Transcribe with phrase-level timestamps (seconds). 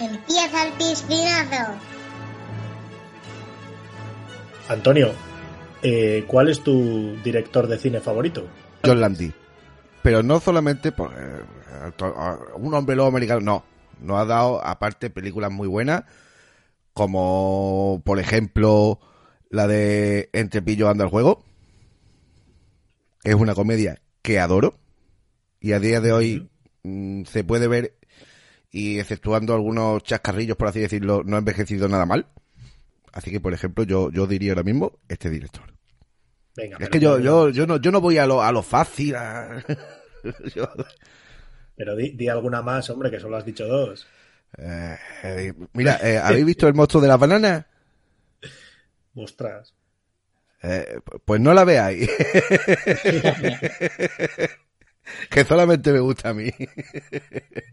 [0.00, 1.74] Empieza el piscinazo.
[4.68, 5.12] Antonio,
[5.82, 8.46] eh, ¿cuál es tu director de cine favorito?
[8.84, 9.32] John Landy.
[10.02, 11.42] Pero no solamente por eh,
[12.56, 13.64] un hombre lobo americano, no.
[14.00, 16.04] Nos ha dado, aparte, películas muy buenas,
[16.92, 19.00] como, por ejemplo,
[19.50, 21.44] la de Entre Pillo anda el juego.
[23.24, 24.74] Es una comedia que adoro.
[25.60, 26.48] Y a día de hoy
[26.84, 27.97] mm, se puede ver,
[28.70, 32.26] y exceptuando algunos chascarrillos, por así decirlo, no ha envejecido nada mal.
[33.12, 35.64] Así que, por ejemplo, yo, yo diría ahora mismo este director.
[36.56, 38.62] Venga, Es pero- que yo, yo, yo, no, yo no voy a lo, a lo
[38.62, 39.16] fácil.
[39.16, 39.64] a-
[40.54, 40.68] yo-
[41.76, 44.06] Pero di, di alguna más, hombre, que solo has dicho dos.
[44.58, 47.64] Eh, eh, mira, eh, ¿habéis visto el monstruo de las bananas?
[49.14, 49.74] Ostras.
[50.62, 52.08] Eh, pues no la veáis.
[55.30, 56.50] que solamente me gusta a mí.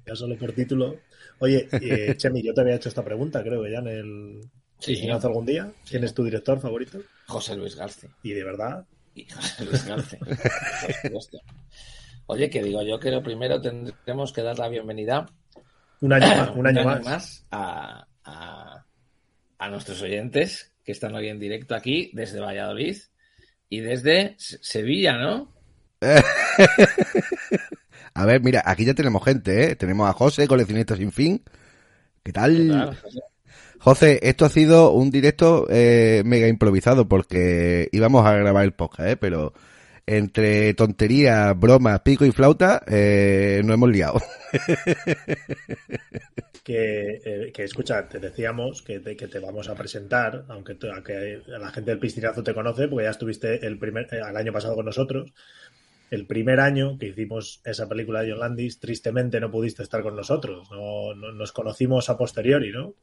[0.06, 1.00] Ya solo por título.
[1.40, 4.42] Oye, eh, Chemi, yo te había hecho esta pregunta, creo que ya en el
[4.80, 5.72] Sí, piscinazo algún día.
[5.90, 7.00] ¿Quién es tu director favorito?
[7.27, 8.10] José Luis García.
[8.24, 9.82] Y de verdad, Y José Luis
[11.04, 11.40] supuesto.
[12.27, 15.26] Oye, que digo yo que lo primero tendremos que dar la bienvenida
[16.02, 16.49] un año más.
[16.55, 17.46] Un año más.
[17.52, 18.86] a, a-
[19.58, 22.98] a nuestros oyentes que están hoy en directo aquí desde Valladolid
[23.70, 25.55] y desde Se- Sevilla, ¿no?
[28.13, 29.76] A ver, mira, aquí ya tenemos gente, ¿eh?
[29.76, 31.43] Tenemos a José, coleccionista sin fin.
[32.24, 32.96] ¿Qué tal?
[33.02, 33.20] José.
[33.79, 39.10] José, esto ha sido un directo eh, mega improvisado porque íbamos a grabar el podcast,
[39.10, 39.18] ¿eh?
[39.18, 39.54] Pero
[40.07, 44.21] entre tonterías, bromas, pico y flauta, eh, no hemos liado.
[46.63, 50.90] Que, eh, que escucha, te decíamos que te, que te vamos a presentar, aunque, te-
[50.90, 54.52] aunque la gente del piscinazo te conoce, porque ya estuviste el primer, eh, el año
[54.52, 55.32] pasado con nosotros.
[56.12, 60.16] El primer año que hicimos esa película de John Landis, tristemente no pudiste estar con
[60.16, 60.70] nosotros.
[60.72, 62.94] No, no- nos conocimos a posteriori, ¿no?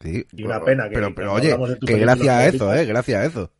[0.00, 2.74] Sí, Y una pero- pena que- Pero, pero oye, que gracias a eso.
[2.74, 2.84] ¿eh?
[2.84, 3.50] Gracias a eso.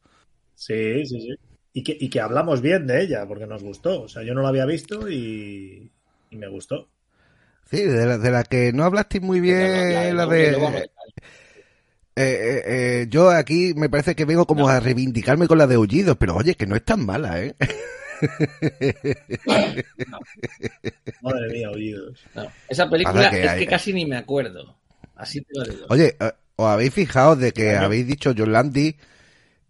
[0.55, 1.29] Sí, sí, sí.
[1.73, 4.02] Y que, y que hablamos bien de ella, porque nos gustó.
[4.02, 5.91] O sea, yo no la había visto y,
[6.31, 6.89] y me gustó.
[7.70, 10.51] Sí, de la, de la que no hablasteis muy bien, la de...
[12.14, 15.77] Eh, eh, eh, yo aquí me parece que vengo como a reivindicarme con la de
[15.77, 17.55] Aullidos, pero oye, que no es tan mala, ¿eh?
[21.22, 22.20] Madre mía, oídos.
[22.34, 24.77] No, esa película que es hay- que casi ni me acuerdo.
[25.16, 25.86] Así te lo digo.
[25.88, 27.86] Oye, eh, ¿os habéis fijado de que Claro.
[27.86, 28.96] habéis dicho John Landy?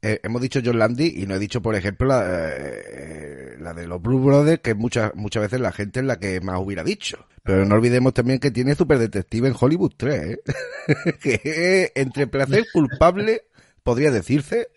[0.05, 3.87] eh, hemos dicho John Landy y no he dicho, por ejemplo, la, eh, la de
[3.87, 7.25] los Blue Brothers, que muchas muchas veces la gente es la que más hubiera dicho.
[7.45, 10.39] Pero no olvidemos también que tiene Super Detective en Hollywood 3, ¿eh?
[11.23, 13.45] que entre placer culpable,
[13.85, 14.69] podría decirse,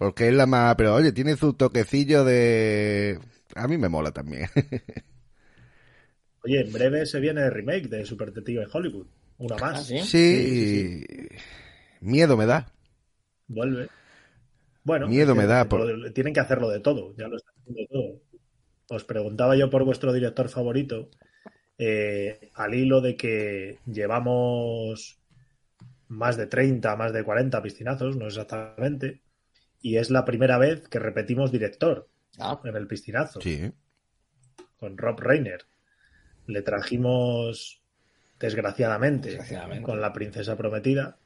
[0.00, 0.76] porque es la más...
[0.76, 3.20] Pero oye, tiene su toquecillo de...
[3.54, 4.48] A mí me mola también.
[6.44, 9.06] Oye, en breve se viene el remake de Super Detective en Hollywood.
[9.38, 9.78] Una más.
[9.78, 9.96] ¿Ah, sí?
[10.02, 11.04] sí,
[12.00, 12.72] miedo me da.
[13.48, 13.88] Vuelve.
[14.84, 18.20] Bueno, Miedo me da, lo- tienen que hacerlo de todo, ya lo están haciendo todo.
[18.90, 21.10] Os preguntaba yo por vuestro director favorito,
[21.78, 25.20] eh, al hilo de que llevamos
[26.08, 29.22] más de 30, más de 40 piscinazos, no exactamente,
[29.80, 32.08] y es la primera vez que repetimos director
[32.38, 33.70] Ah, en el piscinazo, Sí.
[34.78, 35.66] con Rob Reiner.
[36.46, 37.82] Le trajimos,
[38.38, 39.82] desgraciadamente, Desgraciadamente.
[39.84, 41.18] con La Princesa Prometida,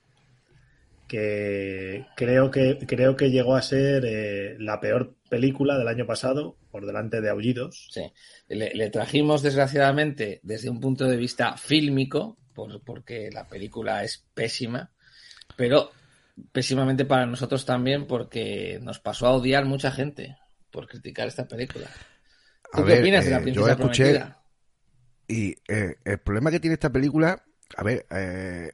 [1.08, 6.56] que creo que, creo que llegó a ser eh, la peor película del año pasado,
[6.70, 7.88] por delante de Aullidos.
[7.92, 8.02] sí.
[8.48, 14.24] Le, le trajimos, desgraciadamente, desde un punto de vista fílmico, por- porque la película es
[14.34, 14.90] pésima,
[15.56, 15.90] pero
[16.52, 20.36] pésimamente para nosotros también, porque nos pasó a odiar mucha gente
[20.70, 21.86] por criticar esta película.
[22.72, 24.44] A ¿Tú qué ver, opinas de la eh, princesa yo escuché prometida?
[25.28, 27.42] y eh, el problema que tiene esta película,
[27.76, 28.72] a ver, eh,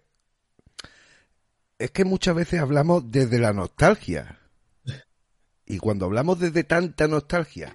[1.79, 4.39] es que muchas veces hablamos desde la nostalgia.
[5.67, 7.75] Y cuando hablamos desde tanta nostalgia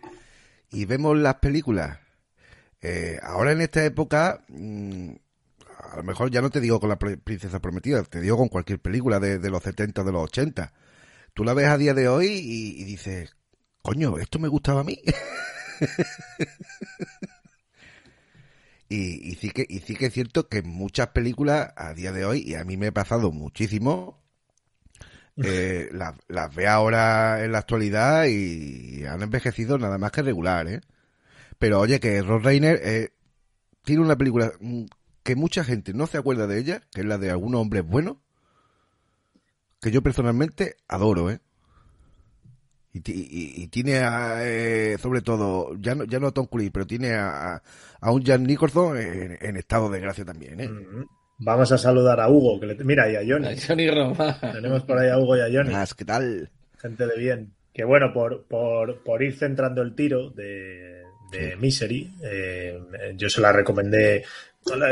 [0.69, 1.97] y vemos las películas,
[2.81, 5.12] eh, ahora en esta época, mm,
[5.91, 8.49] a lo mejor ya no te digo con la Pri- princesa prometida, te digo con
[8.49, 10.73] cualquier película de, de los 70 o de los 80.
[11.33, 13.35] Tú la ves a día de hoy y, y dices,
[13.81, 14.99] coño, esto me gustaba a mí.
[18.89, 22.25] Y, y sí que, y sí que es cierto que muchas películas a día de
[22.25, 24.21] hoy, y a mí me ha pasado muchísimo,
[25.41, 30.67] eh, las, las ve ahora en la actualidad y han envejecido nada más que regular,
[30.67, 30.81] ¿eh?
[31.59, 33.09] Pero oye, que Rob Reiner eh,
[33.85, 34.85] tiene una película mm,
[35.25, 38.18] que mucha gente no se acuerda de ella, que es la de algunos hombres buenos,
[39.81, 41.39] que yo personalmente adoro, ¿eh?
[42.94, 46.45] Y, ti- y- y tiene a, eh, sobre todo, ya no, ya no a Tom
[46.45, 47.62] Cruise, pero tiene a,
[48.00, 50.69] a- un Jan Nicholson en, en estado de gracia también, ¿eh?
[51.39, 52.75] Vamos a saludar a Hugo, que le...
[52.86, 53.48] mira, y a Johnny.
[53.48, 54.39] A Johnny Roma.
[54.39, 55.74] Tenemos por ahí a Hugo y a Johnny.
[55.74, 56.50] Más, ¿qué tal?
[56.78, 57.51] Gente de bien.
[57.74, 61.57] Que bueno, por, por, por ir centrando el tiro de, de Sí.
[61.60, 62.80] Misery, eh,
[63.18, 64.24] yo se la recomendé,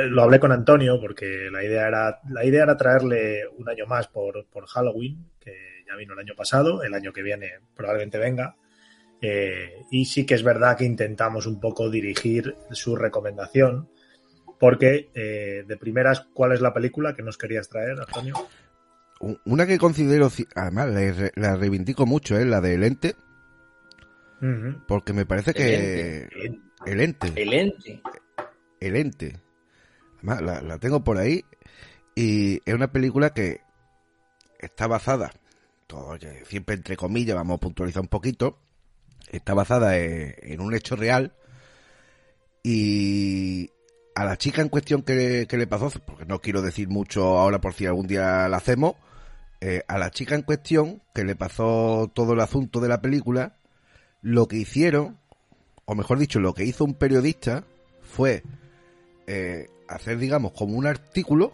[0.09, 4.07] lo hablé con Antonio porque la idea era, la idea era traerle un año más
[4.07, 5.55] por, por Halloween, que
[5.87, 8.55] ya vino el año pasado, el año que viene probablemente venga.
[9.21, 13.89] Eh, y sí que es verdad que intentamos un poco dirigir su recomendación,
[14.59, 18.35] porque eh, de primeras, ¿cuál es la película que nos querías traer, Antonio?
[19.21, 23.15] Un- Una que considero, además, la, la reivindico mucho, es la de El Ente,
[24.87, 26.27] porque me parece que...
[26.85, 27.31] El Ente.
[27.41, 28.01] El ente.
[28.81, 29.39] El Ente.
[30.23, 31.43] La, la tengo por ahí
[32.15, 33.61] y es una película que
[34.59, 35.33] está basada,
[35.87, 36.17] todo,
[36.47, 38.57] siempre entre comillas, vamos a puntualizar un poquito,
[39.31, 41.33] está basada en, en un hecho real
[42.63, 43.69] y
[44.15, 47.59] a la chica en cuestión que, que le pasó, porque no quiero decir mucho ahora
[47.59, 48.95] por si algún día la hacemos,
[49.59, 53.57] eh, a la chica en cuestión que le pasó todo el asunto de la película,
[54.21, 55.19] lo que hicieron,
[55.85, 57.65] o mejor dicho, lo que hizo un periodista
[58.01, 58.43] fue
[59.27, 61.51] eh, hacer, digamos, como un artículo,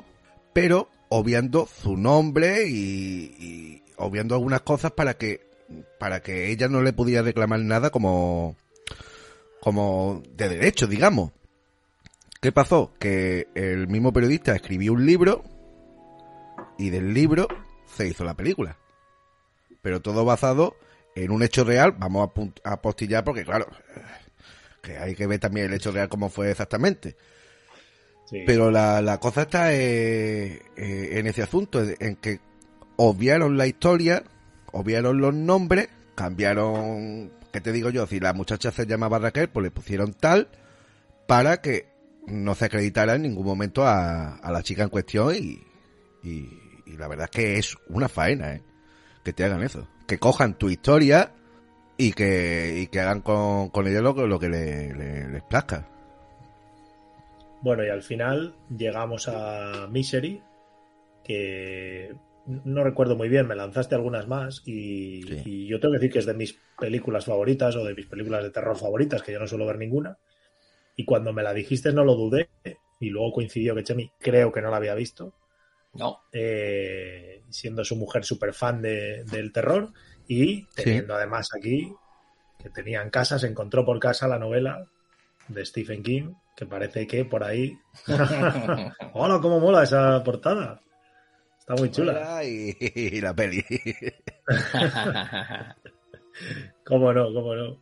[0.53, 5.47] pero obviando su nombre y, obviando algunas cosas para que
[5.99, 8.55] para que ella no le pudiera reclamar nada como
[9.61, 11.31] como de derecho, digamos.
[12.41, 12.93] ¿Qué pasó?
[12.99, 15.43] Que el mismo periodista escribió un libro
[16.77, 17.47] y del libro
[17.93, 18.77] se hizo la película.
[19.81, 20.75] Pero todo basado
[21.15, 21.93] en un hecho real.
[21.97, 23.67] Vamos a, punt- a postillar porque, claro,
[24.81, 27.17] que hay que ver también el hecho real cómo fue exactamente.
[28.45, 32.39] Pero la, la cosa está eh, eh, en ese asunto, en que
[32.97, 34.23] obviaron la historia,
[34.71, 38.05] obviaron los nombres, cambiaron, ¿qué te digo yo?
[38.07, 40.47] Si la muchacha se llamaba Raquel, pues le pusieron tal
[41.27, 41.87] para que
[42.27, 45.63] no se acreditara en ningún momento a, a la chica en cuestión y,
[46.23, 46.49] y,
[46.97, 48.61] la verdad es que es una faena, ¿eh?
[49.23, 49.87] Que te hagan eso.
[50.07, 51.31] Que cojan tu historia
[51.97, 55.87] y que, y que hagan con, con ella lo, lo que le- le- les plazca.
[57.61, 60.41] Bueno, y al final llegamos a Misery,
[61.23, 62.15] que
[62.45, 65.41] no recuerdo muy bien, me lanzaste algunas más y, Sí.
[65.45, 68.43] y yo tengo que decir que es de mis películas favoritas o de mis películas
[68.43, 70.17] de terror favoritas, que yo no suelo ver ninguna.
[70.95, 72.49] Y cuando me la dijiste no lo dudé
[72.99, 75.33] y luego coincidió que Chemi creo que no la había visto,
[75.93, 76.21] No.
[76.31, 79.91] eh, siendo su mujer súper fan de, del terror
[80.27, 81.93] y teniendo además aquí
[82.57, 84.85] que tenía en casa, se encontró por casa la novela
[85.47, 87.77] de Stephen King, que parece que por ahí...
[89.13, 90.81] ¡Hola, cómo mola esa portada!
[91.57, 92.43] Está muy chula.
[92.43, 93.63] Y, y la peli.
[96.85, 97.33] ¿Cómo no?
[97.33, 97.81] ¿Cómo no?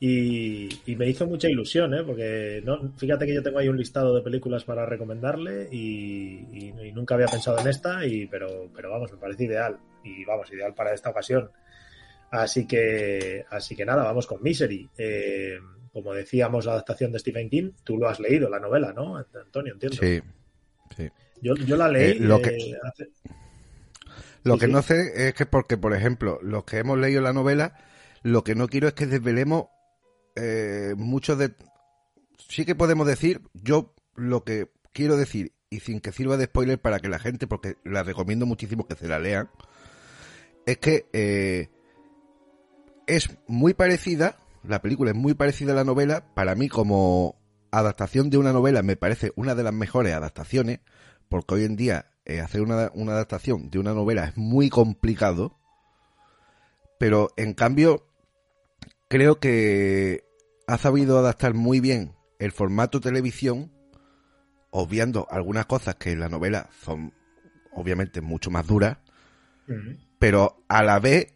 [0.00, 2.02] Y, y me hizo mucha ilusión, ¿eh?
[2.02, 6.74] Porque no, fíjate que yo tengo ahí un listado de películas para recomendarle y, y-
[6.88, 9.78] y nunca había pensado en esta, y, pero, pero vamos, me parece ideal.
[10.02, 11.50] Y vamos, ideal para esta ocasión.
[12.30, 14.88] Así que, así que nada, vamos con Misery.
[14.98, 15.58] Eh,
[15.94, 19.72] como decíamos, la adaptación de Stephen King, tú lo has leído, la novela, ¿no, Antonio?
[19.72, 19.96] Entiendo.
[19.98, 20.20] Sí,
[20.96, 21.08] sí.
[21.40, 22.10] Yo, yo la leí.
[22.10, 23.08] Eh, lo que- eh, hace-
[24.42, 24.72] Lo Sí, que sí.
[24.72, 27.78] no sé es que porque, por ejemplo, los que hemos leído la novela,
[28.22, 29.66] lo que no quiero es que desvelemos
[30.36, 31.54] eh, mucho de...
[32.48, 36.78] Sí que podemos decir, yo lo que quiero decir, y sin que sirva de spoiler
[36.80, 39.48] para que la gente, porque la recomiendo muchísimo que se la lean,
[40.66, 41.68] es que eh,
[43.06, 47.36] es muy parecida, la película es muy parecida a la novela, para mí como
[47.70, 50.80] adaptación de una novela me parece una de las mejores adaptaciones,
[51.28, 55.58] porque hoy en día eh, hacer una, una adaptación de una novela es muy complicado,
[56.98, 58.06] pero en cambio
[59.08, 60.24] creo que
[60.66, 63.72] ha sabido adaptar muy bien el formato televisión,
[64.70, 67.12] obviando algunas cosas que en la novela son
[67.72, 68.98] obviamente mucho más duras,
[70.18, 71.34] pero a la vez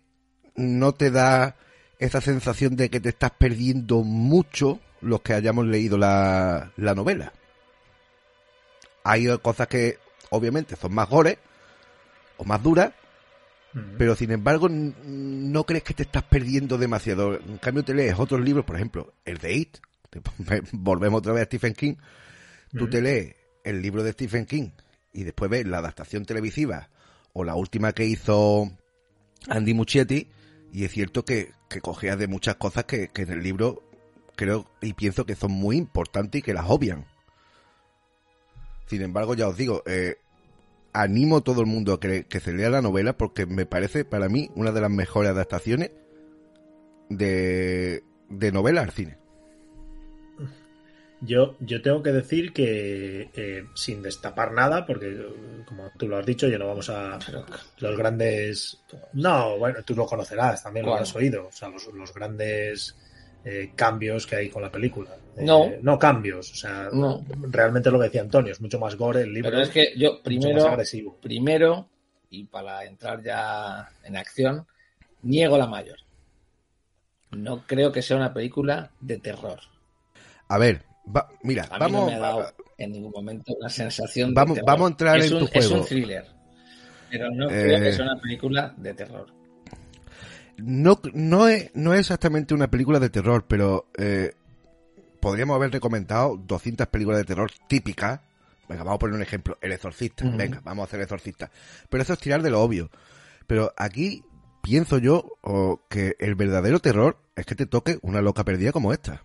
[0.54, 1.56] no te da
[1.98, 7.32] esa sensación de que te estás perdiendo mucho los que hayamos leído la, la novela.
[9.04, 9.98] Hay cosas que
[10.30, 11.38] obviamente son más gore
[12.36, 12.92] o más duras,
[13.96, 17.34] pero sin embargo no crees que te estás perdiendo demasiado.
[17.34, 19.78] En cambio te lees otros libros, por ejemplo, el de It,
[20.72, 21.94] volvemos otra vez a Stephen King,
[22.76, 24.70] tú te lees el libro de Stephen King
[25.12, 26.90] y después ves la adaptación televisiva
[27.32, 28.70] o la última que hizo
[29.48, 30.28] Andy Muschietti
[30.72, 33.82] y es cierto que, que cogea de muchas cosas que, que en el libro
[34.36, 37.06] creo y pienso que son muy importantes y que las obvian.
[38.86, 40.16] Sin embargo, ya os digo, eh,
[40.92, 44.04] animo a todo el mundo a que, que se lea la novela porque me parece
[44.04, 45.90] para mí una de las mejores adaptaciones
[47.10, 49.17] de, de novela al cine.
[51.20, 55.16] Yo, yo tengo que decir que, eh, sin destapar nada, porque
[55.66, 57.18] como tú lo has dicho, ya no vamos a
[57.78, 58.80] los grandes...
[59.14, 62.96] No, bueno, tú lo conocerás, también lo has oído, o sea, los, los grandes
[63.44, 65.10] eh, cambios que hay con la película.
[65.36, 65.70] Eh, no.
[65.82, 67.24] No cambios, o sea, No.
[67.50, 69.50] realmente lo que decía Antonio, es mucho más gore el libro.
[69.50, 71.16] Pero es que yo mucho más primero, agresivo.
[71.20, 71.88] primero,
[72.30, 74.66] y para entrar ya en acción,
[75.22, 75.98] niego la mayor.
[77.32, 79.60] No creo que sea una película de terror.
[80.48, 80.82] A ver,
[81.14, 84.56] va- mira, A mí vamos, no me ha dado en ningún momento una sensación Vamos-
[84.56, 85.84] de vamos a entrar es en un, tu Es un juego.
[85.86, 86.26] thriller.
[87.10, 89.26] Pero no Eh, creo que sea una película de terror.
[90.58, 94.32] no, no, es, no es exactamente una película de terror, pero eh,
[95.20, 98.20] podríamos haber recomendado 200 películas de terror típicas.
[98.68, 100.24] Venga, vamos a poner un ejemplo, El Exorcista.
[100.28, 101.50] Venga, vamos a hacer El Exorcista.
[101.88, 102.90] Pero eso es tirar de lo obvio.
[103.46, 104.22] Pero aquí
[104.62, 108.92] pienso yo o, que el verdadero terror es que te toque una loca perdida como
[108.92, 109.22] esta.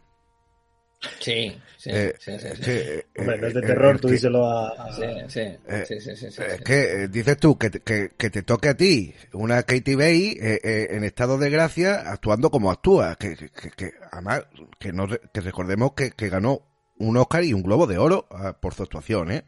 [1.19, 2.63] Sí, sí, Eh, sí, sí, es sí.
[2.63, 4.69] que, eh, Hombre, no es de eh, terror, eh, tú que- díselo a...
[4.69, 6.63] a- Sí, sí, Eh, sí, sí, sí, sí, Es sí.
[6.63, 10.37] que eh, dices tú que, te- que, que te toque a ti una Katie Bay
[10.41, 13.15] eh, eh, en estado de gracia actuando como actúa.
[13.17, 14.45] Que, que, que- que además,
[14.79, 16.61] que, no, que recordemos que, que ganó
[16.99, 19.43] un Oscar y un Globo de Oro ah, por su actuación, ¿eh?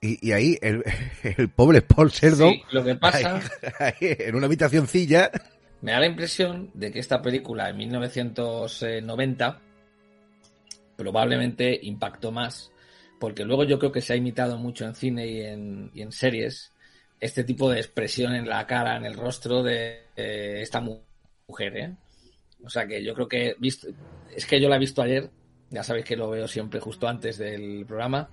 [0.00, 0.84] Y, y ahí el,
[1.36, 3.42] el pobre Paul Sheldon, Sí, lo que pasa, ahí,
[3.78, 5.30] ahí, en una habitacioncilla,
[5.80, 9.60] me da la impresión de que esta película en 1990
[11.02, 12.70] probablemente impactó más,
[13.18, 16.12] porque luego yo creo que se ha imitado mucho en cine y en, y en
[16.12, 16.72] series
[17.20, 21.00] este tipo de expresión en la cara, en el rostro de esta mu-
[21.48, 21.96] mujer, ¿eh?
[22.64, 23.88] O sea que yo creo que visto,
[24.34, 25.30] es que yo la he visto ayer,
[25.70, 28.28] ya sabéis que lo veo siempre justo antes del programa,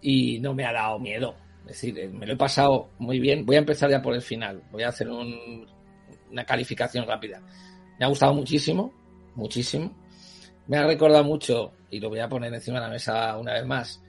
[0.00, 1.34] y no me ha dado miedo.
[1.62, 3.46] Es decir, eh, me lo he pasado muy bien.
[3.46, 4.62] Voy a empezar ya por el final.
[4.72, 5.66] Voy a hacer un-
[6.30, 7.40] una calificación rápida.
[7.98, 8.92] Me ha gustado muchísimo,
[9.34, 9.94] muchísimo.
[10.66, 13.64] Me ha recordado mucho, y lo voy a poner encima de la mesa una vez
[13.66, 14.02] más,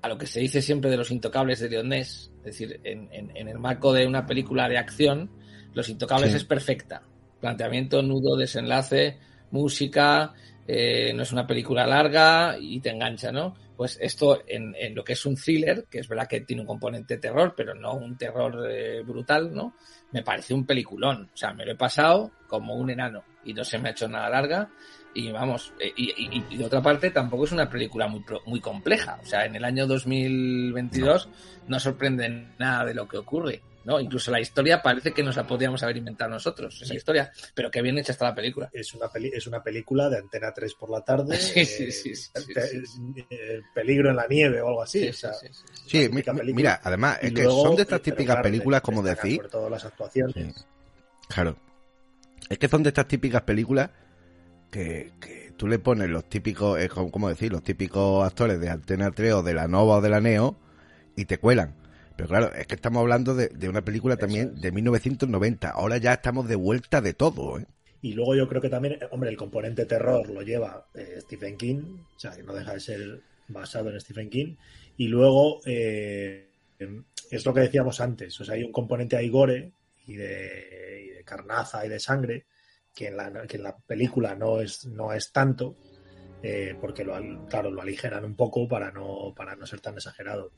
[0.00, 2.30] a lo que se dice siempre de los intocables de Leonés.
[2.38, 5.30] Es decir, en, en- en el marco de una película de acción,
[5.74, 6.36] Los Intocables Sí.
[6.36, 7.02] es perfecta.
[7.40, 9.18] Planteamiento, nudo, desenlace,
[9.50, 10.32] música,
[10.66, 13.54] eh, no es una película larga y te engancha, ¿no?
[13.76, 16.68] Pues esto en, en lo que es un thriller, que es verdad que tiene un
[16.68, 19.74] componente terror, pero no un terror eh, brutal, ¿no?
[20.12, 21.28] Me parece un peliculón.
[21.34, 24.06] O sea, me lo he pasado como un enano y no se me ha hecho
[24.08, 24.70] nada larga.
[25.14, 28.42] Y vamos, eh, y, y- y de otra parte tampoco es una película muy, pro-
[28.46, 29.18] muy compleja.
[29.22, 31.28] O sea, en el año 2022
[31.68, 33.62] no sorprende nada de lo que ocurre.
[33.84, 34.00] ¿no?
[34.00, 37.82] Incluso la historia parece que nos la podríamos haber inventado nosotros, esa historia, pero qué
[37.82, 38.70] bien hecha está la película.
[38.72, 41.36] Es una, peli- es una película de Antena 3 por la tarde.
[41.38, 43.26] Sí, sí, eh, sí, sí, sí, pe- sí.
[43.28, 45.00] eh, Peligro en la nieve o algo así.
[45.02, 45.82] Sí, o sea, sí, sí, sí.
[45.86, 46.56] Sí, una mi- típica mi- película.
[46.56, 49.02] mira, además, Y es que luego, son de estas eh, pero típicas claro, películas, como
[49.02, 49.36] decís.
[49.36, 50.34] Por todas las actuaciones.
[50.56, 50.64] Sí.
[51.28, 51.56] Claro.
[52.48, 53.90] Es que son de estas típicas películas
[54.74, 59.12] que, que tú le pones los típicos, eh, como decir, los típicos actores de Antena
[59.12, 60.56] 3 o de la Nova o de la Neo
[61.14, 61.76] y te cuelan.
[62.16, 64.60] Pero claro, es que estamos hablando de, de una película también es.
[64.60, 65.70] de 1990.
[65.70, 67.66] Ahora ya estamos de vuelta de todo, ¿eh?
[68.02, 71.56] Y luego yo creo que también, eh, hombre, el componente terror lo lleva eh, Stephen
[71.56, 74.56] King, o sea, que no deja de ser basado en Stephen King.
[74.96, 76.48] Y luego eh,
[77.30, 79.70] es lo que decíamos antes, o sea, hay un componente ahí gore
[80.06, 82.46] y de, y de carnaza y de sangre
[82.94, 85.76] que en la, que en la película no es, no es tanto,
[86.42, 87.14] eh, porque lo,
[87.48, 90.52] claro, lo aligeran un poco para no, para no ser tan exagerado.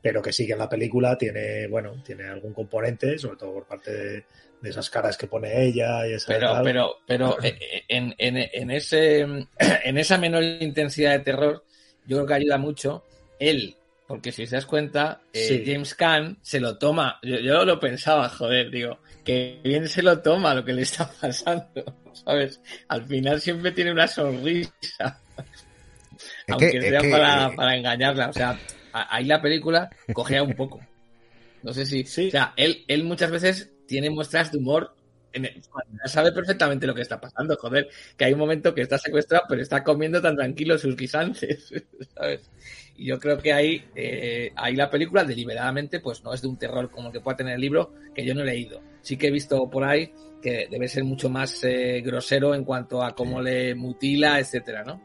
[0.00, 3.66] Pero que sí que en la película tiene, bueno, tiene algún componente, sobre todo por
[3.66, 4.24] parte de,
[4.60, 8.36] de esas caras que pone ella y esa Pero, pero, pero eh, eh, en, en,
[8.36, 11.64] en ese, en esa menor intensidad de terror,
[12.06, 13.04] yo creo que ayuda mucho
[13.38, 13.76] él,
[14.12, 15.62] porque si te das cuenta, eh, Sí.
[15.64, 17.18] James Caan se lo toma.
[17.22, 21.10] Yo, yo lo pensaba, joder, digo, que bien se lo toma lo que le está
[21.20, 22.60] pasando, ¿sabes?
[22.88, 28.28] Al final siempre tiene una sonrisa, Es aunque que, sea para, eh, para engañarla.
[28.28, 28.58] O sea,
[28.92, 30.78] ahí la película cogea un poco.
[31.62, 32.04] No sé si.
[32.04, 32.28] Sí.
[32.28, 34.94] O sea, él, él muchas veces tiene muestras de humor.
[35.34, 35.48] En
[36.06, 37.88] sabe perfectamente lo que está pasando, joder.
[38.16, 41.72] Que hay un momento que está secuestrado, pero está comiendo tan tranquilo sus guisantes,
[42.14, 42.50] ¿sabes?
[42.96, 46.58] Y yo creo que ahí, eh, ahí la película, deliberadamente, pues no es de un
[46.58, 48.80] terror como el que pueda tener el libro, que yo no he leído.
[49.00, 50.12] Sí que he visto por ahí
[50.42, 55.00] que debe ser mucho más eh, grosero en cuanto a cómo le mutila, etcétera, ¿no?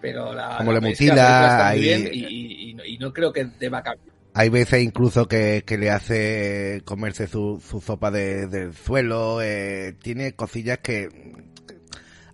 [0.00, 2.98] Pero la, Cómo la le mutila, está muy ahí- bien y, y- y no- y
[2.98, 4.15] no creo que deba cambiar.
[4.38, 9.40] Hay veces incluso que, le hace comerse su, su sopa de, del suelo.
[9.40, 11.08] eh, tiene cosillas que.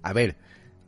[0.03, 0.37] A ver,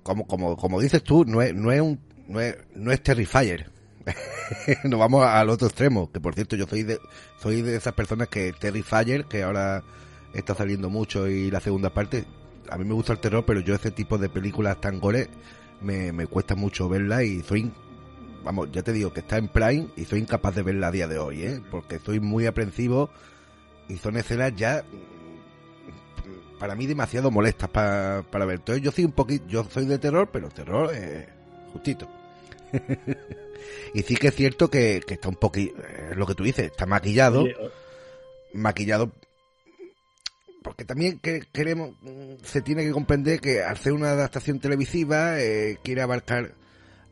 [0.02, 2.00] como, como, como dices tú, no es, no es un.
[2.26, 3.70] No es, no es Terrifier.
[4.82, 6.10] Nos vamos al otro extremo.
[6.10, 6.98] Que por cierto, yo soy de,
[7.40, 9.84] soy de esas personas que Terrifier, que ahora
[10.32, 12.24] está saliendo mucho y la segunda parte.
[12.68, 15.28] A mí me gusta el terror, pero yo ese tipo de películas tan gore
[15.80, 17.70] me, me cuesta mucho verla y soy,
[18.44, 21.08] vamos, ya te digo que está en Prime y soy incapaz de verla a día
[21.08, 21.60] de hoy, ¿eh?
[21.70, 23.10] Porque soy muy aprensivo
[23.88, 28.56] y son escenas ya mm, para mí demasiado molestas para, para ver.
[28.56, 31.28] Entonces yo soy un poquito, yo soy de terror, pero terror eh,
[31.72, 32.08] justito.
[33.94, 36.66] y sí que es cierto que, que está un poquito, es lo que tú dices,
[36.66, 37.56] está maquillado, Oye,
[38.52, 39.12] maquillado
[40.64, 45.38] porque también que queremos mm, se tiene que comprender que al ser una adaptación televisiva
[45.38, 46.54] eh, quiere abarcar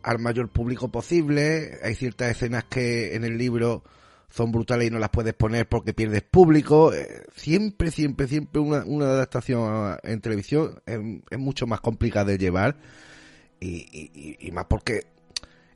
[0.02, 3.82] al mayor público posible hay ciertas escenas que en el libro
[4.28, 8.84] son brutales y no las puedes poner porque pierdes público eh, siempre siempre siempre una,
[8.84, 10.98] una adaptación en televisión es,
[11.30, 12.76] es mucho más complicada de llevar
[13.60, 15.06] y, y- y- y más porque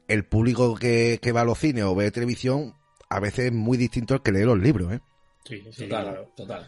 [0.08, 2.74] el público que, que va a los cines o ve televisión
[3.08, 5.00] a veces es muy distinto al que lee los libros ¿eh?
[5.44, 6.32] Sí, sí, Total, claro.
[6.36, 6.66] total.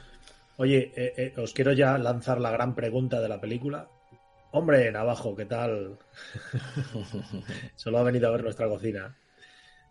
[0.58, 3.88] Oye, eh, eh, os quiero ya lanzar la gran pregunta de la película.
[4.50, 5.98] Hombre, Navajo, ¿qué tal?
[7.76, 9.16] Solo ha venido a ver nuestra cocina.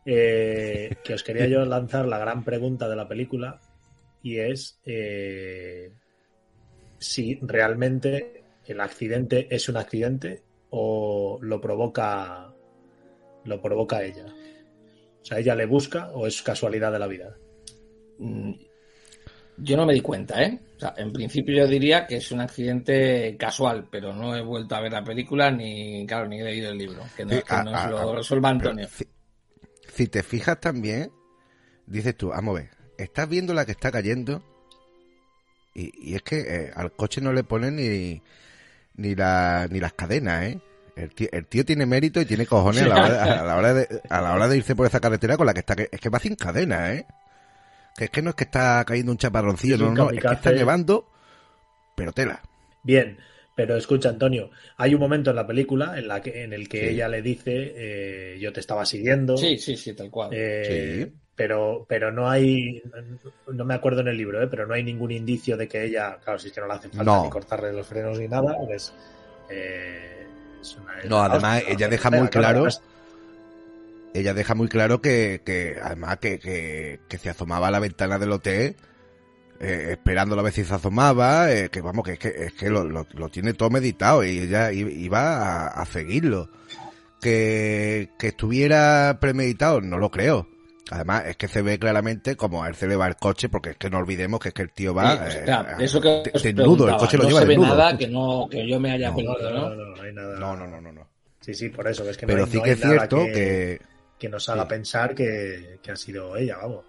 [0.06, 3.60] Eh, que os quería yo lanzar la gran pregunta de la película
[4.24, 5.92] y es eh,
[6.98, 12.54] si realmente el accidente es un accidente o lo provoca
[13.44, 14.26] lo provoca ella.
[15.22, 17.38] O sea, ella le busca o es casualidad de la vida.
[19.60, 20.60] Yo no me di cuenta, ¿eh?
[20.76, 24.76] O sea, en principio yo diría que es un accidente casual, pero no he vuelto
[24.76, 27.02] a ver la película ni, claro, ni he leído el libro.
[27.16, 28.88] Que no, Sí, que a- nos a- lo resuelva Antonio.
[28.88, 29.06] si,
[29.96, 31.12] si te fijas también,
[31.88, 34.44] dices tú, vamos a ver, estás viendo la que está cayendo
[35.74, 38.22] y, y es que eh, al coche no le ponen ni,
[38.96, 40.60] ni, la, ni las cadenas, ¿eh?
[40.96, 43.56] El tío, el tío tiene mérito y tiene cojones a la, hora de, a, la
[43.58, 45.76] hora de, a la hora de irse por esa carretera con la que está.
[45.76, 47.06] que- Es que va sin cadena, ¿eh?
[47.98, 50.22] Que es que no es que está cayendo un chaparroncillo, Es no, un no, es
[50.22, 51.10] que está nevando,
[51.96, 52.40] pero tela.
[52.84, 53.18] Bien,
[53.56, 56.80] pero escucha, Antonio, hay un momento en la película en, la que, en el que
[56.82, 56.86] Sí.
[56.94, 60.30] ella le dice, eh, yo te estaba siguiendo, Sí, sí, sí, tal cual.
[60.32, 61.14] eh, Sí.
[61.36, 62.84] pero, pero no hay,
[63.52, 66.20] no me acuerdo en el libro, eh, pero no hay ningún indicio de que ella,
[66.24, 67.24] claro, si es que no le hace falta No.
[67.24, 68.94] ni cortarle los frenos ni nada, es,
[69.50, 70.28] eh,
[70.62, 72.82] es una- No, además, hostia, ella deja hostia, muy claro además-
[74.20, 78.18] ella deja muy claro que, que además que, que, que se asomaba a la ventana
[78.20, 78.76] del hotel
[79.60, 82.70] eh, esperándolo a ver si se asomaba, eh, que vamos, que es que, es que
[82.70, 86.50] lo, lo- lo tiene todo meditado y ella iba a, a seguirlo.
[87.20, 90.48] Que, que estuviera premeditado, no lo creo.
[90.92, 93.72] Además, es que se ve claramente como a él se le va el coche, porque
[93.72, 96.00] es que no olvidemos que es que el tío va Sí, o eh, sea, eso
[96.00, 97.76] que desnudo, el coche lo no lleva se ve desnudo.
[97.76, 99.70] nada que no que yo me haya No, No, no, ¿no?
[99.70, 100.40] no, no, no hay nada.
[100.40, 101.08] No, no, no, no, no.
[101.42, 103.18] Sí, sí, por eso, que es que no Pero hay- sí no que es cierto
[103.26, 103.82] que, que...
[104.18, 104.70] que nos haga Sí.
[104.70, 106.86] pensar que, que ha sido ella, vamos.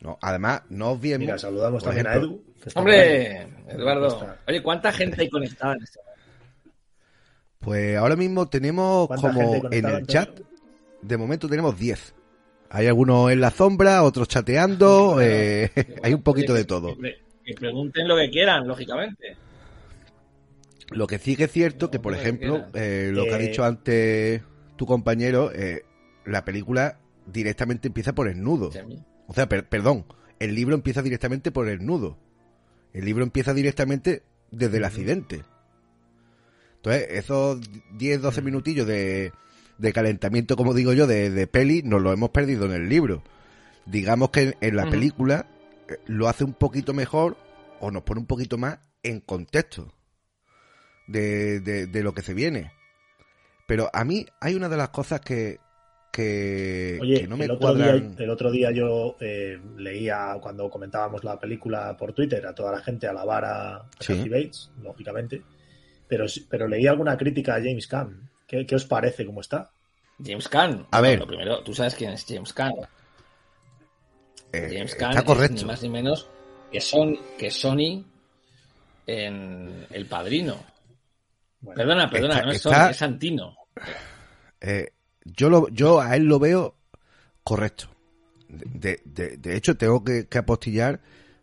[0.00, 1.00] No, además, no os.
[1.00, 2.42] Mira, saludamos también a Edu.
[2.62, 2.80] que está.
[2.80, 4.36] Hombre, Eduardo.
[4.48, 6.00] Oye, ¿cuánta gente hay conectada en este
[7.58, 10.30] Pues ahora mismo tenemos ¿Cuánta como en el chat,
[11.02, 12.14] de momento tenemos 10.
[12.70, 15.70] Hay algunos en la sombra, otros chateando, eh,
[16.02, 16.96] hay un poquito de todo.
[16.96, 19.36] Que, pregunten lo que quieran, lógicamente.
[20.92, 23.48] Lo que sí que es cierto que, por que ejemplo, eh, lo que ha Eh,
[23.48, 24.42] dicho antes
[24.76, 25.84] tu compañero, eh,
[26.24, 28.70] la película directamente empieza por el nudo.
[29.26, 30.04] O sea, per- perdón,
[30.38, 32.18] el libro empieza directamente por el nudo.
[32.92, 35.44] El libro empieza directamente desde el accidente.
[36.76, 37.60] Entonces, esos
[37.98, 39.32] 10, 12 minutillos de,
[39.78, 43.22] de calentamiento, como digo yo, de, de peli, nos lo hemos perdido en el libro.
[43.86, 45.46] Digamos que en, en la película
[45.88, 47.36] eh, lo hace un poquito mejor
[47.80, 49.92] o nos pone un poquito más en contexto
[51.06, 52.72] de, de, de lo que se viene.
[53.66, 55.60] Pero a mí hay una de las cosas que,
[56.12, 60.68] que, Oye, que no me el, otro día, el otro día yo eh, leía cuando
[60.68, 64.16] comentábamos la película por Twitter a toda la gente alabar a a Sí.
[64.16, 65.42] Kathy Bates, lógicamente,
[66.08, 68.28] pero, pero leí alguna crítica a James Caan.
[68.46, 69.24] ¿Qué, qué os parece?
[69.24, 69.70] ¿Cómo está?
[70.24, 70.86] James Caan.
[70.90, 71.20] A ver.
[71.20, 72.72] Lo primero, tú sabes quién es James Caan.
[74.52, 75.54] eh, James Caan está es correcto.
[75.56, 76.28] ni más ni menos
[76.72, 78.04] que, son, que Sony
[79.06, 80.56] en El Padrino.
[81.60, 83.56] Bueno, Perdona, perdona, Está- no es está- Sony, es Santino.
[84.60, 84.88] Eh,
[85.36, 86.74] yo lo, yo a él lo veo
[87.44, 87.86] correcto.
[88.48, 91.00] De, de, de hecho, tengo que, que apostillar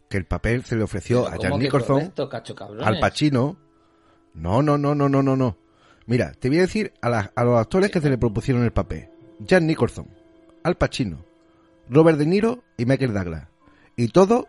[0.10, 2.86] que el papel se le ofreció a ¿cómo Jack Nicholson, correcto, cacho cabrones?
[2.86, 3.58] al Pacino.
[4.34, 5.58] No, no, no, no, no, no, no.
[6.06, 9.10] Mira, te voy a decir a, a los actores que se le propusieron el papel.
[9.39, 10.08] Jack Nicholson,
[10.63, 11.26] Al Pacino,
[11.89, 13.47] Robert De Niro y Michael Douglas.
[13.95, 14.45] Y todos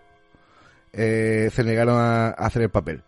[0.92, 3.02] eh, se negaron a, a hacer el papel.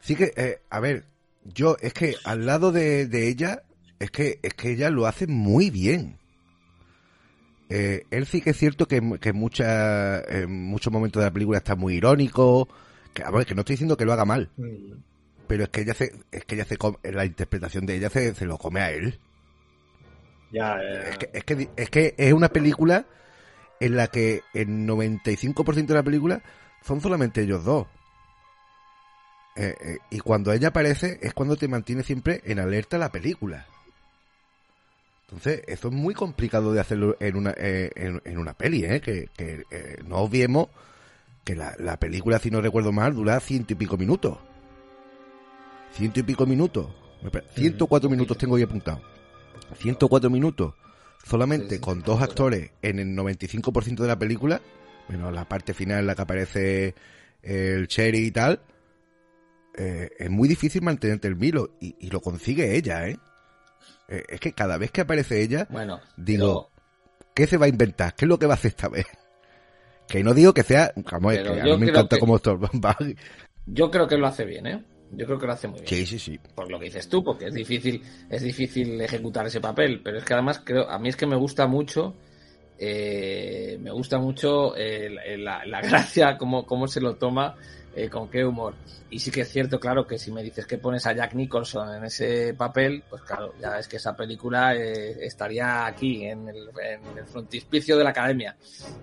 [0.00, 1.04] Sí que, eh, a ver,
[1.44, 3.62] yo es que al lado de, de ella,
[4.02, 6.18] es que, es que ella lo hace muy bien.
[7.68, 11.32] Eh, él sí que es cierto que, que en, muchas- en muchos momentos de la
[11.32, 12.68] película está muy irónico.
[13.14, 14.92] Que, a ver, que no estoy diciendo que lo haga mal, mm,
[15.46, 18.34] Pero es que ella se, es que ella se come- la interpretación de ella se,
[18.34, 19.18] se lo come a él.
[20.50, 23.06] Ya, Es que, es que es que es una película
[23.80, 26.42] en la que el 95% de la película
[26.82, 27.86] son solamente ellos dos.
[29.56, 33.66] Eh, eh, y cuando ella aparece es cuando te mantiene siempre en alerta la película.
[35.32, 39.00] Entonces, eso es muy complicado de hacerlo en una, eh, en, en una peli, ¿eh?
[39.00, 40.68] Que, que, eh, no obviemos
[41.42, 44.36] que la, la película, si no recuerdo mal, dura ciento y pico minutos.
[45.94, 46.86] Ciento y pico minutos.
[47.22, 49.00] Me pare- 104 minutos tengo ahí apuntado.
[49.78, 50.74] 104 minutos.
[51.24, 54.60] Solamente con dos actores en el 95% de la película,
[55.08, 56.94] menos la parte final en la que aparece
[57.42, 58.60] el Cherry y tal,
[59.78, 61.70] eh, es muy difícil mantenerte el vilo.
[61.80, 63.16] Y, y lo consigue ella, ¿eh?
[64.12, 66.70] Eh, Es que cada vez que aparece ella, Bueno, digo,
[67.34, 68.14] ¿qué se va a inventar?
[68.14, 69.06] ¿Qué es lo que va a hacer esta vez?
[70.08, 72.96] Que no digo que sea, vamos, es que a mí me encanta que- como Stormbag.
[73.66, 74.84] yo creo que lo hace bien, ¿eh?
[75.14, 75.88] Yo creo que lo hace muy bien.
[75.88, 76.40] Sí, sí, sí.
[76.54, 80.24] por lo que dices tú, porque es difícil, es difícil ejecutar ese papel, pero es
[80.24, 82.14] que además creo, a mí es que me gusta mucho,
[82.78, 87.54] eh, me gusta mucho eh, la, la gracia, cómo, cómo se lo toma,
[87.94, 88.74] eh, con qué humor.
[89.10, 91.96] Y sí que es cierto, claro, que si me dices que pones a Jack Nicholson
[91.96, 96.68] en ese papel, pues claro, ya es que esa película eh, estaría aquí, en el,
[96.82, 98.56] en el frontispicio de la academia.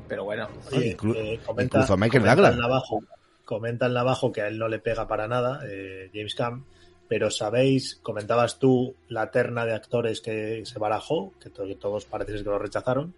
[0.08, 2.66] Pero bueno, oye, inclu- eh, comenta, incluso Michael comentan Douglas.
[2.66, 3.04] abajo,
[3.46, 6.66] comentan abajo que a él no le pega para nada, eh, James Cam,
[7.08, 12.06] pero sabéis, comentabas tú la terna de actores que se barajó, que, to- que todos
[12.06, 13.14] parece que lo rechazaron.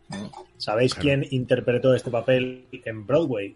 [0.58, 1.04] ¿Sabéis Claro.
[1.04, 3.56] quién interpretó este papel en Broadway?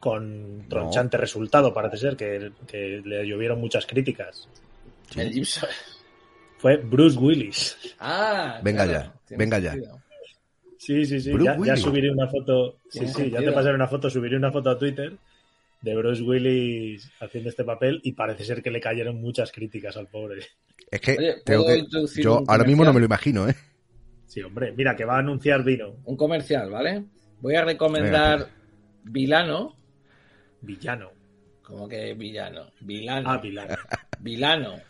[0.00, 4.48] Con tronchante resultado, parece ser, que, que le llovieron muchas críticas.
[5.14, 5.68] el Gibson.
[6.58, 7.76] Fue Bruce Willis.
[7.98, 9.74] Ah, Venga claro, ya, venga ya.
[10.78, 11.32] Sí, sí, sí.
[11.64, 12.78] Ya, subiré una foto.
[12.88, 14.08] Sí, sí, ya te pasaré una foto.
[14.10, 15.16] Subiré una foto a Twitter
[15.82, 20.06] de Bruce Willis haciendo este papel y parece ser que le cayeron muchas críticas al
[20.08, 20.40] pobre.
[20.90, 23.54] Es que, Oye, tengo ¿puedo que yo ahora mismo no me lo imagino, ¿eh?
[24.26, 25.96] Sí, hombre, mira que va a anunciar vino.
[26.04, 27.04] un comercial, ¿vale?
[27.40, 28.48] Voy a recomendar
[29.02, 29.76] Vilano,
[30.62, 31.10] Villano.
[31.62, 33.76] como que villano, Vilano, Ah, Vilano.
[34.20, 34.80] Vilano,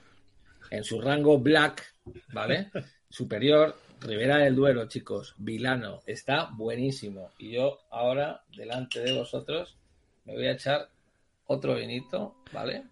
[0.71, 1.95] en su rango black,
[2.33, 2.71] ¿vale?
[3.09, 7.33] Superior, Rivera del Duero, chicos, Vilano, está buenísimo.
[7.39, 9.77] Y yo ahora, delante de vosotros,
[10.25, 10.89] me voy a echar
[11.47, 12.85] otro vinito, ¿vale?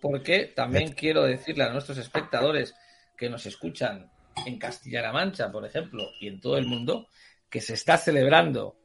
[0.00, 2.74] Porque también quiero decirle a nuestros espectadores
[3.16, 4.10] que nos escuchan
[4.44, 7.08] en Castilla-La Mancha, por ejemplo, y en todo el mundo,
[7.48, 8.76] que se está celebrando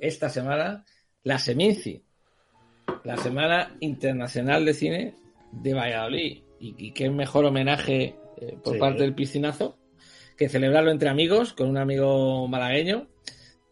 [0.00, 0.84] esta semana
[1.24, 2.04] la Seminci,
[3.04, 5.14] la Semana Internacional de Cine
[5.52, 6.42] de Valladolid.
[6.60, 8.80] Y, y qué mejor homenaje eh, por Sí.
[8.80, 9.76] parte del piscinazo
[10.36, 13.06] que celebrarlo entre amigos, con un amigo malagueño,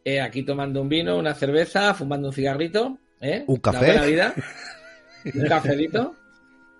[0.04, 3.44] eh, aquí tomando un vino, una cerveza, fumando un cigarrito, ¿eh?
[3.46, 3.86] Un La café.
[3.86, 4.34] buena vida.
[5.34, 6.14] un cafelito.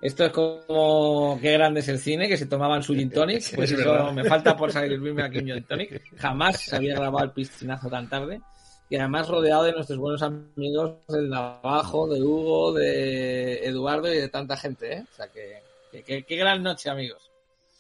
[0.03, 3.55] Esto es como qué grande es el cine, que se tomaban su gin tonic.
[3.55, 4.13] Pues es eso verdad.
[4.13, 6.03] me falta por salirme aquí un gin tonic.
[6.17, 8.41] Jamás se había grabado el piscinazo tan tarde.
[8.89, 14.29] Y además rodeado de nuestros buenos amigos del Navajo, de Hugo, de Eduardo y de
[14.29, 15.05] tanta gente, ¿eh?
[15.13, 15.59] O sea que,
[15.91, 17.23] que- que- qué gran noche, amigos.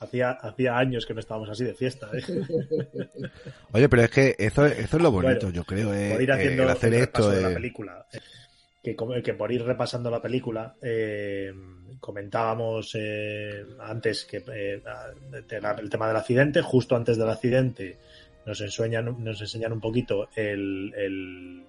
[0.01, 2.11] Hacía, hacía años que no estábamos así de fiesta.
[2.13, 2.23] ¿eh?
[3.73, 6.31] Oye, pero es que eso, eso es lo bonito, Bueno, yo creo, eh, por ir
[6.31, 7.31] eh, haciendo el hacer el esto.
[7.31, 8.07] de la eh, película.
[8.83, 11.53] Que, como- que por ir repasando la película, eh,
[12.01, 14.83] comentábamos eh, antes que eh,
[15.33, 17.99] el tema del accidente, justo antes del accidente
[18.47, 21.67] nos enseñan, nos enseñan un poquito el, el,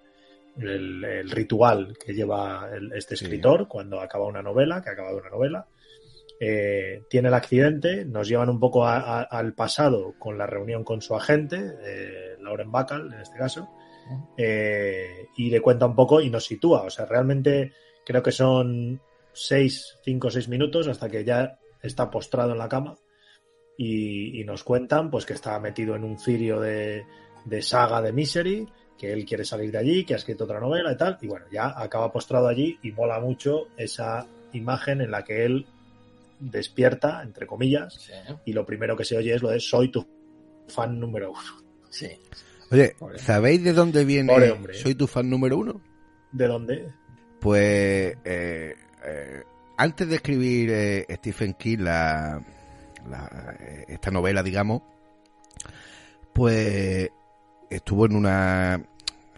[0.60, 3.26] el- el ritual que lleva el- este Sí.
[3.26, 5.68] escritor cuando acaba una novela, que ha acabado una novela.
[6.40, 10.84] Eh, tiene el accidente, nos llevan un poco a- a- al pasado con la reunión
[10.84, 13.68] con su agente, eh, Lauren Bacall en este caso,
[14.38, 16.84] eh, y le cuenta un poco y nos sitúa.
[16.84, 17.74] O sea, realmente
[18.06, 19.02] creo que son
[19.34, 22.96] seis, cinco o seis minutos hasta que ya está postrado en la cama
[23.78, 27.06] y, y nos cuentan pues que está metido en un cirio de,
[27.46, 30.92] de saga de Misery, que él quiere salir de allí, que ha escrito otra novela
[30.92, 35.24] y tal, y bueno, ya acaba postrado allí y mola mucho esa imagen en la
[35.24, 35.66] que él
[36.40, 38.14] despierta, entre comillas, Sí,
[38.46, 40.06] y lo primero que se oye es lo de soy tu
[40.68, 41.64] fan número uno.
[41.90, 42.10] sí.
[42.70, 43.18] Oye, Pobre.
[43.20, 44.74] ¿sabéis de dónde viene Pobre hombre.
[44.74, 45.82] Soy tu fan número uno?
[46.34, 46.88] ¿De dónde?
[47.40, 49.44] Pues eh, eh,
[49.78, 52.44] antes de escribir eh, Stephen King la,
[53.10, 54.82] la- eh, esta novela, digamos,
[56.34, 57.10] pues
[57.70, 58.82] estuvo en una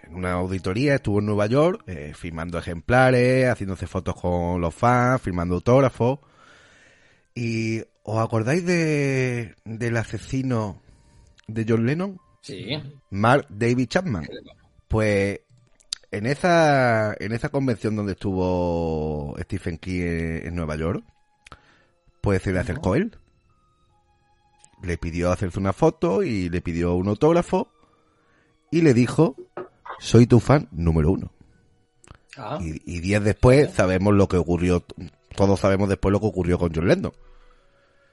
[0.03, 5.21] en una auditoría, estuvo en Nueva York, eh, firmando ejemplares, haciéndose fotos con los fans,
[5.21, 6.19] firmando autógrafos.
[7.35, 10.81] ¿Y os acordáis de del asesino
[11.47, 12.19] de John Lennon?
[12.41, 12.65] Sí.
[13.11, 14.27] Mark David Chapman.
[14.87, 15.41] Pues
[16.11, 21.03] en esa, en esa convención donde estuvo Stephen King en, en Nueva York,
[22.21, 23.15] Pues se le acercó él.
[24.83, 27.71] Le pidió hacerse una foto y le pidió un autógrafo
[28.71, 29.35] y le dijo,
[29.99, 31.31] soy tu fan número uno.
[32.37, 34.85] Ah, Y, y días después sabemos lo que ocurrió,
[35.35, 37.11] todos sabemos después lo que ocurrió con John Lennon.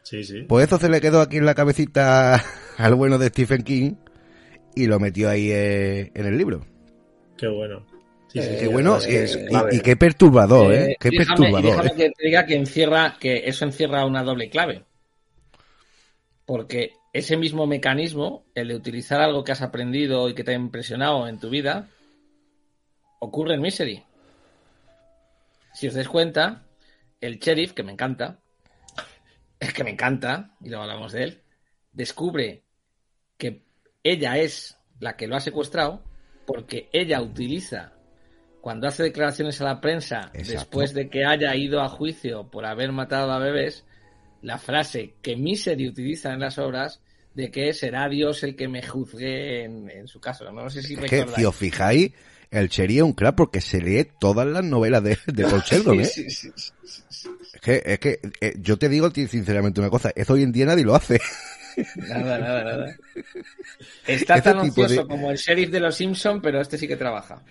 [0.02, 0.42] Sí, sí.
[0.42, 2.42] Pues eso se le quedó aquí en la cabecita
[2.79, 3.94] al bueno de Stephen King
[4.74, 6.64] y lo metió ahí eh, en el libro.
[7.37, 7.87] Qué bueno.
[8.29, 9.38] Sí, sí, Eh, sí, Qué bueno es
[9.72, 10.92] y- qué perturbador, ¿eh?
[10.92, 11.62] eh, Qué déjame- y perturbador.
[11.83, 11.94] déjame ¿eh?
[11.96, 14.85] que te diga que encierra, que eso encierra una doble clave.
[16.46, 20.54] Porque ese mismo mecanismo, el de utilizar algo que has aprendido y que te ha
[20.54, 21.88] impresionado en tu vida,
[23.18, 24.04] ocurre en Misery.
[25.74, 26.64] Si os dais cuenta,
[27.20, 28.40] el sheriff, que me encanta,
[29.59, 31.42] es que me encanta, y luego hablamos de él,
[31.92, 32.62] descubre
[33.37, 33.64] que
[34.02, 36.02] ella es la que lo ha secuestrado
[36.46, 37.92] porque ella utiliza
[38.61, 40.52] cuando hace declaraciones a la prensa Exacto.
[40.52, 43.86] después de que haya ido a juicio por haber matado a bebés,
[44.46, 47.00] la frase que Misery utiliza en las obras
[47.35, 50.50] de que será Dios el que me juzgue en, en su caso.
[50.52, 52.12] No sé si Es que, si os fijáis,
[52.52, 55.98] el Cherry es un crack porque se lee todas las novelas de, de Paul Sheldon,
[56.00, 56.04] ¿eh?
[56.04, 57.28] Sí, sí, sí, sí.
[57.54, 60.66] Es que, es que eh, yo te digo sinceramente una cosa, eso hoy en día
[60.66, 61.20] nadie lo hace.
[62.09, 62.96] Nada, nada, nada.
[64.06, 66.96] Está Este tan de- ocioso como el sheriff de los Simpson, pero este sí que
[66.96, 67.42] trabaja.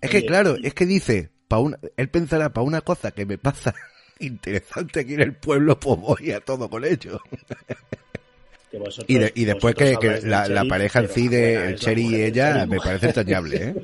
[0.00, 3.38] Es que claro, es que dice, pa una, él pensará, para una cosa que me
[3.38, 3.74] pasa
[4.20, 7.20] interesante aquí en el pueblo, pues voy a todo con ello.
[8.70, 12.22] Que vosotros- Y, de- y después que, la, pareja en sí de el Cherry y
[12.22, 13.74] ella me parece entrañable, ¿eh?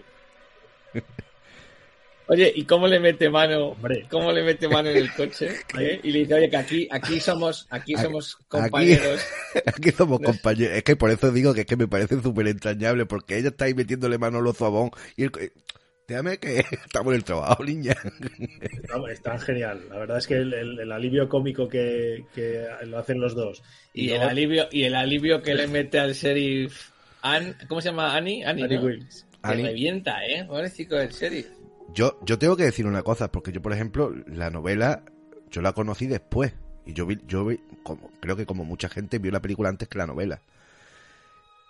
[2.27, 3.71] Oye, ¿y cómo le mete mano?
[3.71, 4.07] Hombre.
[4.09, 5.49] ¿Cómo le mete mano en el coche?
[5.81, 5.99] ¿Eh?
[6.05, 9.21] Y le dice, oye, que aquí, aquí somos, aquí somos aquí- compañeros.
[9.67, 10.77] Aquí somos compañeros.
[10.77, 13.65] Es que por eso digo que es que me parece súper entrañable, porque ella está
[13.65, 15.33] ahí metiéndole mano a los zuabón y él...
[16.11, 17.95] Déjame que estamos en el trabajo, niña.
[19.13, 19.81] Está, genial.
[19.89, 23.63] La verdad es que el, el- el alivio cómico que, que lo hacen los dos.
[23.95, 26.91] Y el luego- alivio, y el alivio que le mete al sheriff
[27.23, 28.17] Ann, ¿cómo se llama?
[28.17, 28.87] Annie, Annie, Annie ¿no?
[28.89, 28.99] Que
[29.43, 29.63] Annie.
[29.67, 30.45] revienta, ¿eh?
[30.47, 31.47] Pobrecito del sheriff.
[31.95, 35.05] Yo, yo tengo que decir una cosa, porque yo, por ejemplo, la novela,
[35.51, 36.53] yo la conocí después.
[36.87, 39.87] Y yo vi, yo vi, como, creo que como mucha gente vio la película antes
[39.89, 40.41] que la novela.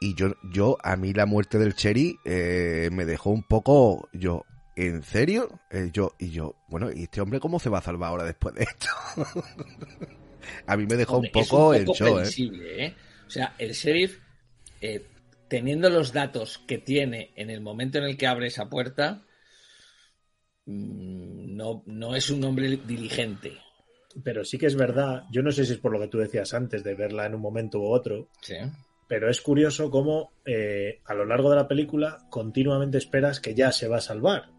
[0.02, 4.46] Y yo, yo, a mí la muerte del Cherry eh, me dejó un poco, yo,
[4.74, 5.60] ¿en serio?
[5.70, 8.54] Eh, yo, y yo, bueno, ¿y este hombre cómo se va a salvar ahora después
[8.54, 8.88] de esto?
[10.66, 12.30] a mí me dejó Hombre, un es poco, el show, ¿eh?
[12.78, 12.94] ¿eh?
[13.26, 14.18] O sea, el sheriff,
[14.80, 15.04] eh,
[15.48, 19.26] teniendo los datos que tiene en el momento en el que abre esa puerta,
[20.64, 23.58] mm, no, no es un hombre diligente.
[24.24, 26.54] Pero sí que es verdad, yo no sé si es por lo que tú decías
[26.54, 28.56] antes de verla en un momento u otro, Sí.
[29.11, 33.73] Pero es curioso cómo eh, a lo largo de la película continuamente esperas que ya
[33.73, 34.51] se va a salvar.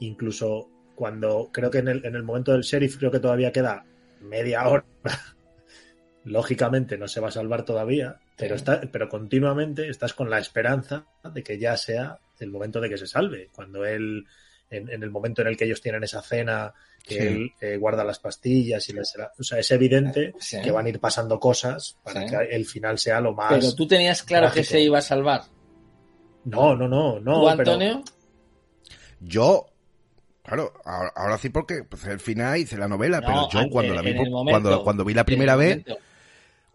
[0.00, 3.84] Incluso cuando creo que en el, en el momento del sheriff creo que todavía queda
[4.20, 4.84] media hora.
[6.24, 11.06] Lógicamente no se va a salvar todavía, pero, está, pero continuamente estás con la esperanza
[11.32, 13.50] de que ya sea el momento de que se salve.
[13.54, 14.26] Cuando él,
[14.72, 16.72] en, en el momento en el que ellos tienen esa cena,
[17.04, 17.20] que Sí.
[17.26, 20.60] él eh, guarda las pastillas y les, o sea, es evidente Sí.
[20.62, 22.26] que van a ir pasando cosas para Sí.
[22.28, 23.52] que el final sea lo más.
[23.52, 25.42] Pero tú tenías claro que se iba a salvar.
[26.44, 27.40] No, no, no, no.
[27.40, 28.02] ¿Tú, pero- Antonio?
[29.20, 29.66] Yo,
[30.42, 33.68] claro, ahora, ahora sí porque pues, el final hice la novela, No, pero yo an-
[33.70, 35.84] cuando la vi, momento, cuando, cuando vi la primera vez,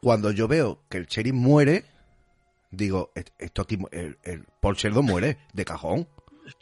[0.01, 1.83] cuando yo veo que el sheriff muere,
[2.71, 6.07] digo, "Est- esto aquí, el, el Paul Sheldon muere de cajón.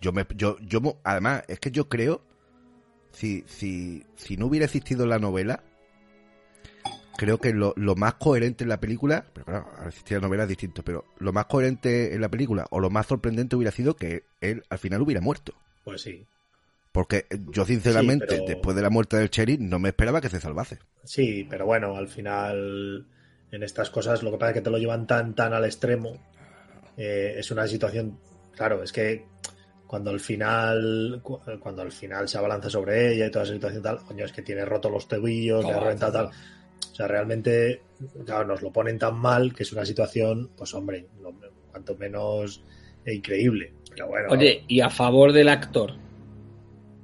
[0.01, 2.21] Yo me, yo, yo, además, es que yo creo,
[3.11, 5.63] si, si, si no hubiera existido la novela,
[7.17, 10.43] creo que lo, lo más coherente en la película, pero claro, al existir la novela
[10.43, 13.95] es distinto, pero lo más coherente en la película, o lo más sorprendente hubiera sido
[13.95, 15.53] que él al final hubiera muerto.
[15.83, 16.25] Pues sí.
[16.91, 20.29] Porque yo, sinceramente, Sí, pero- después de la muerte del sheriff, no me esperaba que
[20.29, 20.79] se salvase.
[21.03, 23.05] Sí, pero bueno, al final
[23.51, 26.17] en estas cosas lo que pasa es que te lo llevan tan, tan al extremo.
[26.97, 28.17] Eh, es una situación,
[28.55, 29.25] claro, es que
[29.95, 33.81] cuando al final cu- cuando al final se abalanza sobre ella y toda esa situación
[33.81, 36.25] tal, coño, es que tiene roto los tobillos, le reventado tal.
[36.91, 37.81] O sea, realmente,
[38.25, 41.33] claro, nos lo ponen tan mal que es una situación, pues hombre, lo-
[41.71, 42.61] cuanto menos
[43.05, 43.71] eh, increíble.
[43.89, 45.93] Pero bueno, Oye, y a favor del actor,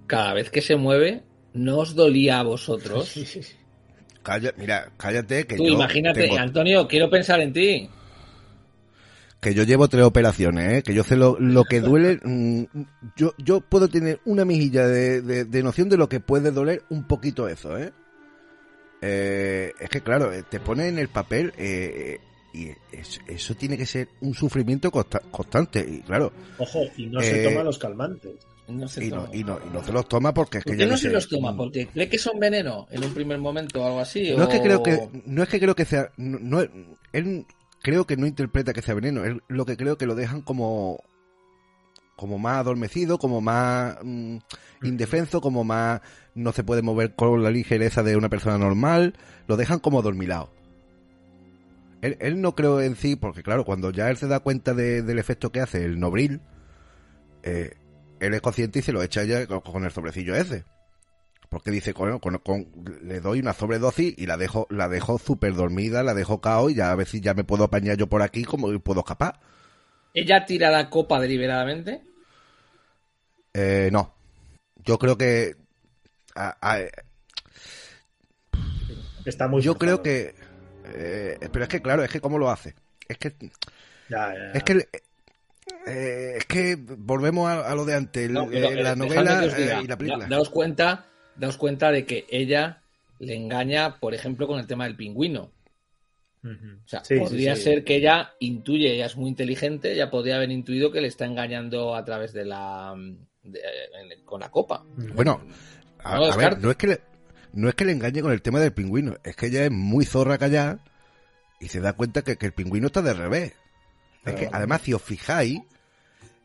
[0.05, 1.23] cada vez que se mueve,
[1.53, 3.13] ¿no os dolía a vosotros?
[4.21, 7.89] Calla, mira, cállate que Tú yo imagínate, tengo- Antonio, quiero pensar en ti.
[9.41, 10.83] Que yo llevo tres operaciones, ¿eh?
[10.83, 12.19] que yo sé lo, lo que duele.
[12.23, 12.63] mm,
[13.17, 16.83] yo, yo puedo tener una mejilla de, de- de noción de lo que puede doler
[16.89, 17.91] un poquito eso, ¿eh?
[19.01, 22.19] Eh, es que claro, eh, te pone en el papel eh,
[22.53, 27.19] y es- eso tiene que ser un sufrimiento consta- constante y claro, ojo, y no
[27.21, 28.33] se toma los calmantes.
[28.67, 30.77] No se y, no, y, no, y no se los toma porque es que ¿Por
[30.79, 31.57] ya no se los toma?
[31.57, 34.31] ¿Porque cree que son veneno en un primer momento o algo así?
[34.37, 36.61] No es que creo que no es que creo que sea no, no-
[37.11, 37.45] él
[37.81, 40.99] creo que no interpreta que sea veneno, él lo que creo que lo dejan como
[42.15, 44.37] como más adormecido, como más mm,
[44.83, 46.01] indefenso, como más
[46.35, 49.15] no se puede mover con la ligereza de una persona normal,
[49.47, 50.51] lo dejan como dormilado.
[52.01, 55.01] Él, él no creo en sí, porque claro, cuando ya él se da cuenta de-
[55.01, 56.41] del efecto que hace el Nobril,
[57.43, 57.73] eh,
[58.19, 60.63] él es consciente y se lo echa ya con el sobrecillo ese.
[61.51, 62.65] Porque dice, con, con- con-
[63.03, 66.75] le doy una sobredosis y la dejo, la dejo súper dormida, la dejo cao y
[66.75, 69.37] ya a ver si ya me puedo apañar yo por aquí como puedo escapar.
[70.13, 72.03] ¿Ella tira la copa deliberadamente?
[73.53, 74.15] Eh, no.
[74.85, 75.57] Yo creo que.
[76.35, 76.79] a- a-
[79.25, 80.33] Está muy yo creo que.
[80.85, 82.75] eh, pero es que, claro, es que cómo lo hace.
[83.09, 83.35] Es que.
[84.07, 84.51] Ya, ya.
[84.53, 84.87] Es que.
[85.85, 88.25] eh, es que volvemos a, a lo de antes.
[88.25, 90.23] el- No, pero, eh, la novela eh, y la película.
[90.29, 91.05] da- daos cuenta,
[91.35, 92.81] daos cuenta de que ella
[93.19, 95.51] le engaña, por ejemplo, con el tema del pingüino.
[96.43, 97.61] O sea, Sí, podría sí.
[97.63, 101.25] ser que ella intuye, ella es muy inteligente, ella podría haber intuido que le está
[101.25, 102.95] engañando a través de la
[103.43, 103.59] de-
[104.13, 104.83] en- con la copa.
[105.13, 105.39] Bueno,
[105.99, 107.01] a, No a ver, no es que le,
[107.53, 110.03] no es que le engañe con el tema del pingüino, es que ella es muy
[110.05, 110.79] zorra callada
[111.59, 113.53] y se da cuenta que, que el pingüino está de revés.
[114.25, 115.59] Es que además, si os fijáis,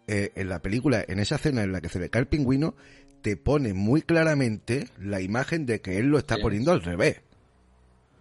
[0.07, 2.75] eh, en la película, en esa escena en la que se le cae el pingüino,
[3.27, 6.43] te pone muy claramente la imagen de que él lo está Sí.
[6.43, 7.23] poniendo al revés.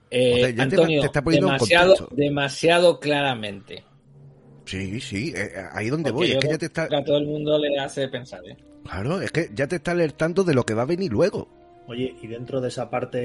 [0.09, 3.83] Eh, O sea, ya te- Antonio, te está poniendo en demasiado, demasiado claramente.
[4.65, 6.87] Sí, sí, eh, ahí donde Porque voy, yo es que creo ya te está...
[6.89, 8.57] que a todo el mundo le hace pensar, ¿eh?
[8.83, 11.49] Claro, es que ya te está alertando de lo que va a venir luego.
[11.85, 13.19] Oye, y dentro de esa parte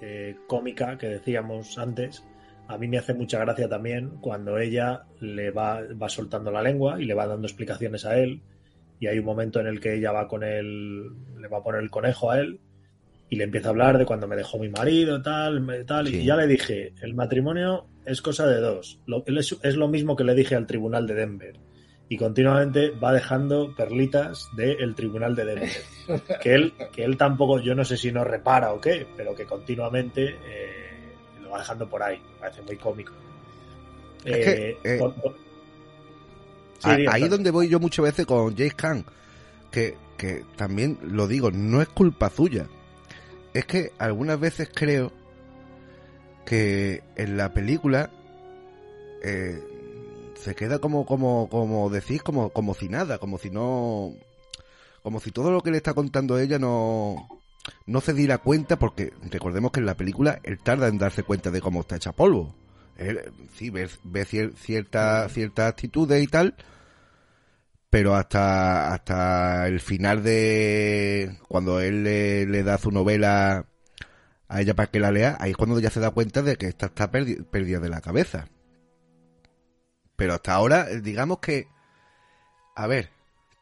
[0.00, 2.22] eh, cómica que decíamos antes,
[2.68, 7.02] a mí me hace mucha gracia también cuando ella le va, va soltando la lengua
[7.02, 8.40] y le va dando explicaciones a él.
[9.00, 11.82] Y hay un momento en el que ella va con él, le va a poner
[11.82, 12.58] el conejo a él
[13.30, 16.08] y le empieza a hablar de cuando me dejó mi marido, tal, tal.
[16.08, 16.16] Sí.
[16.20, 18.98] Y ya le dije, el matrimonio es cosa de dos.
[19.06, 21.54] Lo- es, es lo mismo que le dije al tribunal de Denver.
[22.10, 25.70] Y continuamente va dejando perlitas del tribunal de Denver
[26.42, 29.44] que él, que él tampoco, yo no sé si no repara o qué, pero que
[29.44, 32.16] continuamente eh, lo va dejando por ahí.
[32.16, 33.12] Me parece muy cómico.
[34.24, 35.36] Es que, Eh, eh, por- por-
[36.78, 37.30] Sí, A- diga, ahí Fran.
[37.30, 39.04] donde voy yo muchas veces con James Khan,
[39.70, 42.66] que, que también lo digo, no es culpa suya.
[43.54, 45.12] Es que algunas veces creo
[46.44, 48.10] que en la película
[49.22, 49.62] eh,
[50.34, 54.12] se queda como, como, como decís, como, como si nada, como si no,
[55.02, 57.28] como si todo lo que le está contando ella no,
[57.86, 61.50] no se diera cuenta, porque recordemos que en la película él tarda en darse cuenta
[61.50, 62.54] de cómo está hecha polvo.
[62.98, 63.20] Él,
[63.54, 66.54] sí, ve, ve cier- cierta, ciertas actitudes y tal,
[67.90, 73.66] pero hasta, hasta el final de cuando él le, le da su novela
[74.48, 76.66] a ella para que la lea, ahí es cuando ya se da cuenta de que
[76.68, 78.48] esta está perdi- perdida de la cabeza.
[80.16, 81.66] Pero hasta ahora, eh, digamos que,
[82.74, 83.10] a ver,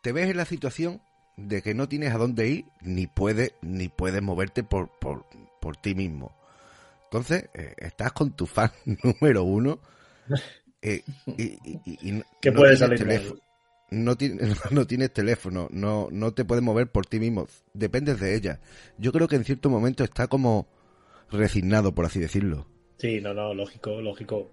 [0.02, 1.00] te ves en la situación
[1.36, 5.26] de que no tienes a dónde ir, ni puedes, ni puedes moverte por, por,
[5.60, 6.35] por ti mismo.
[7.16, 8.70] Entonces, eh, estás con tu fan
[9.02, 9.78] número uno
[10.82, 11.02] eh,
[11.38, 13.40] y, y- y- y que no puede salir teléfono
[13.90, 18.34] no, tienes, no tienes teléfono, no, no te puedes mover por ti mismo, dependes de
[18.34, 18.60] ella.
[18.98, 20.66] Yo creo que en cierto momento está como
[21.30, 22.66] resignado, por así decirlo.
[22.98, 24.50] Sí, no, no, lógico, lógico.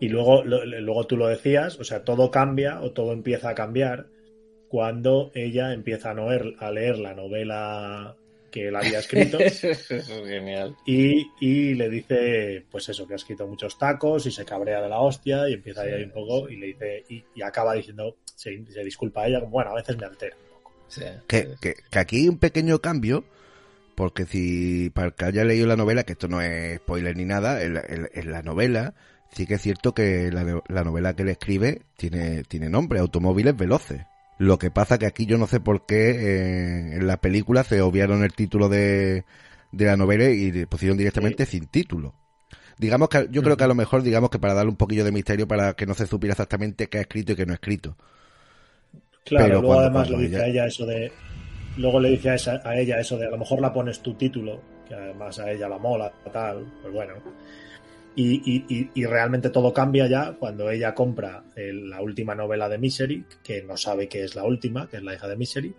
[0.00, 3.54] Y luego, lo- luego tú lo decías, o sea, todo cambia o todo empieza a
[3.54, 4.08] cambiar
[4.68, 8.16] cuando ella empieza a, noer- a leer la novela
[8.50, 10.76] que él había escrito Eso es genial.
[10.86, 14.88] y, y le dice, pues eso, que ha escrito muchos tacos y se cabrea de
[14.88, 18.64] la hostia y empieza ahí un poco y le dice, y, y acaba diciendo, se,
[18.66, 20.72] se disculpa a ella, como, bueno, a veces me altera un poco.
[20.88, 21.48] Sí, Que, sí.
[21.60, 23.24] que, que aquí hay un pequeño cambio,
[23.94, 27.24] porque si para el que haya leído la novela, que esto no es spoiler ni
[27.24, 28.94] nada, en la, en- en la novela
[29.32, 33.54] sí que es cierto que la, la novela que él escribe tiene, tiene nombre, Automóviles
[33.56, 34.00] Veloces.
[34.38, 37.80] Lo que pasa que aquí yo no sé por qué eh, en la película se
[37.82, 39.24] obviaron el título de,
[39.72, 42.14] de la novela y pusieron directamente sin título.
[42.78, 45.10] Digamos que yo creo que a lo mejor, digamos que para darle un poquillo de
[45.12, 47.96] misterio para que no se supiera exactamente qué ha escrito y qué no ha escrito.
[49.24, 51.12] Claro, Pero luego además le dice ella- a ella eso de.
[51.76, 54.14] Luego le dice a, esa- a ella eso de a lo mejor la pones tu
[54.14, 57.14] título, que además a ella la mola, tal, pues bueno.
[58.20, 62.76] Y, y- y- realmente todo cambia ya cuando ella compra el- la última novela de
[62.76, 65.72] Misery, que no sabe que es la última, que es la hija de Misery,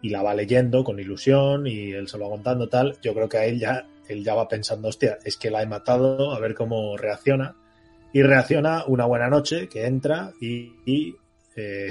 [0.00, 2.96] y la va leyendo con ilusión y él se lo va contando tal.
[3.02, 5.66] Yo creo que a él ya, él ya va pensando, hostia, es que la he
[5.66, 7.54] matado, a ver cómo reacciona.
[8.14, 11.14] Y reacciona una buena noche, que entra y, y,
[11.56, 11.90] eh,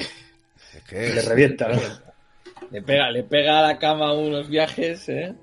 [0.91, 1.67] le revienta.
[1.67, 1.75] ¿no?
[2.71, 5.35] Le pega, le pega a la cama unos viajes, ¿eh?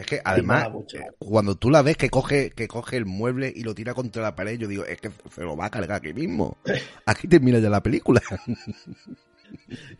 [0.00, 3.64] Es que además, eh, cuando tú la ves que coge, que coge el mueble y
[3.64, 6.14] lo tira contra la pared, yo digo, es que se lo va a cargar aquí
[6.14, 6.56] mismo.
[7.04, 8.22] Aquí termina ya la película.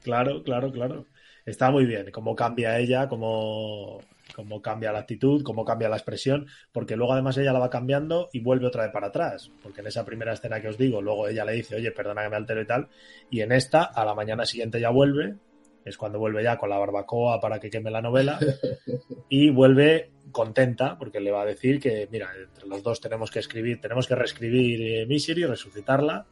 [0.05, 1.07] Claro, claro, claro.
[1.44, 3.98] Está muy bien cómo cambia ella, cómo,
[4.36, 8.28] cómo cambia la actitud, cómo cambia la expresión, porque luego además ella la va cambiando
[8.32, 9.51] y vuelve otra vez para atrás.
[9.61, 12.28] Porque en esa primera escena que os digo, luego ella le dice, oye, perdona que
[12.28, 12.88] me altero y tal,
[13.28, 15.34] y en esta, a la mañana siguiente ya vuelve,
[15.84, 18.38] es cuando vuelve ya con la barbacoa para que queme la novela,
[19.28, 23.38] y vuelve contenta, porque le va a decir que, mira, entre los dos tenemos que
[23.40, 26.26] escribir, tenemos que reescribir eh, Misery, resucitarla,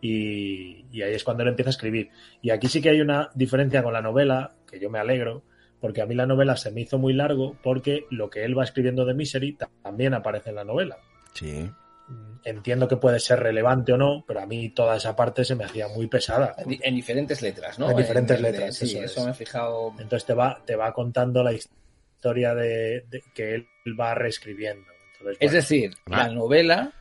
[0.00, 2.10] y, y ahí es cuando él empieza a escribir.
[2.42, 5.42] Y aquí sí que hay una diferencia con la novela, que yo me alegro,
[5.80, 8.64] porque a mí la novela se me hizo muy largo, porque lo que él va
[8.64, 10.96] escribiendo de Misery ta- también aparece en la novela.
[11.34, 11.68] Sí.
[12.08, 15.54] Mm, Entiendo que puede ser relevante o no, pero a mí toda esa parte se
[15.54, 16.54] me hacía muy pesada.
[16.58, 17.90] En, di- en diferentes letras, ¿no?
[17.90, 19.24] En diferentes letras, sí, eso eso, es.
[19.26, 19.92] me he fijado.
[19.98, 23.66] Entonces te va, te va contando la historia de, de- que él
[23.98, 24.86] va reescribiendo.
[25.12, 26.92] Entonces, Es bueno, decir, la novela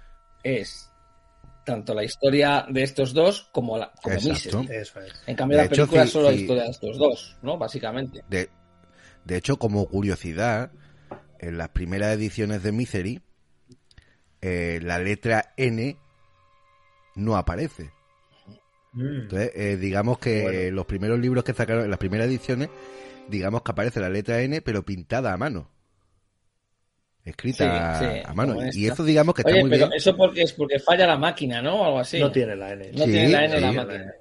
[0.44, 0.90] es
[1.66, 4.32] tanto la historia de estos dos como la como eso
[5.02, 5.14] es.
[5.28, 7.58] En cambio, De la hecho, película es solo la historia de estos dos, ¿no?
[7.58, 8.24] Básicamente.
[8.30, 8.50] De,
[9.26, 10.72] de hecho, como curiosidad,
[11.40, 13.22] en las primeras ediciones de Misery,
[14.44, 15.96] eh, la letra N
[17.16, 17.92] no aparece.
[18.94, 20.76] Mm, Entonces, eh, digamos que Bueno.
[20.76, 22.70] los primeros libros que sacaron en las primeras ediciones,
[23.30, 25.70] digamos que aparece la letra N, pero pintada a mano.
[27.26, 27.64] Escrita
[28.00, 28.58] Sí, sí, a mano.
[28.74, 29.94] Y eso, digamos que está Oye, muy pero bien.
[29.96, 31.82] eso porque es porque falla la máquina, ¿no?
[31.82, 32.20] O algo así.
[32.20, 32.92] No tiene la N.
[32.92, 34.14] No Sí, tiene la N la máquina.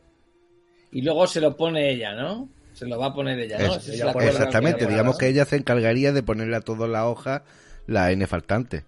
[0.92, 2.48] Y luego se lo pone ella, ¿no?
[2.74, 3.74] Se lo va a poner ella, ¿no?
[3.74, 7.42] Es- ella la Exactamente, digamos que ella se encargaría de ponerle a todas las hojas
[7.86, 8.84] la N faltante.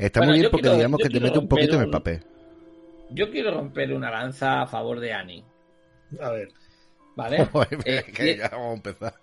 [0.00, 1.90] Está Bueno, muy bien yo porque quiero- digamos que te mete un poquito en el
[1.90, 2.24] papel.
[3.10, 5.44] Yo quiero romper una lanza a favor de Annie,
[6.20, 6.48] A ver,
[7.16, 7.44] ¿vale?
[7.52, 9.14] Joder, Eh, que ya vamos a empezar.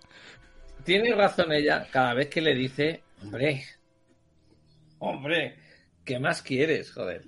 [0.84, 3.64] Tiene razón ella cada vez que le dice, hombre,
[5.00, 5.56] hombre,
[6.06, 7.24] ¿qué más quieres, joder?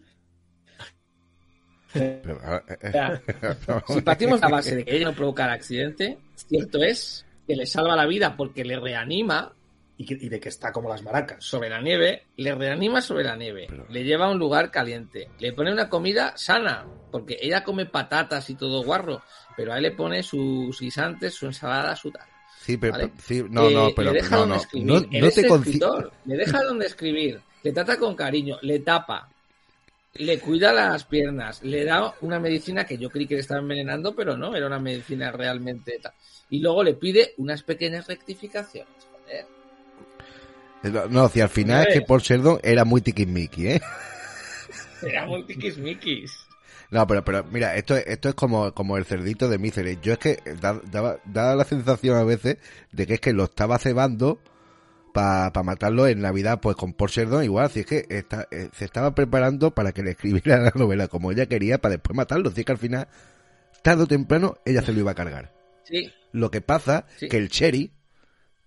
[1.92, 3.22] Pero, eh, O sea,
[3.88, 7.66] si partimos la base de que ella no provoca el accidente, cierto es que le
[7.66, 9.54] salva la vida porque le reanima
[10.00, 11.44] y, que- y de que está como las maracas.
[11.44, 15.30] sobre la nieve, le reanima sobre la nieve, Pero- le lleva a un lugar caliente,
[15.40, 19.22] le pone una comida sana, porque ella come patatas y todo guarro,
[19.58, 22.24] pero a él le pone sus guisantes, su ensalada, su tal.
[22.62, 23.12] Sí, pero, ¿vale?
[23.22, 24.88] sí, no, Eh, no, pero le deja no, donde no, escribir.
[24.88, 29.30] no, no te escritor, le deja donde escribir, le trata con cariño, le tapa,
[30.16, 34.16] le cuida las piernas, le da una medicina que yo creí que le estaba envenenando,
[34.16, 36.14] pero no, era una medicina realmente tal.
[36.50, 38.88] Y luego le pide unas pequeñas rectificaciones.
[39.12, 39.46] joder.
[40.84, 42.06] No, si al final es que Hombre.
[42.08, 43.82] Paul Sheldon era muy tiquismiqui, ¿eh?
[45.02, 46.32] Era muy tiquismiquis.
[46.92, 50.00] No, pero, pero mira, esto, es- esto es como, como el cerdito de Misery.
[50.02, 52.58] Yo es que da, daba- da la sensación a veces
[52.92, 54.40] de que es que lo estaba cebando
[55.14, 57.70] para matarlo en Navidad, pues con Paul Sheldon igual.
[57.70, 61.32] Si es que está, eh, se estaba preparando para que le escribiera la novela como
[61.32, 62.52] ella quería para después matarlo.
[62.52, 63.08] Si es que al final,
[63.84, 65.54] tarde o temprano, ella se lo iba a cargar.
[65.84, 67.28] Sí, Lo que pasa Sí.
[67.28, 67.92] que el Cherry,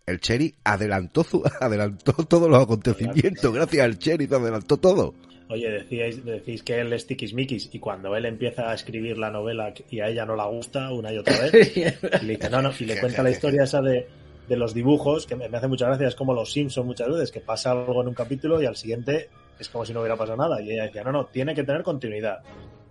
[0.06, 3.52] el Cherry adelantó su, adelantó todos los acontecimientos.
[3.52, 5.14] Gracias al Cherry adelantó todo.
[5.48, 9.74] Oye, decíais, decís que él es tiquismiquis y cuando él empieza a escribir la novela
[9.90, 12.70] y a ella no la gusta una y otra vez, y le dice, no, no,
[12.78, 14.06] y le cuenta la historia esa de,
[14.48, 17.30] de los dibujos, que me, me hace mucha gracia, es como los Simpsons muchas veces,
[17.30, 19.28] que pasa algo en un capítulo y al siguiente
[19.58, 20.60] es como si no hubiera pasado nada.
[20.62, 22.40] Y ella decía, no, no, tiene que tener continuidad.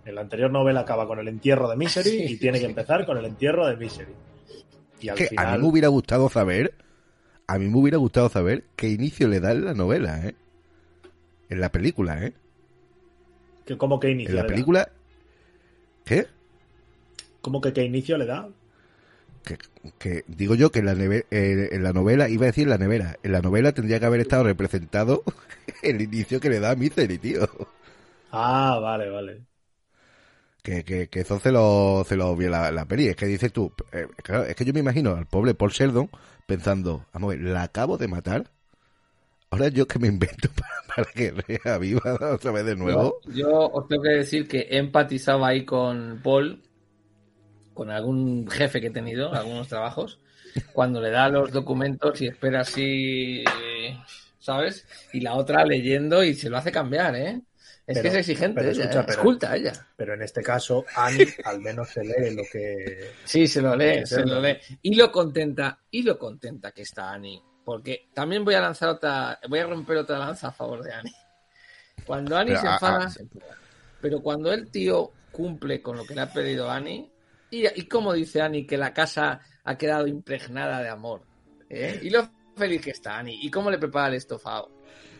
[0.04, 3.18] En la anterior novela acaba con el entierro de Misery y tiene que empezar con
[3.18, 4.12] el entierro de Misery.
[5.00, 6.74] Y al que a mí me hubiera gustado saber,
[7.54, 10.34] a mí me hubiera gustado saber qué inicio le da en la novela, ¿eh?
[11.50, 12.32] En la película, ¿eh?
[13.78, 14.72] ¿cómo que inicio En la le da?
[14.72, 14.88] película...
[16.04, 16.26] ¿Qué?
[17.42, 18.54] ¿Cómo que qué inicio le da?
[19.44, 19.58] Que,
[19.98, 22.70] que digo yo que en la, neve- eh, en la novela, iba a decir en
[22.70, 25.24] la nevera, en la novela tendría que haber estado representado
[25.82, 27.48] el inicio que le da a Misery, tío.
[28.30, 29.46] Ah, vale, vale.
[30.62, 33.08] Que, que, que eso se lo, se lo vio la, la peli.
[33.08, 36.08] Es que dices tú, eh, claro, es que yo me imagino al pobre Paul Sheldon
[36.46, 38.50] pensando, vamos a ver, la acabo de matar.
[39.50, 43.20] Ahora yo que me invento para, para que reaviva otra vez de nuevo.
[43.26, 46.62] Yo, yo os tengo que decir que he empatizado ahí con Paul,
[47.74, 50.20] con algún jefe que he tenido, algunos trabajos,
[50.72, 53.44] cuando le da los documentos y espera así,
[54.38, 54.86] ¿sabes?
[55.12, 57.40] Y la otra leyendo y se lo hace cambiar, ¿eh?
[57.84, 59.04] Es Pero- que es exigente pero ella, escucha, ¿eh?
[59.06, 59.72] pero- es culta ella.
[59.96, 63.10] Pero en este caso, Annie al menos se lee lo que...
[63.24, 64.56] Sí, se lo lee, se lo lee.
[64.82, 67.42] Y lo contenta, y lo contenta que está Annie.
[67.64, 71.14] Porque también voy a lanzar otra, voy a romper otra lanza a favor de Annie.
[72.06, 73.10] Cuando Annie Pero, se ah, enfada, ah.
[73.10, 73.56] se enfada.
[74.00, 77.10] Pero cuando el tío cumple con lo que le ha pedido Annie,
[77.50, 81.22] y, y como dice Annie que la casa ha quedado impregnada de amor.
[81.68, 81.98] ¿eh?
[82.02, 83.38] Y lo feliz que está Annie.
[83.42, 84.70] ¿Y cómo le prepara el estofado?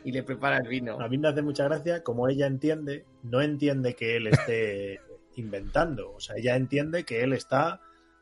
[0.04, 1.00] Y le prepara el vino.
[1.00, 5.00] A mí me hace mucha gracia, como ella entiende, no entiende que él esté
[5.36, 6.12] inventando.
[6.12, 7.80] O sea, ella entiende que él está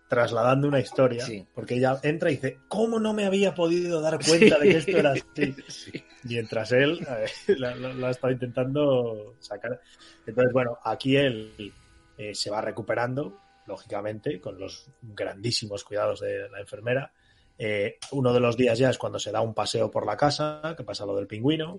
[0.09, 1.47] trasladando una historia, Sí.
[1.55, 4.97] porque ella entra y dice, ¿cómo no me había podido dar cuenta de que esto
[4.99, 5.23] era así?
[5.69, 6.05] Sí.
[6.25, 7.27] Mientras él eh,
[7.59, 9.81] la, la- estado intentando sacar.
[10.27, 11.73] Entonces, bueno, aquí él
[12.19, 17.13] eh, se va recuperando, lógicamente, con los grandísimos cuidados de la enfermera.
[17.63, 20.75] Eh, uno de los días ya es cuando se da un paseo por la casa,
[20.77, 21.79] que pasa lo del pingüino,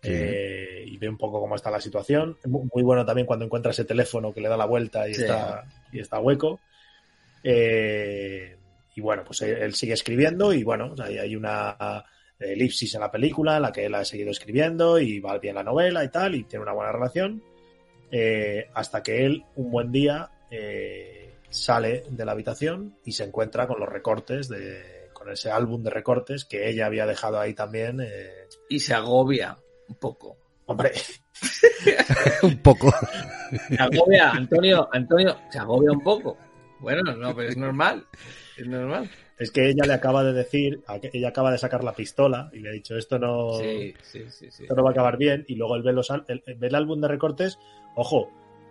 [0.00, 0.10] Sí.
[0.14, 2.38] eh, y ve un poco cómo está la situación.
[2.46, 5.22] Muy, muy bueno también cuando encuentra ese teléfono que le da la vuelta y, Sí.
[5.22, 6.60] está, y está hueco.
[7.42, 8.56] Eh,
[8.94, 12.04] y bueno, pues él, él sigue escribiendo y bueno, hay, hay una
[12.38, 15.64] elipsis en la película en la que él ha seguido escribiendo y va bien la
[15.64, 17.42] novela y tal, y tiene una buena relación.
[18.10, 23.66] eh, hasta que él, un buen día, eh, sale de la habitación y se encuentra
[23.66, 24.97] con los recortes de
[25.28, 28.00] con ese álbum de recortes que ella había dejado ahí también.
[28.00, 29.58] eh, Y se agobia
[29.88, 30.38] un poco.
[30.66, 30.92] hombre,
[32.42, 32.90] un poco.
[33.68, 36.36] Se agobia, Antonio, Antonio, se agobia un poco.
[36.80, 38.06] Bueno, no, pero es normal.
[38.56, 39.10] Es normal.
[39.38, 42.70] es que ella le acaba de decir, ella acaba de sacar la pistola y le
[42.70, 44.62] ha dicho esto no, Sí, sí, sí, sí.
[44.62, 47.58] esto no va a acabar bien y luego él los, ve el álbum de recortes,
[47.96, 48.30] ojo,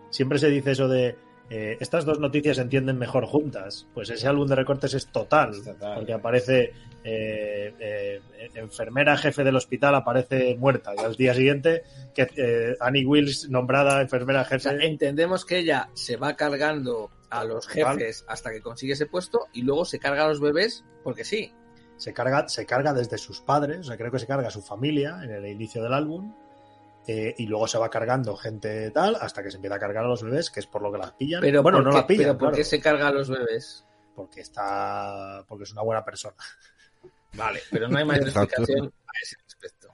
[0.09, 1.17] siempre se dice eso de
[1.49, 5.51] eh, estas dos noticias se entienden mejor juntas, pues ese álbum de recortes es total,
[5.51, 5.95] Es total.
[5.95, 6.73] porque aparece
[7.03, 8.21] eh, eh,
[8.55, 11.83] enfermera jefe del hospital aparece muerta y al día siguiente
[12.13, 17.09] que eh, Annie Wills nombrada enfermera O jefe sea, entendemos que ella se va cargando
[17.29, 20.83] a los jefes hasta que consigue ese puesto y luego se carga a los bebés
[21.03, 21.53] porque sí.
[21.95, 24.61] se carga, se carga desde sus padres, o sea, creo que se carga a su
[24.61, 26.33] familia en el inicio del álbum,
[27.07, 30.07] eh, y luego se va cargando gente tal, hasta que se empieza a cargar a
[30.09, 31.41] los bebés, que es por lo que las pillan.
[31.41, 33.29] Pero, bueno, ¿por no qué, las pillan, pero ¿por claro, qué se carga a los
[33.29, 33.83] bebés?
[34.15, 36.35] porque está, porque es una buena persona.
[37.33, 38.55] Vale, pero no hay mayor Exacto.
[38.63, 39.87] explicación a ese respecto.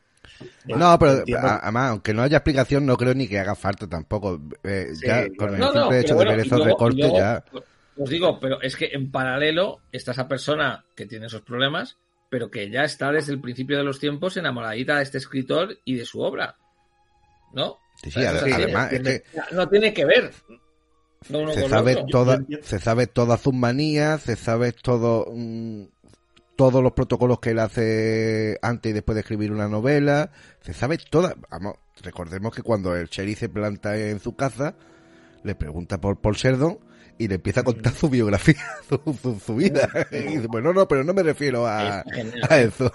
[0.65, 4.41] No, pero además, aunque no haya explicación, no creo ni que haga falta tampoco.
[4.63, 7.43] Eh, Sí, ya con el no, simple hecho de ver esos luego- recortes, luego, ya.
[7.97, 11.97] Os digo, pero es que en paralelo está esa persona que tiene esos problemas,
[12.29, 15.95] pero que ya está desde el principio de los tiempos enamoradita de este escritor y
[15.97, 16.55] de su obra.
[17.53, 17.77] ¿No?
[18.01, 20.31] Sí, sí, además, es entiende- que No tiene que ver.
[21.29, 25.83] lo uno se con sabe, toda, se sabe todas sus manías, se sabe todo, mm,
[26.55, 30.31] todos los protocolos que él hace antes y después de escribir una novela,
[30.61, 31.35] se sabe toda.
[31.49, 34.75] Vamos, recordemos que cuando el sheriff se planta en su casa,
[35.43, 36.77] le pregunta por Paul Sheridan
[37.17, 38.55] y le empieza a contar su biografía,
[38.89, 39.87] su, su- su vida.
[40.11, 42.03] Y dice, bueno, no, pero no me refiero a,
[42.49, 42.91] a eso.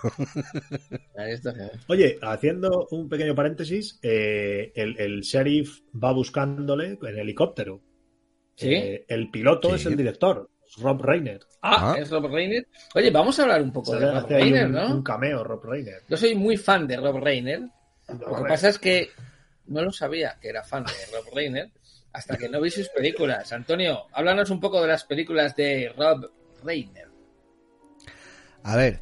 [1.88, 7.80] Oye, haciendo un pequeño paréntesis, eh, el, el sheriff va buscándole en helicóptero.
[8.56, 8.74] ¿Sí?
[8.74, 9.74] Eh, el piloto Sí.
[9.76, 11.40] es el director, es Rob Reiner.
[11.62, 11.98] Ah, Ah.
[11.98, 12.66] es Rob Reiner.
[12.94, 14.94] Oye, vamos a hablar un poco de Rob Reiner, un, ¿no?
[14.96, 16.02] un cameo, Rob Reiner.
[16.08, 17.60] Yo soy muy fan de Rob Reiner.
[17.60, 19.10] No, Lo que pasa es que
[19.66, 21.70] no lo sabía que era fan de Rob Reiner
[22.12, 23.52] hasta que no vi sus películas.
[23.52, 26.30] Antonio, háblanos un poco de las películas de Rob
[26.64, 27.09] Reiner.
[28.62, 29.00] A ver,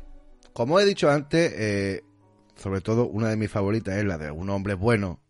[0.53, 2.03] como he dicho antes, eh,
[2.57, 5.21] sobre todo una de mis favoritas es la de Un hombre bueno,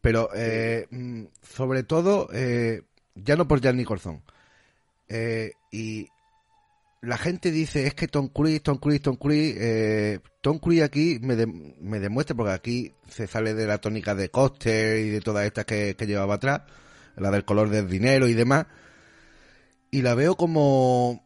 [0.00, 2.82] pero eh, mm, sobre todo, eh,
[3.14, 4.22] ya no por Jan Nicholson.
[5.08, 6.08] Eh, y
[7.00, 11.18] la gente dice, es que Tom Cruise, Tom Cruise, Tom Cruise, eh, Tom Cruise aquí
[11.20, 15.20] me, de- me demuestra, porque aquí se sale de la tónica de Coster y de
[15.20, 16.62] todas estas que, que llevaba atrás,
[17.20, 18.66] la del color del dinero y demás,
[19.90, 21.24] y la veo como,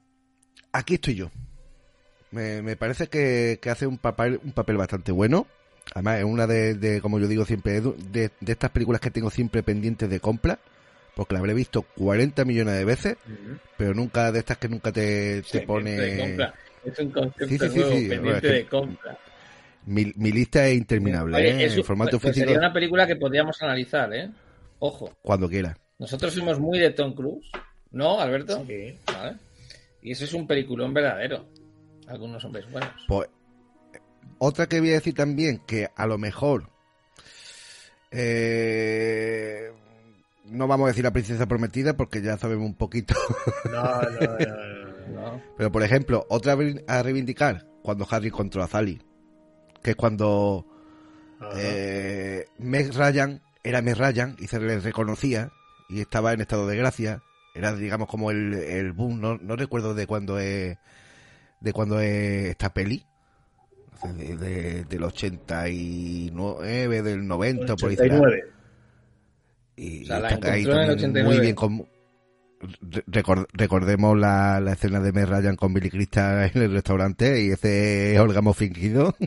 [0.73, 1.31] aquí estoy yo.
[2.31, 5.47] Me, me parece que, que hace un papel, un papel bastante bueno.
[5.95, 9.31] Además, es una de, de, como yo digo siempre, de, de estas películas que tengo
[9.31, 10.59] siempre pendientes de compra,
[11.15, 13.17] porque la habré visto 40 millones de veces,
[13.77, 16.37] pero nunca de estas que nunca te, te pone...
[16.85, 19.19] Es un concepto Sí, sí, sí, nuevo, sí, pendiente es que- de compra.
[19.85, 21.67] Mi, mi lista es interminable, Oye, ¿eh?
[21.67, 24.31] es- formato pues físico, Sería una película que podríamos analizar, ¿eh?
[24.79, 25.77] Ojo, cuando quiera.
[26.03, 27.49] Nosotros somos muy de Tom Cruise,
[27.93, 28.65] ¿no, Alberto?
[28.67, 28.99] Sí.
[29.07, 29.37] Vale.
[30.03, 31.47] Y eso es un peliculón verdadero.
[32.09, 32.91] Algunos hombres buenos.
[33.07, 33.29] Pues,
[34.39, 36.69] otra que voy a decir también, que a lo mejor
[38.11, 39.71] eh,
[40.47, 43.15] no vamos a decir la princesa prometida porque ya sabemos un poquito.
[43.71, 45.33] No, no, no, no, no.
[45.35, 45.43] ¿no?
[45.57, 49.01] Pero por ejemplo, otra a reivindicar, cuando Harry encontró a Sally,
[49.81, 50.67] que es cuando
[51.57, 55.53] eh, Meg Ryan era Meg Ryan y se le reconocía
[55.93, 57.23] y estaba en estado de gracia.
[57.55, 59.21] Era, digamos, como el, el boom.
[59.21, 60.79] No, no recuerdo de cuándo es,
[61.61, 63.05] de cuándo es esta peli.
[64.17, 68.17] De, de- del 89, del 90, por ahí será.
[68.17, 68.45] 89.
[69.77, 71.29] Y O sea, está ahí encontró en el también 89.
[71.29, 71.87] muy bien con
[73.53, 78.17] recordemos la, la, escena de Me Ryan con Billy Crystal en el restaurante y ese
[78.21, 79.17] orgasmo fingido.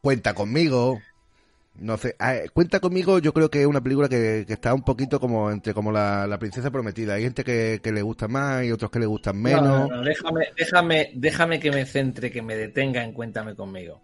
[0.00, 1.00] Cuenta conmigo.
[1.78, 5.20] No sé, ah, cuenta conmigo, yo creo que es una película que, está un poquito
[5.20, 7.14] como entre como la, princesa prometida.
[7.14, 9.90] Hay gente que, le gusta más y otros que le gustan menos.
[10.04, 14.00] déjame, déjame, déjame que me centre, que me detenga en Cuéntame conmigo.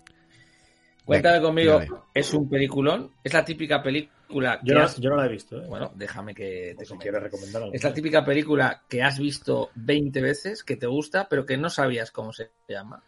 [1.04, 1.80] Cuéntame conmigo,
[2.14, 4.60] es un peliculón, es la típica película.
[4.62, 5.60] Yo, no, yo no la he visto.
[5.60, 5.66] ¿eh?
[5.68, 7.22] Bueno, déjame que te si quieres
[7.72, 11.68] Es la típica película que has visto 20 veces, que te gusta, pero que no
[11.70, 13.02] sabías cómo se llama.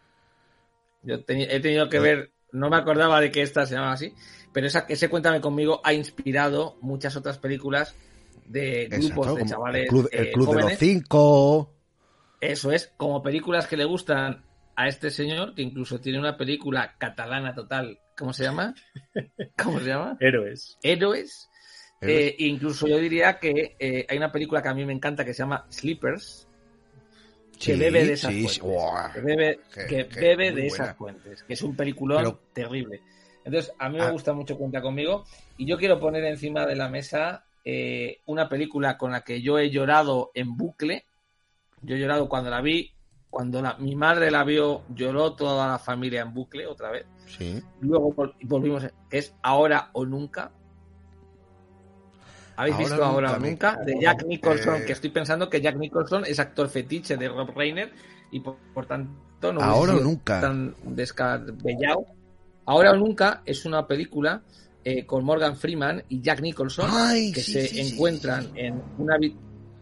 [1.03, 4.13] Yo he tenido que ver, no me acordaba de que esta se llamaba así,
[4.53, 7.95] pero esa, ese Cuéntame conmigo ha inspirado muchas otras películas
[8.45, 9.83] de grupos de chavales.
[9.83, 11.73] El Club, el club de los Cinco.
[12.39, 14.43] Eso es, como películas que le gustan
[14.75, 17.99] a este señor, que incluso tiene una película catalana total.
[18.17, 18.73] ¿Cómo se llama?
[19.61, 20.17] ¿Cómo se llama?
[20.19, 20.77] Héroes.
[20.81, 21.49] Héroes.
[22.01, 25.33] Eh, incluso yo diría que eh, hay una película que a mí me encanta que
[25.33, 26.44] se llama Sleepers,
[27.59, 29.13] que bebe de esas fuentes.
[29.13, 31.43] que bebe, que bebe de esas fuentes.
[31.43, 33.01] Que es un peliculón terrible.
[33.43, 34.11] Entonces, a mí me ah.
[34.11, 35.25] gusta mucho Cuenta conmigo.
[35.57, 39.59] Y yo quiero poner encima de la mesa eh, una película con la que yo
[39.59, 41.05] he llorado en bucle.
[41.81, 42.91] Yo he llorado cuando la vi.
[43.29, 47.05] Cuando la, mi madre la vio, lloró toda la familia en bucle otra vez.
[47.27, 47.61] Sí.
[47.81, 50.51] Luego volvimos, es Ahora o Nunca.
[52.55, 53.77] ¿Habéis visto Ahora o Nunca?
[53.85, 57.91] De Jack Nicholson, que estoy pensando que Jack Nicholson es actor fetiche de Rob Reiner
[58.31, 60.41] y por, tanto no Ahora o Nunca.
[60.41, 62.05] tan descabellado.
[62.65, 64.41] Ahora o Nunca es una película
[64.83, 66.89] eh, con Morgan Freeman y Jack Nicholson
[67.33, 69.17] que se encuentran en una...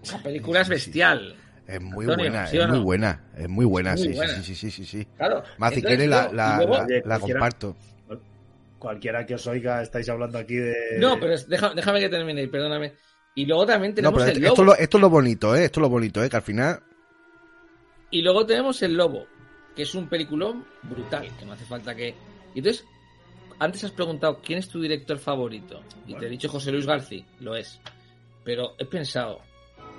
[0.01, 1.35] Esa película es bestial.
[1.65, 4.13] Es muy buena, es muy buena, es muy buena, sí,
[4.43, 5.07] sí, sí, sí, sí,
[5.57, 7.77] Más si quieres la, la, comparto.
[8.83, 10.75] Cualquiera que os oiga, estáis hablando aquí de...
[10.99, 12.91] No, pero déjame, que termine, perdóname.
[13.33, 14.73] Y luego también tenemos el lobo.
[14.73, 15.63] Esto, esto, es lo bonito, ¿eh?
[15.63, 16.29] Esto es lo bonito, ¿eh?
[16.29, 16.83] Que al final...
[18.11, 19.25] Y luego tenemos el lobo,
[19.73, 22.13] que es un peliculón brutal, que no hace falta que...
[22.53, 22.85] Y entonces,
[23.57, 25.81] antes has preguntado quién es tu director favorito.
[26.05, 27.79] Y te he dicho José Luis García, lo es.
[28.43, 29.39] Pero he pensado,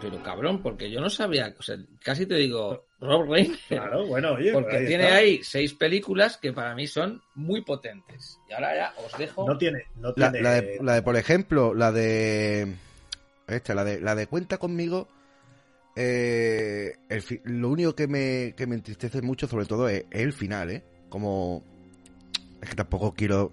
[0.05, 3.59] pero cabrón, porque yo no sabía, o sea, casi te digo Rob Reiner.
[3.68, 8.38] Claro, bueno, oye, porque tiene ahí seis películas que para mí son muy potentes.
[8.50, 9.48] Y ahora ya os dejo.
[9.48, 10.42] No tiene, no tiene...
[10.42, 12.74] La, de, la de, por ejemplo, la de
[13.46, 15.09] esta, la de la de cuenta conmigo.
[15.96, 16.98] Eh,
[17.44, 20.84] lo único que me, que me entristece mucho, sobre todo, es, el final, ¿eh?
[21.09, 21.64] Como
[22.61, 23.50] es que tampoco quiero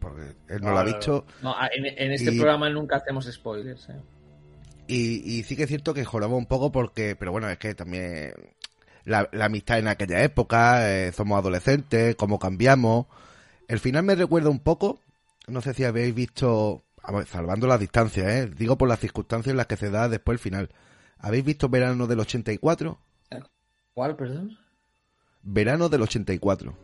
[0.00, 1.26] porque él no, lo ha visto.
[1.42, 3.88] No, en, este programa nunca hacemos spoilers.
[3.90, 4.00] ¿eh?
[4.94, 8.34] Y, sí que es cierto que joraba un poco porque, pero bueno, es que también
[9.04, 13.06] la, amistad en aquella época, eh, somos adolescentes, cómo cambiamos.
[13.68, 15.00] El final me recuerda un poco,
[15.48, 16.84] no sé si habéis visto,
[17.26, 18.50] salvando las distancias, ¿eh?
[18.54, 20.70] digo por las circunstancias en las que se da después el final.
[21.18, 22.98] ¿Habéis visto Verano del 84?
[23.94, 24.58] ¿Cuál, perdón?
[25.42, 26.76] Verano del 84.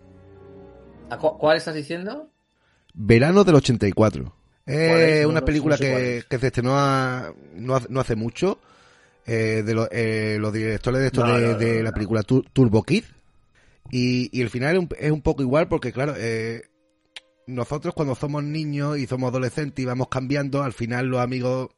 [1.38, 2.30] ¿Cuál estás diciendo?
[2.94, 4.37] Verano del 84.
[4.68, 8.60] Es una película que, se estrenó no, hace mucho.
[9.26, 13.04] Eh, de eh, los directores de esto de, la película Turbo Kid.
[13.90, 16.62] Y, el final es un, poco igual porque, claro, eh,
[17.46, 21.68] nosotros cuando somos niños y somos adolescentes y vamos cambiando, al final los amigos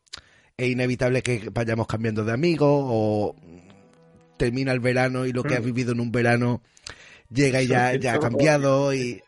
[0.57, 3.37] es inevitable que vayamos cambiando de amigos o
[4.37, 6.63] termina el verano y lo que has vivido en un verano
[7.31, 9.23] llega y ya, ya ha cambiado y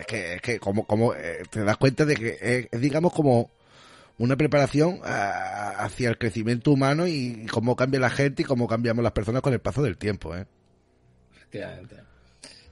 [0.00, 3.50] es que, es que como, como eh, te das cuenta de que es, digamos, como
[4.18, 9.12] una preparación hacia el crecimiento humano y, cómo cambia la gente y cómo cambiamos las
[9.12, 10.34] personas con el paso del tiempo.
[10.36, 10.46] ¿eh?
[11.36, 11.96] Efectivamente.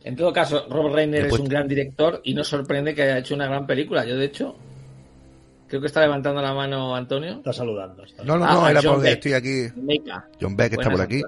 [0.04, 3.34] En todo caso, Rob Reiner es un gran director y nos sorprende que haya hecho
[3.34, 4.04] una gran película.
[4.04, 4.56] Yo, de hecho,
[5.68, 7.34] creo que está levantando la mano Antonio.
[7.34, 8.04] Está saludando.
[8.24, 9.68] No, no, no, ah, era porque estoy aquí.
[10.40, 11.22] John Beck está por aquí.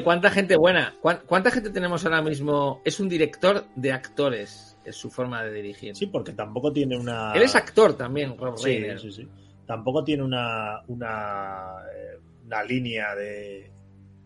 [0.00, 0.94] ¿cuánta gente buena?
[1.00, 2.80] ¿Cuánta gente tenemos ahora mismo?
[2.84, 5.94] Es un director de actores es su forma de dirigir.
[5.94, 7.32] Sí, porque tampoco tiene una.
[7.32, 9.28] Él es actor también, Rob sí, Sí, sí.
[9.66, 13.70] Tampoco tiene una, una, eh, una línea de.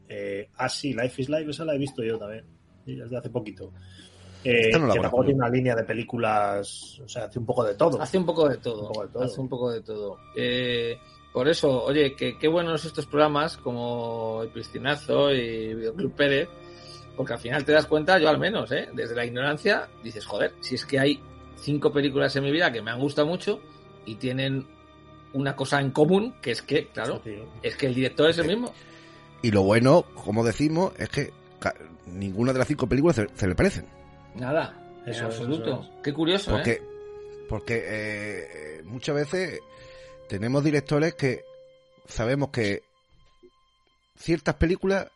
[0.09, 2.45] Eh, ah, sí, Life is Life, esa la he visto yo también.
[2.85, 3.73] desde hace poquito.
[4.45, 7.01] Eh, que tampoco tiene una línea de películas.
[7.05, 8.01] O sea, hace un poco de todo.
[8.01, 8.91] Hace un poco de todo.
[9.21, 10.19] Hace un poco de todo.
[10.37, 10.97] Eh,
[11.33, 16.49] por eso, oye, que, qué buenos estos programas como El Piscinazo y Videoclub Pérez
[17.17, 18.89] porque al final te das cuenta, yo al menos, ¿eh?
[18.93, 21.21] desde la ignorancia, dices, joder, si es que hay
[21.57, 23.61] cinco películas en mi vida que me han gustado mucho
[24.05, 24.67] y tienen
[25.33, 27.23] una cosa en común, que es que, claro,
[27.62, 28.73] es que el director es el mismo.
[29.43, 31.33] Y lo bueno, como decimos, es que
[32.07, 33.87] ninguna de las cinco películas se, le parecen.
[34.35, 34.75] Nada,
[35.07, 35.89] en absoluto.
[36.03, 36.83] Qué curioso, porque, ¿eh?
[37.49, 39.61] Porque eh, muchas veces
[40.29, 41.45] tenemos directores que
[42.07, 42.83] sabemos que
[44.17, 45.09] ciertas películas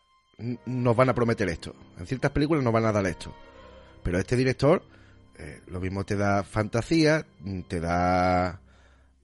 [0.67, 3.35] nos van a prometer esto, en ciertas películas nos van a dar esto.
[4.03, 4.83] Pero este director,
[5.39, 8.61] eh, lo mismo te da fantasía, mm, te da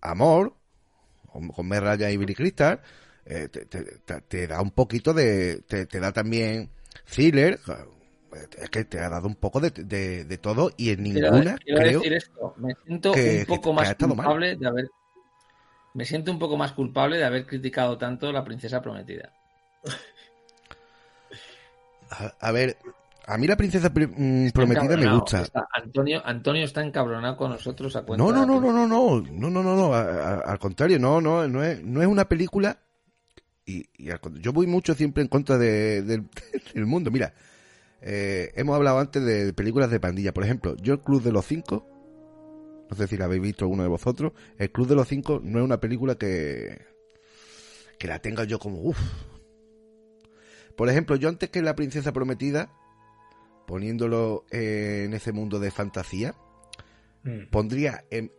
[0.01, 0.55] amor,
[1.33, 2.81] con, Ryan y Billy Crystal,
[3.25, 5.63] eh, te, te- te- te da un poquito de.
[5.67, 6.71] Te, da también
[7.11, 7.59] thriller.
[8.59, 11.81] Es que te ha dado un poco de, de- de todo y en ninguna quiero
[11.81, 11.99] creo.
[12.01, 14.17] decir esto, me siento que- un poco que- más mal.
[14.27, 14.89] culpable de haber
[15.95, 19.33] me siento un poco más culpable de haber criticado tanto la princesa prometida.
[22.11, 22.77] A, a ver,
[23.27, 25.43] a mí la princesa Pri- mm, prometida me gusta.
[25.43, 28.87] está- Antonio, Antonio está encabronado con nosotros a cuenta No, no, de no, no, no,
[28.87, 32.07] no, no, no, no, no, a- a- al contrario, no, no, no es, no es
[32.09, 32.79] una película
[33.65, 36.29] y, y al yo voy mucho siempre en contra de- del-
[36.75, 37.11] del mundo.
[37.11, 37.35] Mira,
[38.01, 41.45] eh, hemos hablado antes de películas de pandilla, por ejemplo, yo el Club de los
[41.47, 41.85] Cinco,
[42.89, 45.59] no sé si la habéis visto alguno de vosotros, el Club de los Cinco no
[45.59, 46.87] es una película que
[47.99, 48.99] que la tenga yo como uff.
[50.77, 52.71] Por ejemplo, yo antes que La Princesa Prometida,
[53.67, 56.35] poniéndolo eh, en ese mundo de fantasía,
[57.25, 57.47] Mm.
[57.51, 58.31] pondría en,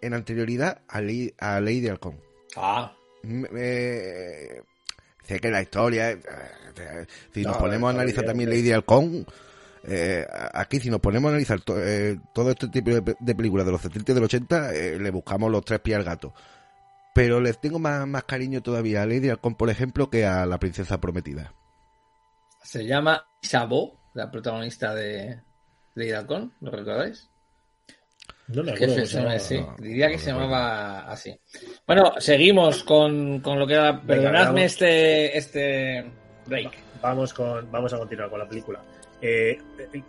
[0.00, 2.18] en anterioridad a, Ley, a Lady Halcón.
[2.56, 4.62] Ah, M- eh,
[5.24, 6.20] sé que la historia, eh,
[7.34, 8.48] si nos No, ponemos a analizar también.
[8.48, 9.26] Lady Halcón,
[9.84, 11.76] eh, aquí si nos ponemos a analizar to-
[12.34, 15.50] todo este tipo de, de películas de los 70 y del 80, eh, le buscamos
[15.50, 16.32] los tres pies al gato.
[17.16, 20.58] Pero les tengo más, más cariño todavía a Lady Halcón, por ejemplo, que a la
[20.60, 21.52] princesa prometida.
[22.62, 25.40] se llama Isabó, la protagonista de
[25.94, 27.28] Lady Halcón, ¿lo recordáis?
[28.48, 29.06] No me Que acuerdo.
[29.06, 30.50] se- sí, diría que no se recuerdo.
[30.52, 31.36] llamaba así.
[31.86, 34.00] Bueno, seguimos con, con lo que era.
[34.00, 36.04] Perdonadme este, este
[36.46, 36.70] break.
[37.02, 38.82] Vamos, con, vamos a continuar con la película.
[39.20, 39.58] Eh,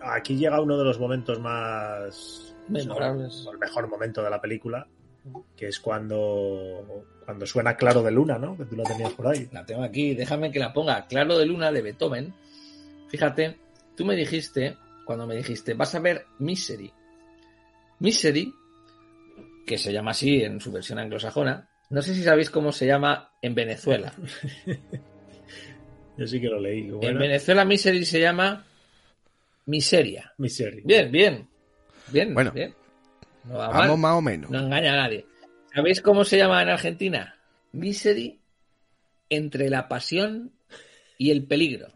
[0.02, 3.48] aquí llega uno de los momentos más Memorables.
[3.52, 4.88] el mejor momento de la película,
[5.56, 8.58] que es cuando, cuando suena Claro de Luna, ¿no?
[8.58, 9.48] Que tú la tenías por ahí.
[9.52, 11.08] La tengo aquí, déjame que la ponga.
[11.08, 12.34] Claro de Luna de Beethoven.
[13.10, 13.58] Fíjate,
[13.96, 16.92] tú me dijiste, cuando me dijiste, vas a ver Misery.
[18.00, 18.54] Misery,
[19.66, 23.32] que se llama así en su versión anglosajona, no sé si sabéis cómo se llama
[23.42, 24.14] en Venezuela.
[26.18, 26.92] Yo sí que lo leí.
[27.02, 28.66] En Venezuela Misery se llama
[29.66, 30.34] Miseria.
[30.38, 30.82] Misery.
[30.84, 31.48] Bien, bien.
[32.12, 32.74] Bien, Bueno, bien.
[33.48, 34.52] No va Vamos mal, más o menos.
[34.52, 35.26] no engaña a nadie.
[35.74, 37.36] ¿Sabéis cómo se llama en Argentina?
[37.72, 38.40] Misery
[39.30, 40.52] entre la pasión
[41.18, 41.88] y el peligro.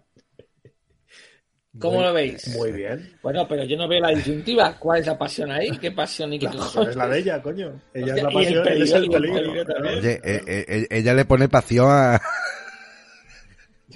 [1.79, 2.47] ¿Cómo Muy- lo veis?
[2.55, 3.17] Muy bien.
[3.23, 4.77] Bueno, pero yo no veo la disyuntiva.
[4.77, 5.71] ¿Cuál es la pasión ahí?
[5.77, 6.89] ¿Qué pasión y qué cojones?
[6.89, 7.81] es la de ella, coño.
[7.93, 9.51] Ella es la y el pasión, él es peligro, el y el peligro.
[9.53, 9.97] peligro también.
[9.99, 12.21] Oye, eh, eh, eh, ella le pone pasión a...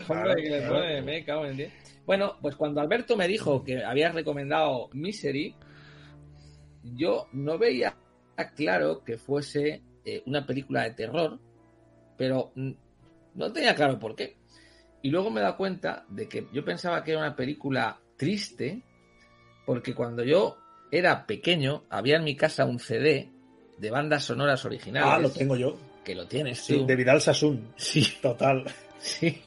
[0.07, 1.73] Hombre, que le pone, me cago en diez.
[2.05, 5.55] Bueno, pues cuando Alberto me dijo que habías recomendado Misery,
[6.93, 7.95] yo no veía
[8.55, 11.39] claro que fuese eh, una película de terror,
[12.17, 14.37] pero no tenía claro por qué.
[15.01, 18.81] Y luego me he dado cuenta de que yo pensaba que era una película triste,
[19.65, 20.57] porque cuando yo
[20.91, 23.29] era pequeño había en mi casa un CD
[23.77, 25.09] de bandas sonoras originales.
[25.11, 25.77] Ah, lo tengo yo.
[26.03, 26.85] Que lo tienes Sí, tú.
[26.85, 27.73] de Vidal Sassoon.
[27.75, 28.63] Sí, Total.
[28.99, 29.41] sí.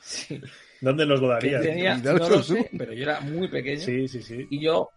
[0.00, 0.40] Sí.
[0.80, 1.60] ¿Dónde nos lo darías?
[1.62, 4.46] tenía, Vidal no lo sé, pero yo era muy pequeño Sí, sí, sí.
[4.50, 4.90] y yo,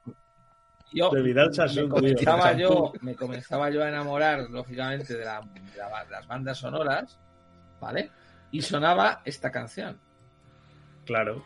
[0.91, 1.89] yo De Vidal me, tío.
[1.89, 6.57] comenzaba yo, me comenzaba yo a enamorar, lógicamente, de, la- de la- de las bandas
[6.57, 7.19] sonoras,
[7.79, 8.11] ¿vale?
[8.51, 9.99] Y sonaba esta canción.
[11.05, 11.43] Claro.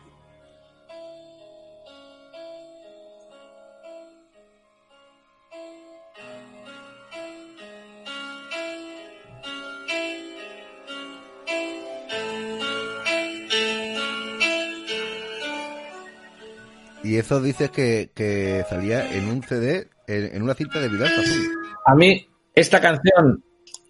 [17.06, 21.08] Y eso dices que, que salía en un CD, en, en una cinta de Vidal
[21.08, 21.46] Sassoon.
[21.86, 23.42] A mí, esta canción.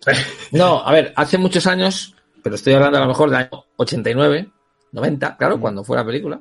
[0.53, 4.49] No, a ver, hace muchos años, pero estoy hablando a lo mejor del año 89,
[4.93, 6.41] 90, claro, cuando fue la película.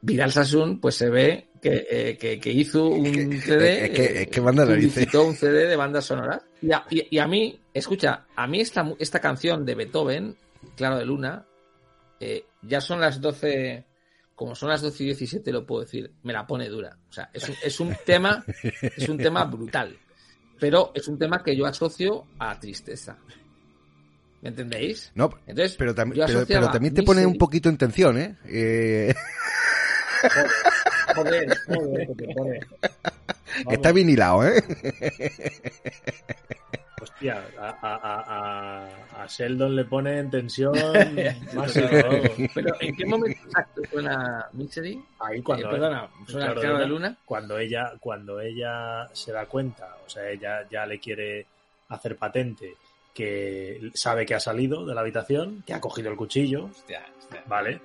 [0.00, 3.04] Vidal Sassoon, pues se ve que, eh, que, que hizo un
[3.40, 3.84] CD.
[3.84, 6.40] es que- eh, es que banda publicitó un CD de bandas sonoras.
[6.62, 10.36] Y a, y- y a mí, escucha, a mí esta, esta canción de Beethoven,
[10.76, 11.44] Claro de Luna,
[12.20, 13.84] eh, ya son las 12.
[14.34, 16.96] Como son las 12 y 17, lo puedo decir, me la pone dura.
[17.08, 18.44] O sea, es un, es un tema,
[18.96, 19.96] es un tema brutal.
[20.58, 23.16] Pero es un tema que yo asocio a tristeza.
[24.42, 25.10] ¿Me entendéis?
[25.14, 26.12] No, Entonces, pero, tam-
[26.46, 28.36] pero, también te pone un poquito en tensión, ¿eh?
[28.46, 29.14] Eh,
[31.14, 32.60] Joder, joder, te pone.
[33.70, 34.62] está bien hilado, ¿eh?
[37.00, 37.94] Hostia, a, a,
[39.18, 40.72] a, a- Sheldon le pone en tensión
[41.54, 41.72] más.
[42.54, 45.02] Pero ¿en qué momento exacto suena Misery?
[45.20, 47.18] Ahí Eh, cuando, perdona, suena Claro Claro, de Luna.
[47.24, 51.46] cuando ella cuando ella se da cuenta, o sea, ella ya le quiere
[51.88, 52.74] hacer patente
[53.12, 57.42] que sabe que ha salido de la habitación, que ha cogido el cuchillo, Hostia, hostia.
[57.46, 57.80] ¿vale?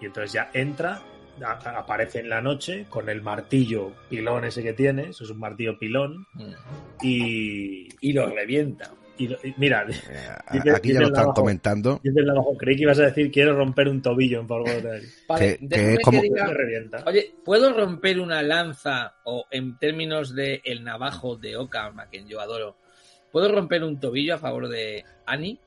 [0.00, 1.00] Y entonces ya entra,
[1.42, 5.78] aparece en la noche con el martillo pilón ese que tiene, eso es un martillo
[5.78, 6.52] pilón, Mm.
[7.02, 8.90] y, Y lo revienta.
[9.16, 9.92] y lo- y mira, Eh,
[10.52, 11.40] Dice- aquí ya lo están abajo.
[11.42, 12.00] comentando.
[12.02, 14.82] dice el de abajo, creí que ibas a decir quiero romper un tobillo en favor
[14.82, 15.08] de él.
[15.28, 17.04] Vale, Que- es como- que diga-.
[17.06, 22.26] Oye, ¿puedo romper una lanza o en términos de el navajo de Ockham, a quien
[22.28, 22.76] yo adoro?
[23.30, 25.58] ¿Puedo romper un tobillo a favor de Annie?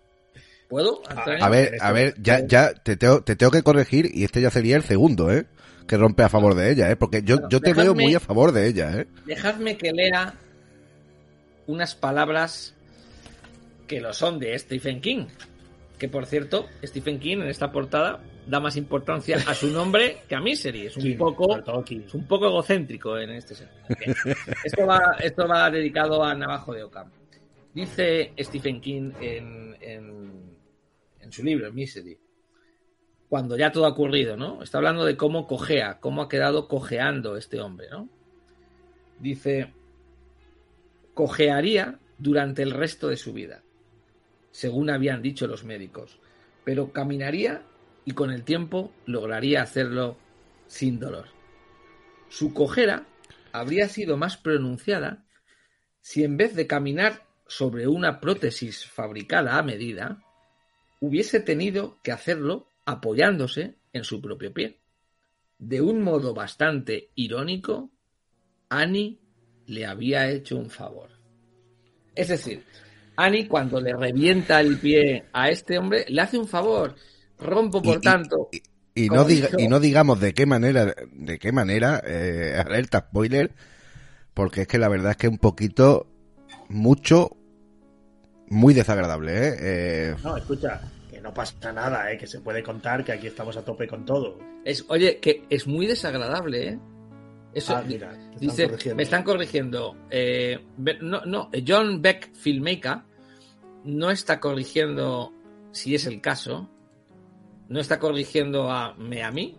[0.69, 1.01] ¿Puedo?
[1.09, 4.49] A ver, a ver, ya, ya te tengo, te tengo que corregir y este ya
[4.51, 5.45] sería el segundo, ¿eh?
[5.87, 6.95] Que rompe a favor de ella, ¿eh?
[6.95, 9.07] Porque yo, Bueno, yo te veo muy a favor de ella, ¿eh?
[9.25, 10.33] Dejadme que lea
[11.67, 12.75] unas palabras
[13.87, 15.27] que lo son de Stephen King.
[15.97, 20.35] Que por cierto, Stephen King en esta portada da más importancia a su nombre que
[20.35, 20.87] a Misery.
[20.87, 24.35] Es un King, poco es un poco egocéntrico en este sentido.
[24.63, 27.09] Esto va, esto va dedicado a Navajo de Ockham.
[27.73, 30.57] Dice Stephen King en, en,
[31.19, 32.17] en su libro, Misery,
[33.29, 34.63] cuando ya todo ha ocurrido, ¿no?
[34.63, 38.09] Está hablando de cómo cojea, cómo ha quedado cojeando este hombre, ¿no?
[39.19, 39.73] Dice,
[41.13, 43.63] cojearía durante el resto de su vida,
[44.51, 46.19] según habían dicho los médicos,
[46.63, 47.63] pero caminaría
[48.05, 50.17] y con el tiempo lograría hacerlo
[50.67, 51.25] sin dolor.
[52.29, 53.05] Su cojera
[53.51, 55.25] habría sido más pronunciada
[55.99, 60.23] si en vez de caminar sobre una prótesis fabricada a medida,
[60.99, 64.79] hubiese tenido que hacerlo apoyándose en su propio pie.
[65.59, 67.91] De un modo bastante irónico,
[68.69, 69.19] Annie
[69.67, 71.09] le había hecho un favor.
[72.15, 72.63] Es decir,
[73.17, 76.95] Annie cuando le revienta el pie a este hombre, le hace un favor.
[77.37, 78.49] Rompo, por Y- y- tanto,
[78.95, 83.51] Y no, diga, y no digamos de qué manera, de qué manera, eh, alerta spoiler,
[84.33, 86.07] porque es que la verdad es que un poquito,
[86.69, 87.37] mucho,
[88.49, 89.55] muy desagradable, ¿eh?
[89.59, 90.81] Eh, No, escucha,
[91.17, 92.17] que no pasa nada, ¿eh?
[92.19, 94.37] que se puede contar que aquí estamos a tope con todo.
[94.63, 96.79] Es, oye, que es muy desagradable, ¿eh?
[97.55, 98.95] Eso, Ah, mira, están dice, corrigiendo.
[98.97, 99.97] me están corrigiendo.
[100.11, 100.63] eh,
[101.01, 102.97] no, no, John Beck, filmmaker,
[103.85, 105.33] no está corrigiendo,
[105.71, 106.69] si es el caso,
[107.67, 109.57] no está corrigiendo a me a mí,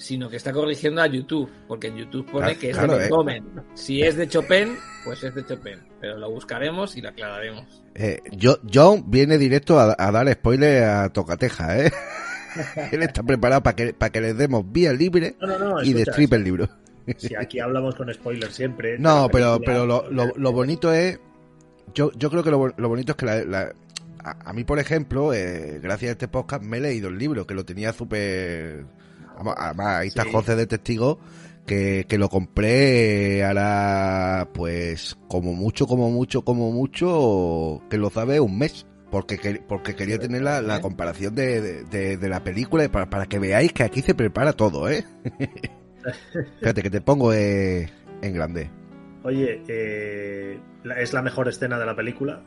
[0.00, 3.02] sino que está corrigiendo a YouTube, porque en YouTube pone que es claro, de eh.
[3.02, 3.44] Beethoven.
[3.74, 7.82] Si es de Chopin, pues es de Chopin, pero lo buscaremos y lo aclararemos.
[7.94, 11.92] eh, yo, John viene directo a, a dar spoiler a Tocateja, ¿eh?
[12.92, 15.92] Él está preparado para que, para que le demos vía libre No, no, no, y
[15.92, 16.68] destripe el libro.
[17.16, 18.96] Si aquí hablamos con spoilers siempre.
[19.00, 21.20] No, pero, pero lo, lo, lo bonito es.
[21.94, 23.72] Yo, yo creo que lo, lo bonito es que la, la-
[24.22, 27.46] a, a mí, por ejemplo, eh, gracias a este podcast me he leído el libro,
[27.46, 28.84] que lo tenía súper.
[29.56, 30.30] Además, ahí está Sí.
[30.32, 31.18] José de testigo,
[31.66, 38.40] que, que lo compré ahora, pues, como mucho, como mucho, como mucho, que lo sabe
[38.40, 38.86] un mes.
[39.10, 43.10] Porque, que- porque quería tener la, la comparación de, de, de- de la película para,
[43.10, 45.04] para que veáis que aquí se prepara todo, ¿eh?
[46.60, 47.90] Fíjate que te pongo eh,
[48.22, 48.70] en grande.
[49.24, 50.60] Oye, eh,
[50.96, 52.40] es la mejor escena de la película.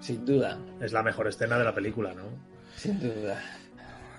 [0.00, 2.22] Sin duda, Es la mejor escena de la película, ¿no?
[2.76, 3.40] sin duda.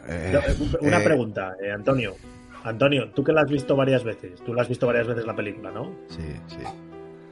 [0.07, 2.15] Eh, eh, Una eh, pregunta, eh, Antonio.
[2.63, 5.35] Antonio, tú que la has visto varias veces, tú la has visto varias veces la
[5.35, 5.95] película, ¿no?
[6.09, 6.57] Sí, sí.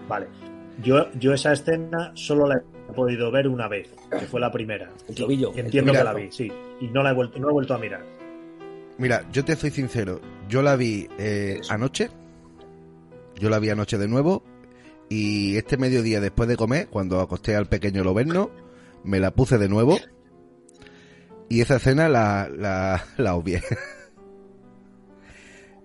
[0.08, 0.28] Vale.
[0.82, 4.90] Yo, yo esa escena solo la he podido ver una vez, que fue la primera.
[5.08, 5.52] El tobillo.
[5.54, 6.52] el Entiendo que la vi, sí.
[6.80, 8.04] Y no la he vuelto, no he vuelto a mirar.
[8.98, 10.22] Mira, yo te soy sincero.
[10.48, 12.10] Yo la vi eh, anoche.
[13.36, 14.44] Yo la vi anoche de nuevo.
[15.10, 18.50] Y este mediodía después de comer, cuando acosté al pequeño Loberno,
[19.04, 19.98] me la puse de nuevo.
[21.50, 23.62] Y esa escena la, la, la obvié.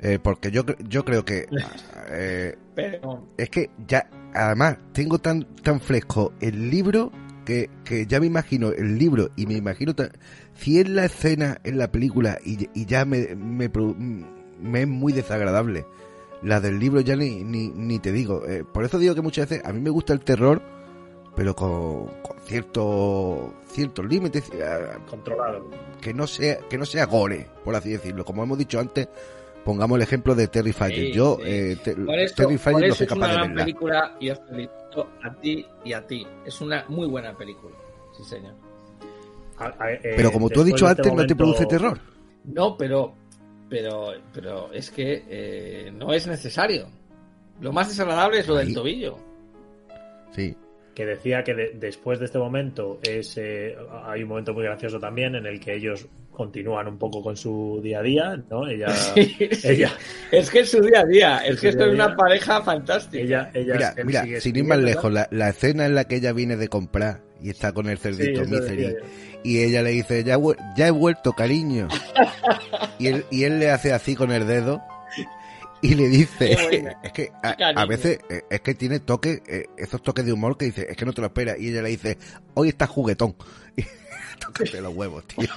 [0.04, 1.46] Eh, porque yo, yo creo que
[2.10, 7.12] eh, Pero es que ya, además, tengo tan, tan fresco el libro
[7.44, 10.10] que, que ya me imagino el libro y me imagino tan-
[10.54, 13.70] si es la escena en la película y, y ya me, me,
[14.60, 15.86] me es muy desagradable.
[16.42, 18.44] La del libro ya ni, ni, ni te digo.
[18.48, 20.60] Eh, por eso digo que muchas veces a mí me gusta el terror,
[21.34, 25.68] pero con, con cierto, ciertos límites, eh, Controlado.
[26.00, 28.24] que no sea, que no sea gore, por así decirlo.
[28.24, 29.08] Como hemos dicho antes,
[29.64, 30.94] pongamos el ejemplo de Terry Fire.
[30.94, 31.42] Sí, Yo, sí.
[31.46, 33.48] eh, te- Por eso, Terry por Fire no eso soy es una capaz de gran
[33.48, 33.64] verla.
[33.64, 36.26] película y os felicito a ti y a ti.
[36.44, 37.74] Es una muy buena película.
[38.16, 38.54] Sí, señor.
[39.58, 41.98] A- a- eh, Pero como tú has dicho este antes, no te momento- produce terror.
[42.44, 43.14] No, pero,
[43.70, 46.88] pero, pero es que eh, no es necesario.
[47.60, 48.74] Lo más desagradable es lo del Sí.
[48.74, 49.16] tobillo.
[50.34, 50.56] Sí.
[50.94, 53.74] Que decía que de- después de este momento es eh,
[54.04, 57.80] hay un momento muy gracioso también en el que ellos continúan un poco con su
[57.82, 58.66] día a día, ¿no?
[58.68, 59.68] Ella, Sí, sí.
[59.68, 59.92] ella,
[60.30, 61.38] Es que es su día a día.
[61.38, 63.22] Es Es que esto es una pareja fantástica.
[63.22, 66.16] ella, ella Mira, mira, sigue sin ir más lejos, la, la escena en la que
[66.16, 68.96] ella viene de comprar y está con el Sí, cerdito eso Misery
[69.44, 70.38] y ella le dice, ya,
[70.76, 71.88] ya he vuelto, cariño.
[72.98, 74.80] y, él, y él le hace así con el dedo
[75.82, 76.52] y le dice,
[77.02, 80.66] es que a, veces eh, es que tiene toques, eh, esos toques de humor que
[80.66, 81.58] dice, es que no te lo esperas.
[81.58, 82.16] Y ella le dice,
[82.54, 83.34] hoy estás juguetón.
[83.76, 83.84] Y
[84.44, 85.48] tócate los huevos, tío.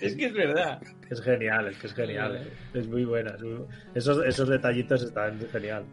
[0.00, 0.80] Es que es verdad.
[1.10, 2.50] Es genial, es que es genial.
[2.72, 3.32] Es muy buena.
[3.32, 5.84] es muy- Esos, esos detallitos están genial.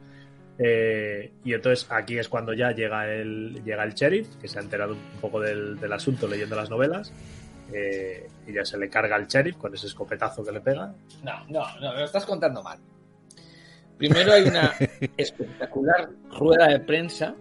[0.57, 4.61] Eh, y entonces aquí es cuando ya llega el, llega el sheriff, que se ha
[4.61, 7.11] enterado un poco del, del asunto leyendo las novelas.
[7.73, 10.93] Eh, y ya se le carga al sheriff con ese escopetazo que le pega.
[11.23, 12.79] No, no, no, me lo estás contando mal.
[13.97, 14.73] Primero hay una
[15.17, 17.35] espectacular rueda de prensa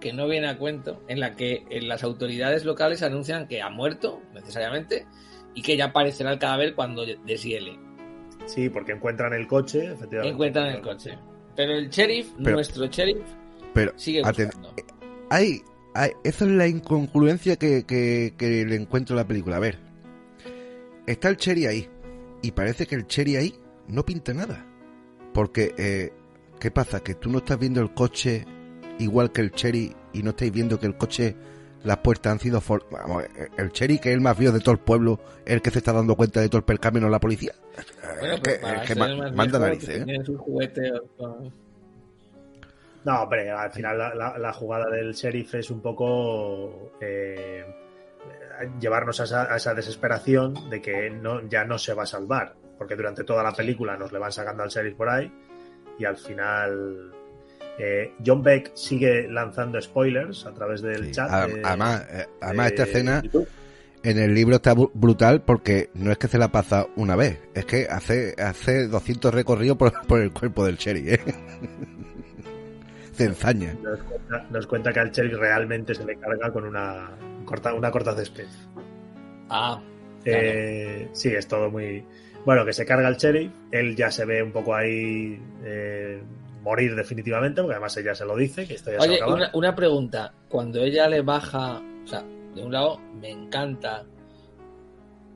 [0.00, 3.70] que no viene a cuento, en la que eh, las autoridades locales anuncian que ha
[3.70, 5.06] muerto, necesariamente,
[5.54, 7.78] y que ya aparecerá el cadáver cuando deshiele.
[8.44, 10.28] Sí, porque encuentran el coche, efectivamente.
[10.34, 11.16] Encuentran el coche.
[11.56, 13.22] Pero el sheriff, Pero- nuestro sheriff,
[13.72, 14.74] Pero sigue buscando.
[15.30, 15.62] hay, hay-
[16.24, 19.56] esa es la incongruencia que, que, que le encuentro en la película.
[19.56, 19.78] A ver,
[21.06, 21.88] está el Cherry ahí
[22.42, 23.54] y parece que el Cherry ahí
[23.88, 24.64] no pinta nada.
[25.32, 26.12] Porque, eh,
[26.60, 27.00] ¿qué pasa?
[27.00, 28.44] Que tú no estás viendo el coche
[28.98, 31.34] igual que el Cherry y no estáis viendo que el coche,
[31.82, 32.60] las puertas han sido...
[32.60, 33.24] for- Vamos,
[33.58, 35.92] el Cherry, que es el más viejo de todo el pueblo, el que se está
[35.92, 37.52] dando cuenta de todo el percamino la policía.
[38.20, 40.22] Bueno, es pues que, ma- manda narices, ¿eh?
[43.04, 47.64] No, hombre, al final la, la- la jugada del sheriff es un poco eh,
[48.80, 52.54] llevarnos a esa, a esa desesperación de que no, ya no se va a salvar,
[52.78, 55.30] porque durante toda la película nos le van sacando al sheriff por ahí
[55.98, 57.12] y al final
[57.78, 61.10] eh, John Beck sigue lanzando spoilers a través del Sí.
[61.12, 61.30] chat.
[61.48, 63.22] De- Además, eh, además de esta escena
[64.02, 67.38] en el libro está bru- brutal porque no es que se la pasa una vez,
[67.54, 71.20] es que hace, hace 200 recorridos por, por el cuerpo del Cherry, ¿eh?
[73.14, 73.74] Se ensaña.
[73.82, 77.10] nos, cuenta, nos cuenta que al sheriff realmente se le carga con una
[77.44, 78.46] corta, una corta césped.
[79.48, 79.80] Ah,
[80.24, 82.04] Eh, sí, es todo muy.
[82.44, 86.22] Bueno, que se carga el sheriff, él ya se ve un poco ahí eh,
[86.62, 89.16] morir definitivamente, porque además ella se lo dice, que esto ya se va a Oye,
[89.22, 89.34] acabar.
[89.34, 90.32] una, una pregunta.
[90.48, 92.22] Cuando ella le baja, o sea,
[92.54, 94.04] de un lado me encanta.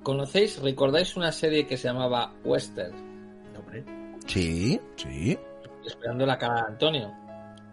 [0.02, 2.94] ¿Conocéis, recordáis una serie que se llamaba Western?
[3.58, 3.84] Hombre,
[4.26, 5.38] Sí, sí.
[5.84, 7.12] Esperando la cara de Antonio,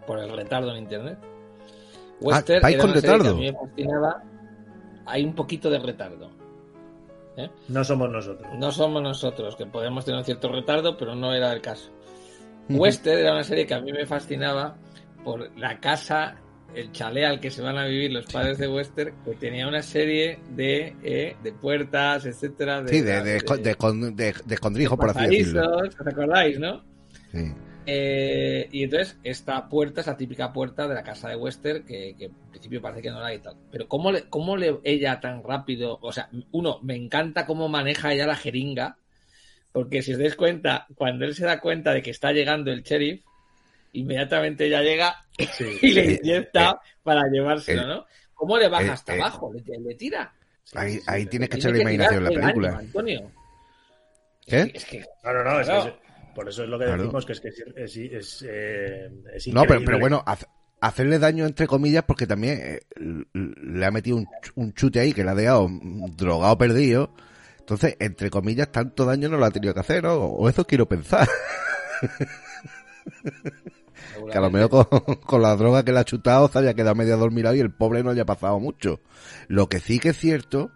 [0.06, 1.18] por el retardo en internet.
[1.22, 3.30] Ah, ¿vais era con una serie que retardo?
[3.30, 4.22] a mí me fascinaba.
[5.06, 6.30] Hay un poquito de retardo.
[7.68, 8.48] No somos nosotros.
[8.58, 11.90] No somos nosotros, que podemos tener un cierto retardo, pero no era el caso.
[12.68, 14.76] Western era una serie que a mí me fascinaba
[15.22, 16.36] por la casa,
[16.74, 19.82] el chalet al que se van a vivir los padres de Western, que tenía una
[19.82, 22.82] serie de, eh, de puertas, etcétera.
[22.88, 25.62] Sí, de, de, de, escondrijo, por así decirlo.
[25.62, 26.82] pasadizos, ¿Os acordáis, no?
[27.32, 27.52] Sí.
[27.86, 32.14] Eh, y entonces, esta puerta es la típica puerta de la casa de Wester, que,
[32.18, 33.56] que en principio parece que no la hay y tal.
[33.70, 35.98] Pero ¿cómo, le, ¿cómo le ella tan rápido?
[36.02, 38.96] O sea, uno, me encanta cómo maneja ella la jeringa,
[39.72, 42.82] porque si os dais cuenta, cuando él se da cuenta de que está llegando el
[42.82, 43.22] sheriff,
[43.92, 45.16] inmediatamente ella llega
[45.52, 48.06] Sí, y le Eh, inyecta eh, para llevárselo, el- ¿no?
[48.34, 49.52] ¿Cómo le baja eh, hasta eh, abajo?
[49.52, 50.32] Le, le tira.
[50.64, 52.68] sí, Ahí, sí, ahí tienes que echarle imaginación en la película.
[52.68, 53.32] ánimo, Antonio.
[54.46, 54.72] ¿Qué?
[54.74, 55.94] Es que, No, no, no, es que
[56.36, 57.02] por eso es lo que Claro.
[57.02, 60.46] decimos, que es que es, es, es, eh, es No, pero, bueno, hace-
[60.80, 62.80] hacerle daño entre comillas porque también eh,
[63.34, 65.68] le ha metido un, un chute ahí que le ha dejado
[66.16, 67.12] drogado perdido.
[67.58, 70.14] Entonces, entre comillas, tanto daño no lo ha tenido que hacer, ¿no?
[70.14, 71.26] O eso quiero pensar.
[74.30, 76.94] Que a lo mejor con, con la droga que le ha chutado se haya quedado
[76.94, 79.00] medio dormido y el pobre no haya pasado mucho.
[79.48, 80.70] Lo que sí que es cierto,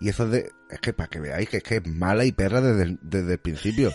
[0.00, 2.32] y eso es de, es que para que veáis que es que es mala y
[2.32, 3.92] perra desde desde el principio.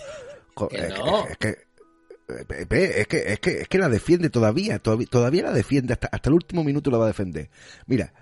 [0.54, 1.26] Co- Que es, no.
[1.26, 5.42] es que, eh, ve, es que, es que, es que la defiende todavía, todavía, todavía
[5.44, 7.48] la defiende, hasta, hasta el último minuto la va a defender.
[7.86, 8.12] Mira,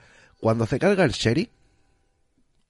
[0.41, 1.51] cuando se carga el Sherry,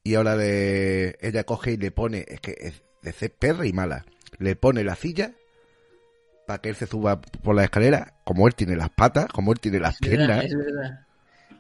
[0.02, 3.72] y ahora le, ella coge y le pone, es que es de ser perra y
[3.72, 4.04] mala,
[4.38, 5.32] le pone la silla
[6.46, 9.60] para que él se suba por la escalera, como él tiene las patas, como él
[9.60, 11.06] tiene las Es verdad, piernas, es verdad.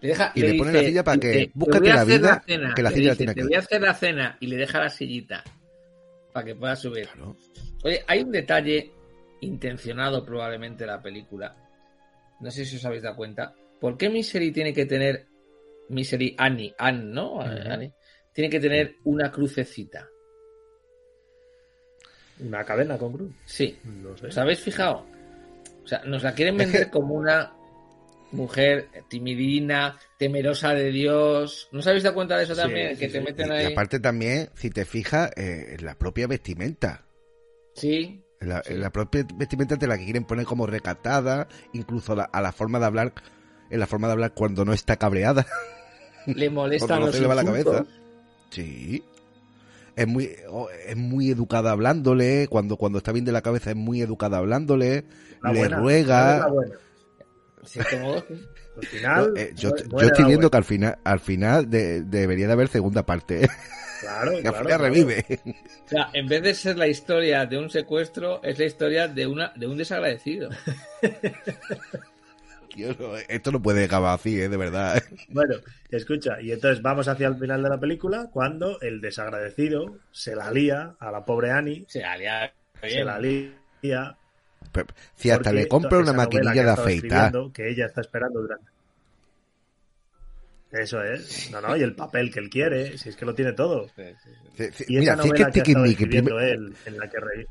[0.00, 2.74] Le deja- Y le pone la silla para que, dice, búscate "Te la vida, cena",
[2.74, 4.88] que la silla la tiene Te voy a hacer la cena y le deja la
[4.88, 5.44] sillita
[6.32, 7.08] para que pueda subir.
[7.08, 7.36] Claro.
[7.84, 8.92] Oye, hay un detalle
[9.40, 11.56] intencionado probablemente de la película.
[12.40, 13.54] No sé si os habéis dado cuenta.
[13.80, 15.26] ¿Por qué Misery tiene que tener
[15.88, 17.40] Misery Annie, Anne, ¿no?
[17.40, 17.92] Annie,
[18.32, 20.08] tiene que tener una crucecita.
[22.40, 23.32] Una cadena con cruz.
[23.44, 23.78] Sí.
[23.84, 24.28] No sé.
[24.28, 25.06] ¿Os habéis fijado?
[25.84, 27.52] O sea, nos la quieren vender como una
[28.32, 31.68] mujer timidina, temerosa de Dios.
[31.72, 32.90] ¿No os habéis dado cuenta de eso también?
[32.94, 33.24] sí, que te sí.
[33.24, 33.72] meten Y ahí.
[33.72, 37.06] aparte también, si te fijas, eh, en la propia vestimenta.
[37.74, 38.72] Sí, En la, Sí.
[38.72, 42.78] en la propia vestimenta te la quieren poner como recatada, incluso la- a la forma
[42.78, 43.12] de hablar,
[43.68, 45.46] en la forma de hablar cuando no está cabreada.
[46.26, 47.84] le molestan Cuando no los se le va la cabeza.
[48.50, 49.04] Sí.
[49.96, 53.76] Es muy, o- es muy educada hablándole, cuando, cuando está bien de la cabeza es
[53.76, 55.04] muy educada hablándole,
[55.42, 56.38] La le buena, ruega.
[56.38, 56.48] la
[58.00, 58.34] modo, sí.
[58.80, 62.02] Al final, No, eh, yo, yo estoy la viendo que al final, al final de-
[62.02, 63.44] debería de haber segunda parte.
[63.44, 63.48] ¿eh?
[64.00, 65.24] Claro, Que claro, revive.
[65.84, 69.26] O sea, en vez de ser la historia de un secuestro, es la historia de
[69.26, 70.48] una de un desagradecido.
[73.28, 74.48] Esto no puede acabar así, ¿eh?
[74.48, 75.02] de verdad.
[75.28, 75.56] Bueno,
[75.90, 80.50] escucha, y entonces vamos hacia el final de la película cuando el desagradecido se la
[80.52, 83.06] lía a la pobre Annie, Se alía se bien.
[83.06, 84.16] la lía.
[85.16, 87.32] Si hasta porque le compra una maquinilla de afeitar.
[87.52, 88.70] Que ella está esperando durante.
[90.72, 91.50] Eso es.
[91.50, 93.88] No, no, y el papel que él quiere, si es que lo tiene todo.
[93.96, 94.50] Sí, sí, sí.
[94.56, 95.62] Se- se- Y Mira, esa si es que que
[96.38, 97.46] él, en la que re-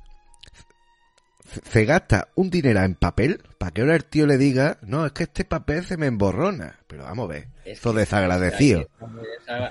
[1.63, 5.11] se- gasta un dinero en papel para que ahora el tío le diga, no, es
[5.11, 6.79] que este papel se me emborrona.
[6.87, 8.87] Pero vamos a ver, Es desagradecido.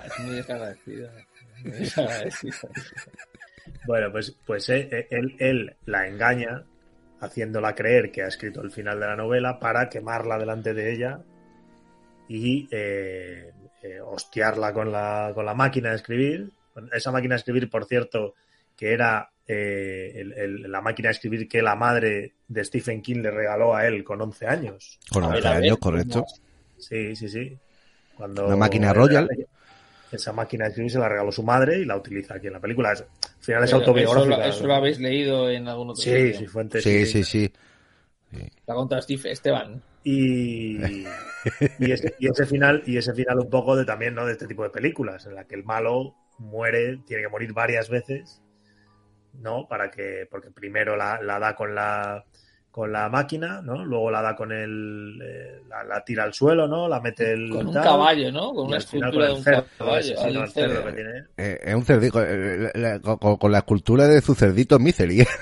[0.05, 1.11] Es muy desagradecido.
[1.62, 2.57] Muy desagradecido.
[3.86, 6.64] Bueno, pues, pues eh, eh, él, él la engaña
[7.21, 11.21] haciéndola creer que ha escrito el final de la novela para quemarla delante de ella
[12.29, 13.53] y eh,
[13.83, 16.51] eh, hostiarla con la, con la máquina de escribir.
[16.93, 18.35] Esa máquina de escribir, por cierto,
[18.77, 23.23] que era eh, el- el- la máquina de escribir que la madre de Stephen King
[23.23, 24.99] le regaló a él con 11 años.
[25.11, 26.27] Con A ver, 11 a ver, años, correcto.
[26.77, 27.57] Sí, sí, sí.
[28.14, 29.29] Cuando Una máquina Royal.
[30.11, 32.61] Esa máquina de escribir se la regaló su madre y la utiliza aquí en la
[32.61, 32.93] película.
[32.93, 33.09] Es- al
[33.45, 34.35] final es Pero autobiográfica.
[34.35, 36.39] Eso, lo- eso lo habéis leído en algún otro Sí, sitio.
[36.39, 36.81] sí, fuente.
[36.83, 37.53] Sí, sí, sí.
[38.67, 39.83] La contra Steve Esteban.
[40.05, 40.77] Y,
[41.79, 44.27] y, ese, y ese final, y ese final un poco de también, ¿no?
[44.27, 47.89] De este tipo de películas, en la que el malo muere, tiene que morir varias
[47.89, 48.43] veces,
[49.35, 49.67] ¿no?
[49.69, 52.25] Para que, porque primero la, la da con la
[52.79, 53.85] con la máquina, ¿no?
[53.85, 56.87] Luego la da con el eh, la, la tira al suelo, ¿no?
[56.87, 58.55] La mete el Con un tal, caballo, ¿no?
[58.55, 59.99] Con una escultura de un cerdo, caballo.
[59.99, 60.85] ese, no, cerdo cerdo.
[60.85, 61.24] que tiene.
[61.39, 65.26] Eh, es un cerdito, eh, la- con, con la escultura de su cerdito Misery.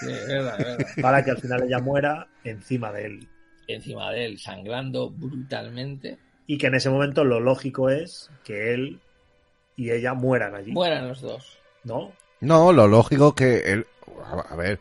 [0.00, 0.86] Sí, es verdad, es verdad.
[1.00, 3.28] Para que al final ella muera encima de él.
[3.68, 6.18] Encima de él, sangrando brutalmente.
[6.48, 9.00] Y que en ese momento lo lógico es que él
[9.76, 11.58] y ella mueran allí, Mueran los dos.
[11.84, 12.12] ¿no?
[12.40, 13.86] No, lo lógico que él,
[14.50, 14.78] a ver,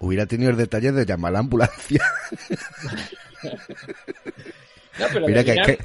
[0.00, 2.04] hubiera tenido el detalle de llamar a la ambulancia.
[4.98, 5.78] No, pero Mira que, que-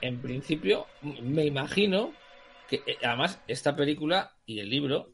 [0.00, 2.14] en principio, me imagino
[2.68, 5.12] que eh, además esta película y el libro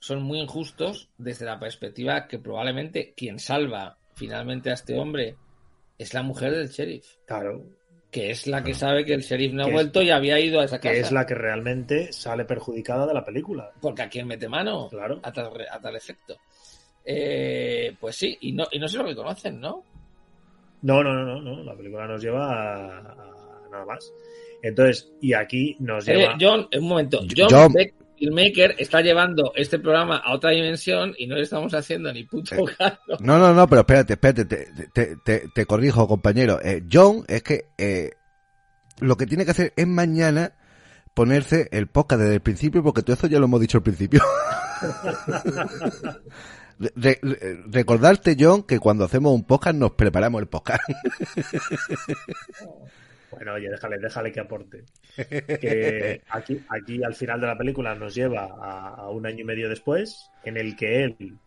[0.00, 5.36] son muy injustos desde la perspectiva que probablemente quien salva finalmente a este hombre
[5.98, 7.64] es la mujer del sheriff, Claro,
[8.10, 10.60] que es la que sabe que el sheriff no ha es- vuelto y había ido
[10.60, 10.92] a esa casa.
[10.92, 13.70] que es la que realmente sale perjudicada de la película.
[13.80, 15.20] Porque a quien mete mano Claro.
[15.22, 16.36] a tal, a tal efecto.
[17.04, 19.84] Eh, pues sí, y no, y no se lo reconocen, ¿no?
[20.82, 21.64] No, no, no, no, no.
[21.64, 24.12] La película nos lleva a, a nada más.
[24.62, 26.36] Entonces, y aquí nos Eh, lleva.
[26.40, 27.20] John, un momento.
[27.36, 31.72] John, John- Beck, Filmmaker, está llevando este programa a otra dimensión y no le estamos
[31.72, 32.98] haciendo ni puto Eh, caso.
[33.20, 36.60] no, no, no, pero espérate, espérate, te, te, te- te corrijo, compañero.
[36.62, 38.10] Eh, John, es que eh,
[39.00, 40.52] lo que tiene que hacer es mañana
[41.14, 44.20] ponerse el podcast desde el principio, porque todo eso ya lo hemos dicho al principio.
[46.80, 50.80] Re- re- recordarte, John, que cuando hacemos un podcast nos preparamos el podcast.
[53.30, 54.84] Bueno, oye, déjale, déjale que aporte.
[55.16, 59.44] Que aquí, aquí al final de la película nos lleva a, a un año y
[59.44, 61.38] medio después, en el que él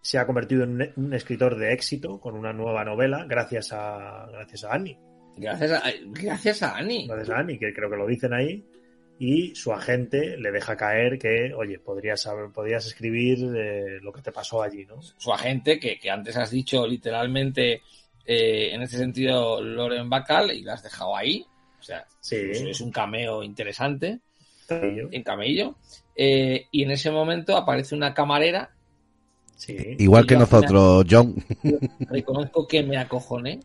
[0.00, 4.26] se ha convertido en un, un escritor de éxito con una nueva novela, gracias a,
[4.32, 4.98] gracias a Annie.
[5.36, 7.06] Gracias a, gracias a Annie.
[7.06, 8.64] Gracias a Annie, que creo que lo dicen ahí.
[9.20, 14.22] Y su agente le deja caer que, oye, podrías, saber, podrías escribir eh, lo que
[14.22, 15.00] te pasó allí, ¿no?
[15.02, 17.82] Su agente, que, que antes has dicho literalmente,
[18.24, 21.44] eh, en este sentido, Loren Bacall, y la has dejado ahí.
[21.78, 22.36] O sea, Sí.
[22.36, 24.20] es, un cameo interesante
[24.66, 25.08] Camello.
[25.10, 25.74] en camello.
[26.14, 28.70] Eh, y en ese momento aparece una camarera.
[29.56, 29.76] Sí.
[29.98, 31.34] Igual que nosotros, John.
[32.08, 33.58] Reconozco que me acojoné.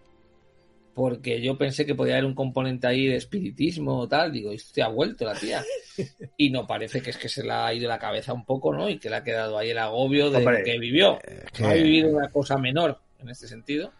[0.94, 4.32] Porque yo pensé que podía haber un componente ahí de espiritismo o tal.
[4.32, 5.64] Digo, esto ha vuelto la tía.
[6.38, 8.90] Y no parece que es que se le ha ido la cabeza un poco, ¿no?
[8.90, 11.20] Y que le ha quedado ahí el agobio de Hombre, lo que vivió.
[11.24, 13.92] Es No ha que- vivido una cosa menor en este sentido.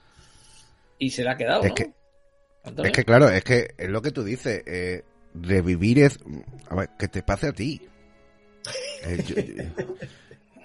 [0.98, 1.76] Y se le ha quedado, Es ¿no?
[1.76, 1.92] que-
[2.64, 2.90] Antonio?
[2.92, 5.04] Es que claro, es que es lo que tú dices, eh,
[5.36, 6.18] revivir es,
[6.70, 7.82] a ver, que te pase a ti.
[9.06, 9.36] Eh, yo-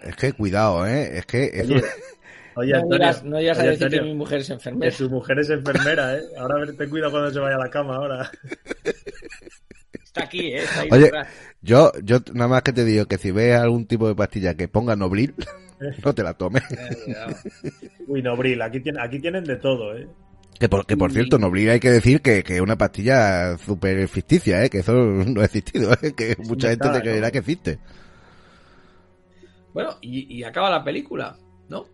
[0.09, 1.19] es que cuidado, ¿eh?
[1.19, 1.69] Es que es,
[2.59, 4.93] Oye, no, Antonio, digas, no digas a decir Antonio, que mi mujer es que enfermera.
[4.93, 6.23] su mujer es enfermera, ¿eh?
[6.39, 8.31] Ahora a ver, ten cuidado cuando se vaya a la cama ahora.
[10.03, 10.65] Está aquí, ¿eh?
[10.65, 11.29] Está ahí Oye, detrás.
[11.63, 14.67] yo, yo nada más que te digo que si ves algún tipo de pastilla que
[14.69, 15.35] ponga Nobril,
[16.05, 16.63] no te la tomes.
[16.71, 17.35] Eh.
[18.07, 20.09] Uy, Nobril, aquí, tiene, aquí tienen de todo, ¿eh?
[20.59, 24.09] Que por, que por cierto, Nobril hay que decir que que es una pastilla súper
[24.09, 24.71] ficticia, ¿eh?
[24.71, 26.13] que eso no ha existido, ¿eh?
[26.17, 27.33] que mucha gente te creerá ¿no?
[27.33, 27.79] que existe.
[29.73, 31.37] Bueno, y, y acaba la película,
[31.69, 31.87] ¿no?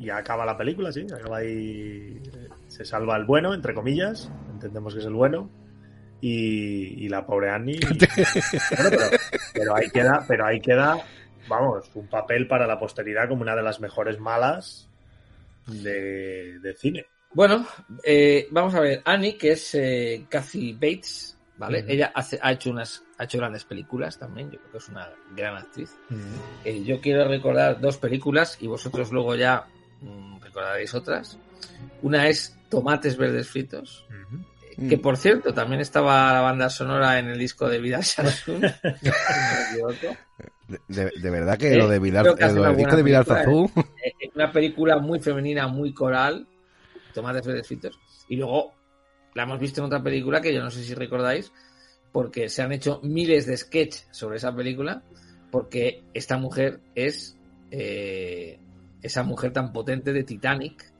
[0.00, 1.06] Y acaba la película, sí.
[1.14, 2.20] Acaba ahí.
[2.68, 4.30] Se salva el bueno, entre comillas.
[4.50, 5.50] Entendemos que es el bueno.
[6.22, 7.80] Y, y la pobre Annie.
[8.76, 9.18] Bueno, pero,
[9.52, 10.96] pero ahí queda, pero ahí queda,
[11.48, 14.88] vamos, un papel para la posteridad como una de las mejores malas
[15.66, 17.06] de, de cine.
[17.32, 17.66] Bueno,
[18.02, 19.02] eh, vamos a ver.
[19.04, 21.84] Annie, que es eh, Kathy Bates, ¿vale?
[21.86, 24.50] Ella hace, ha hecho unas, ha hecho grandes películas también.
[24.50, 25.94] Yo creo que es una gran actriz.
[26.64, 29.66] Eh, yo quiero recordar dos películas y vosotros luego ya
[30.42, 31.38] recordaréis otras.
[32.02, 34.06] Una es Tomates Verdes Fritos.
[34.78, 34.88] Mm.
[34.88, 38.62] que por cierto también estaba la banda sonora en el disco de Vidal Sassoon.
[40.68, 43.26] De, de- de verdad que Eh, lo de Vidal, hace lo del disco de Vidal
[44.04, 46.46] Eh, una película muy femenina, muy coral,
[47.12, 47.98] Tomates Verdes Fritos.
[48.28, 48.72] Y luego
[49.34, 51.52] la hemos visto en otra película que yo no sé si recordáis,
[52.12, 55.02] porque se han hecho miles de sketches sobre esa película,
[55.50, 57.36] porque esta mujer es
[57.72, 58.60] eh,
[59.02, 60.92] esa mujer tan potente de Titanic,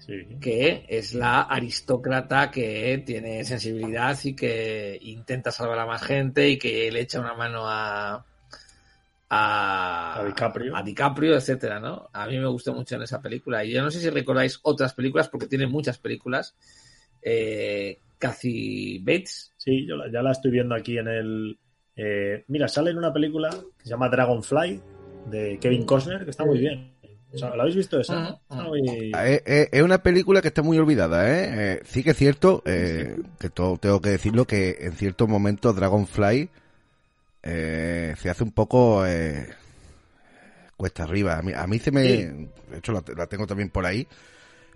[0.00, 0.24] Sí.
[0.40, 6.58] que es la aristócrata que tiene sensibilidad y que intenta salvar a más gente y
[6.58, 8.24] que le echa una mano a
[9.28, 10.76] a, A DiCaprio.
[10.76, 12.08] a DiCaprio, etcétera, ¿no?
[12.12, 14.94] A mí me gustó mucho en esa película y yo no sé si recordáis otras
[14.94, 16.54] películas porque tiene muchas películas.
[17.22, 21.58] Eh, Kathy Bates, Sí, yo la- ya la estoy viendo aquí en el.
[21.96, 24.80] eh, mira, sale en una película que se llama Dragonfly
[25.30, 26.92] de Kevin Costner, que está muy bien.
[27.32, 28.20] O sea, ¿La habéis visto esa?
[28.22, 28.38] Ujú.
[28.50, 31.48] Está muy- Es, es- es una película que está muy olvidada, ¿eh?
[31.74, 35.74] Eh, sí que es cierto, eh, que to- tengo que decirlo, que en ciertos momentos
[35.76, 36.48] Dragonfly
[37.42, 39.48] eh, se hace un poco eh,
[40.76, 41.38] cuesta arriba.
[41.38, 42.02] A mí, a mí se me...
[42.04, 42.48] Sí.
[42.70, 44.06] De hecho, la, la tengo también por ahí.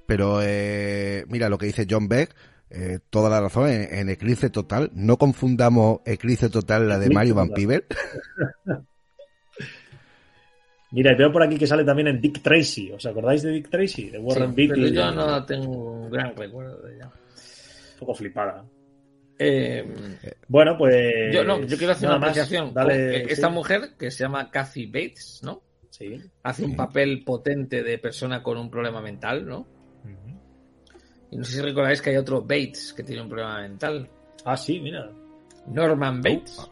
[0.06, 2.34] Pero eh, mira lo que dice John Beck,
[2.70, 4.90] eh, toda la razón, en, en Eclipse Total.
[4.94, 7.50] No confundamos Eclipse Total, la de Mario Van.
[7.50, 7.84] Peebles.
[10.92, 12.90] Mira, y veo por aquí que sale también en Dick Tracy.
[12.92, 14.10] ¿Os acordáis de Dick Tracy?
[14.10, 14.74] De Warren sí, Beatty.
[14.80, 17.06] pero yo no tengo un gran recuerdo de ella.
[17.06, 18.64] Un poco flipada.
[19.38, 19.84] Eh,
[20.48, 21.32] Bueno, pues.
[21.34, 22.30] yo no, yo quiero hacer una más.
[22.30, 22.74] apreciación.
[22.74, 23.54] Dale, con esta sí.
[23.54, 25.62] mujer que se llama Kathy Bates, ¿no?
[25.90, 26.20] Sí.
[26.42, 29.66] Hace un papel potente de persona con un problema mental, ¿no?
[31.30, 34.08] Y no sé si recordáis que hay otro Bates que tiene un problema mental.
[34.44, 35.08] Ah, sí, mira.
[35.68, 36.68] Norman Bates,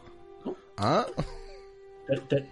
[0.77, 1.29] Ah, Te, te-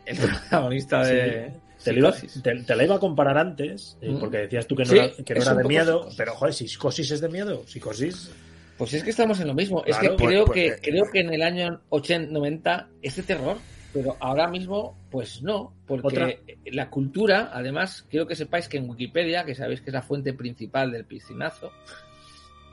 [0.06, 1.52] el protagonista de
[1.84, 2.42] te lo iba- Psicosis.
[2.44, 4.20] te- te la iba a comparar antes, eh, Mm.
[4.20, 6.18] porque decías tú que no Sí, era, que no es era un de miedo, psicosis.
[6.18, 8.32] pero joder, si psicosis es de miedo, psicosis.
[8.78, 9.84] Pues es que estamos en lo mismo.
[9.86, 13.16] es que pues- creo pues, que eh, creo que en el año 80, 90 es
[13.16, 13.58] de terror,
[13.94, 16.34] pero ahora mismo, pues no, porque Otra-
[16.66, 20.34] la cultura, además, quiero que sepáis que en Wikipedia, que sabéis que es la fuente
[20.34, 21.72] principal del piscinazo,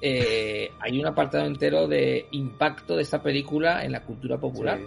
[0.03, 4.79] eh, hay un apartado entero de impacto de esta película en la cultura popular.
[4.79, 4.85] Sí.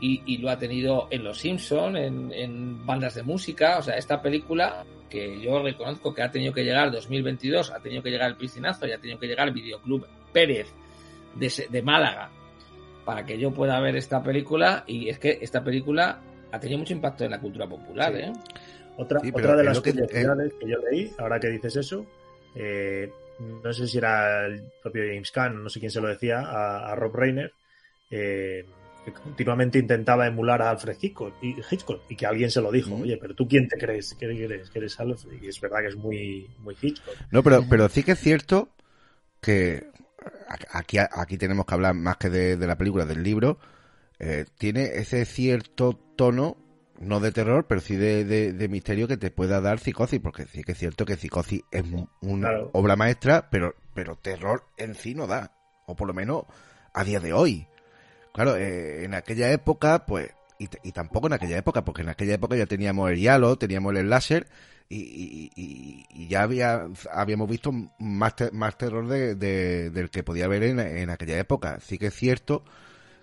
[0.00, 3.78] Y, y lo ha tenido en Los Simpson, en, en bandas de música.
[3.78, 8.02] O sea, esta película que yo reconozco que ha tenido que llegar 2022, ha tenido
[8.02, 10.68] que llegar el piscinazo y ha tenido que llegar el Videoclub Pérez
[11.34, 12.30] de, Se- de Málaga
[13.04, 14.84] para que yo pueda ver esta película.
[14.86, 16.20] Y es que esta película
[16.52, 18.12] ha tenido mucho impacto en la cultura popular.
[18.12, 18.20] Sí.
[18.20, 18.32] ¿eh?
[18.98, 22.04] Otra, Sí, otra de las que- curiosidades que yo leí, ahora que dices eso,
[22.54, 23.10] eh,
[23.62, 26.90] no sé si era el propio James Caan, no sé quién se lo decía, a,
[26.90, 27.52] a Rob Reiner,
[28.10, 28.64] eh,
[29.12, 32.94] que continuamente intentaba emular a Alfred Hitchcock y, Hitchcock, y que alguien se lo dijo,
[32.96, 34.70] oye, pero tú quién te crees, ¿qué crees?
[34.70, 35.42] que eres Alfred?
[35.42, 37.14] Y es verdad que es muy, muy Hitchcock.
[37.30, 38.68] No, pero, pero sí que es cierto
[39.40, 39.86] que
[40.72, 43.58] aquí, aquí tenemos que hablar más que de, de la película, del libro.
[44.18, 46.56] eh, tiene ese cierto tono,
[47.00, 50.46] no de terror, pero sí de, de- de misterio que te pueda dar psicosis, porque
[50.46, 51.84] sí que es cierto que psicosis es
[52.20, 52.70] una Claro.
[52.72, 55.52] obra maestra, pero, pero terror en sí no da,
[55.86, 56.44] o por lo menos
[56.92, 57.68] a día de hoy.
[58.32, 62.56] Claro, eh, en aquella época, pues, y, tampoco en aquella época, porque en aquella época
[62.56, 64.46] ya teníamos el Yalo, teníamos el láser,
[64.90, 70.62] y, ya había, habíamos visto más, te- más terror de, de- del que podía haber
[70.64, 71.78] en, en aquella época.
[71.80, 72.64] Sí que es cierto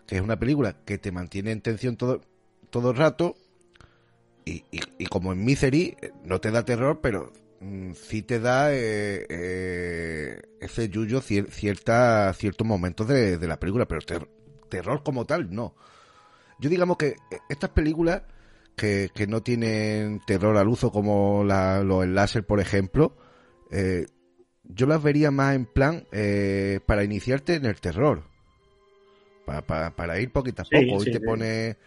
[0.07, 2.21] que es una película que te mantiene en tensión todo,
[2.69, 3.35] todo el rato,
[4.45, 9.25] y, y- como en Misery, no te da terror, pero mm, sí te da eh,
[9.29, 14.29] eh, ese yuyo cier- cierta, ciertos momentos de, de la película, pero ter-
[14.77, 15.73] terror como tal, no.
[16.59, 18.23] Yo digamos que eh, estas películas
[18.75, 23.17] que, que no tienen terror al uso como la, los láser, por ejemplo,
[23.71, 24.07] eh,
[24.63, 28.23] yo las vería más en plan eh, para iniciarte en el terror.
[29.45, 30.99] Para, para, para ir poquito a poco.
[30.99, 31.25] Sí, te sí.
[31.25, 31.77] pone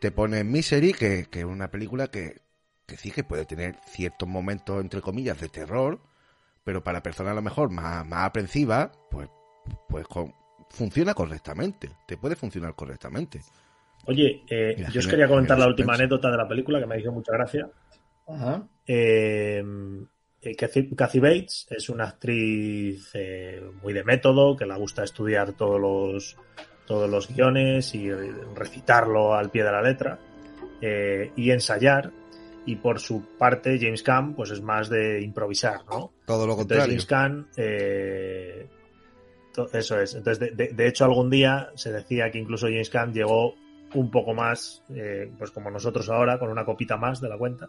[0.00, 2.42] te pone Misery, que, que es una película que,
[2.86, 6.00] que sí que puede tener ciertos momentos, entre comillas, de terror,
[6.64, 9.30] pero para personas a lo mejor más, más aprensivas, pues,
[9.88, 10.34] pues con-
[10.72, 11.90] funciona correctamente.
[12.06, 13.40] Te puede funcionar correctamente.
[14.06, 17.12] Oye, eh, yo os quería comentar la última anécdota de la película que me hizo
[17.12, 17.68] mucha gracia.
[18.26, 18.66] Ajá.
[18.86, 19.62] Eh,
[20.40, 25.52] eh, Kathy, Kathy Bates es una actriz eh, muy de método, que le gusta estudiar
[25.52, 26.36] todos los,
[26.84, 30.18] todos los guiones y eh, recitarlo al pie de la letra
[30.80, 32.10] eh, y ensayar.
[32.64, 36.12] Y por su parte, James Caan pues es más de improvisar, ¿no?
[36.26, 36.86] Todo lo Entonces contrario.
[36.86, 38.68] James Caan, eh,
[39.72, 40.14] eso es.
[40.14, 43.54] Entonces, de, de- de hecho, algún día se decía que incluso James Caan llegó
[43.94, 47.68] un poco más, eh, pues como nosotros ahora, con una copita más de la cuenta,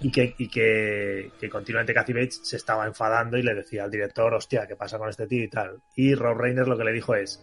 [0.00, 3.90] y que, y que, que continuamente Kathy Bates se estaba enfadando y le decía al
[3.90, 5.76] director, hostia, ¿qué pasa con este tío y tal?
[5.94, 7.38] Y Rob Reiner lo que le dijo es,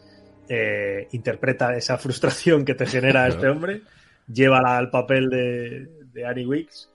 [0.50, 3.82] eh, interpreta esa frustración que te genera este hombre,
[4.28, 6.90] llévala al papel de, de Annie Wicks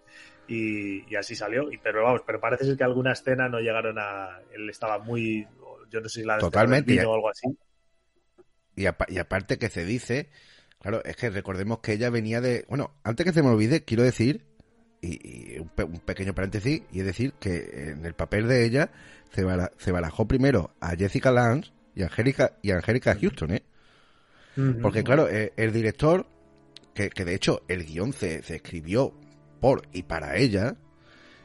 [0.48, 1.70] y, y así salió.
[1.70, 4.40] Y, pero vamos, pero parece ser que alguna escena no llegaron a.
[4.52, 5.46] Él estaba muy.
[5.92, 7.04] Yo no sé si la Totalmente.
[7.04, 7.46] o algo así.
[8.74, 10.30] Y, y aparte que se dice,
[10.80, 12.64] claro, es que recordemos que ella venía de...
[12.68, 14.46] Bueno, antes que se me olvide, quiero decir,
[15.02, 18.90] y, un, pe- un pequeño paréntesis, y es decir que en el papel de ella
[19.34, 23.62] se, bara- se barajó primero a Jessica Lange y a Angélica, y Angélica Houston, ¿eh?
[24.80, 26.26] Porque claro, eh, el director,
[26.94, 29.14] que, que de hecho el guion se, se escribió
[29.60, 30.76] por y para ella,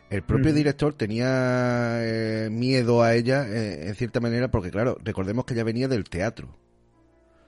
[0.10, 5.46] el propio director tenía eh, miedo a ella eh, en cierta manera porque claro, recordemos
[5.46, 6.56] que ella venía del teatro.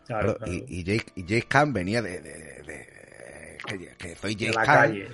[0.07, 0.37] Claro.
[0.47, 4.45] Y, y, Jake, y Jake Khan venía de, de- de- de- que, que soy de
[4.45, 5.07] Jake la Khan, calle.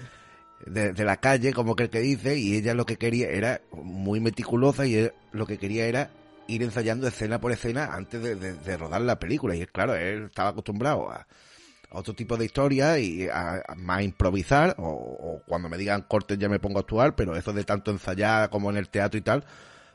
[0.93, 4.19] de, la calle, como que el que dice, y ella lo que quería era muy
[4.21, 6.09] meticulosa y él lo que quería era
[6.47, 9.55] ir ensayando escena por escena antes de, rodar la película.
[9.55, 11.27] Y claro, él estaba acostumbrado a
[11.95, 16.37] otro tipo de historia y a, a más improvisar, o, o cuando me digan cortes
[16.37, 19.21] ya me pongo a actuar, pero eso de tanto ensayar como en el teatro y
[19.21, 19.43] tal,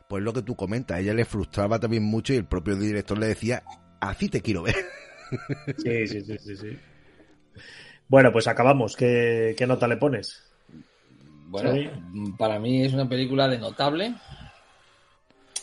[0.09, 3.16] pues lo que tú comentas, a ella le frustraba también mucho y el propio director
[3.18, 3.62] le decía,
[4.01, 4.77] así te quiero ver.
[5.78, 6.78] Sí, sí, sí, sí, sí.
[8.09, 8.97] Bueno, pues acabamos.
[8.97, 10.43] ¿Qué, qué nota le pones?
[11.47, 11.89] Bueno, Sí.
[12.36, 14.16] para mí es una película de notable,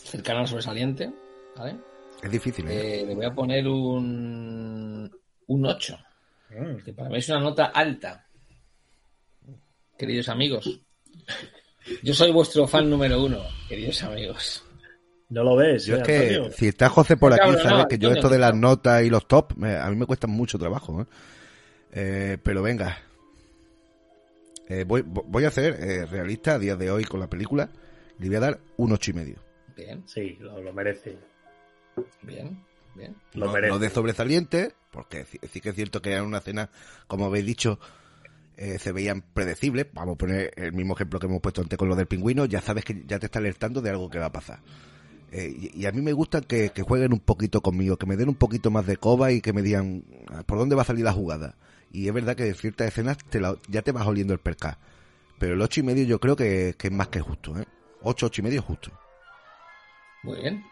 [0.02, 1.12] cercana al sobresaliente,
[1.54, 1.76] ¿vale?
[2.22, 3.02] Es difícil, ¿eh?
[3.02, 5.10] Eh, le voy a poner un,
[5.46, 5.98] un 8,
[6.50, 8.26] Mm, que para mí es una nota alta.
[9.98, 10.80] Queridos amigos,
[12.02, 14.64] yo soy vuestro fan número uno, queridos amigos.
[15.30, 16.52] No lo ves, Yo eh, es que Antonio?
[16.52, 18.60] si está José por aquí, Cabrón, sabes no, que yo esto de las no.
[18.60, 21.02] notas y los top, me- a mí me cuesta mucho trabajo.
[21.02, 21.06] ¿eh?
[21.92, 22.98] Eh, pero venga,
[24.70, 27.70] Eh, voy, voy a ser eh, realista a día de hoy con la película.
[28.18, 29.36] Le voy a dar un ocho y medio.
[29.76, 31.16] Bien, Sí, lo, lo merece.
[32.22, 32.62] bien,
[32.98, 33.16] bien.
[33.34, 33.72] Lo No, merece.
[33.72, 36.70] no de sobresaliente, porque sí, sí que es cierto que era una escena,
[37.06, 37.78] como habéis dicho,
[38.56, 39.86] eh, se veían predecibles.
[39.92, 42.44] Vamos a poner el mismo ejemplo que hemos puesto antes con lo del pingüino.
[42.46, 44.60] Ya sabes que ya te está alertando de algo que va a pasar.
[45.30, 48.16] Eh, y, y a mí me gusta que, que jueguen un poquito conmigo, que me
[48.16, 50.86] den un poquito más de coba y que me digan "Ah, por dónde va a
[50.86, 51.54] salir la jugada.
[51.92, 54.78] Y es verdad que en ciertas escenas te la- ya te vas oliendo el perca.
[55.38, 57.64] Pero el ocho y medio yo creo que, que es más que justo, ¿eh?
[58.02, 58.90] Ocho, ocho y medio es justo.
[60.22, 60.64] Muy bien.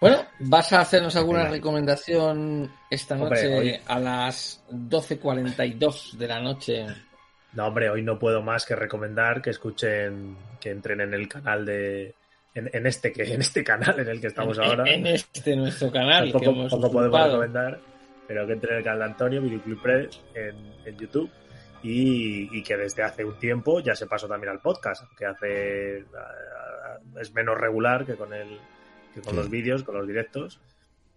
[0.00, 6.40] Bueno, ¿vas a hacernos alguna recomendación esta Hombre, noche hoy- a las 12.42 de la
[6.40, 6.86] noche?
[7.54, 11.64] No, hombre, hoy no puedo más que recomendar que escuchen, que entren en el canal
[11.64, 12.14] de.
[12.54, 14.84] En, en este que en este canal en el que estamos en, ahora.
[14.90, 17.80] en este nuestro canal que Tampoco, hemos poco podemos recomendar,
[18.26, 21.30] pero que entren en el canal de Antonio, Videoclip Press, en, en YouTube.
[21.82, 26.04] Y, y que desde hace un tiempo ya se pasó también al podcast, que hace
[27.20, 28.58] es menos regular que con el
[29.16, 29.36] que con Sí.
[29.38, 30.60] los vídeos, con los directos,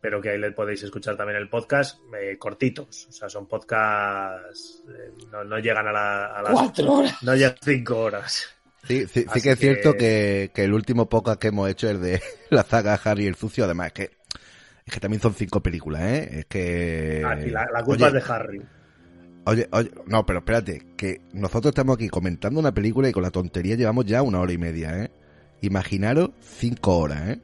[0.02, 4.82] pero que ahí le podéis escuchar también el podcast eh, cortitos, o sea, son podcasts
[4.90, 7.22] eh, no, no llegan a, la, a las Cuatro horas.
[7.24, 8.46] no llegan cinco horas.
[8.88, 12.00] Sí, sí, que es cierto que- que, que el último podcast que hemos hecho es
[12.00, 13.66] de la saga Harry el Sucio.
[13.66, 14.04] Además, es que,
[14.86, 16.30] es que también son cinco películas, ¿eh?
[16.40, 17.24] Es que...
[17.28, 18.62] Aquí la, la culpa oye, es de Harry.
[19.46, 23.32] Oye, oye, no, pero espérate, que nosotros estamos aquí comentando una película y con la
[23.32, 25.12] tontería llevamos ya una hora y media, ¿eh?
[25.62, 27.40] Imaginaros cinco horas, ¿eh?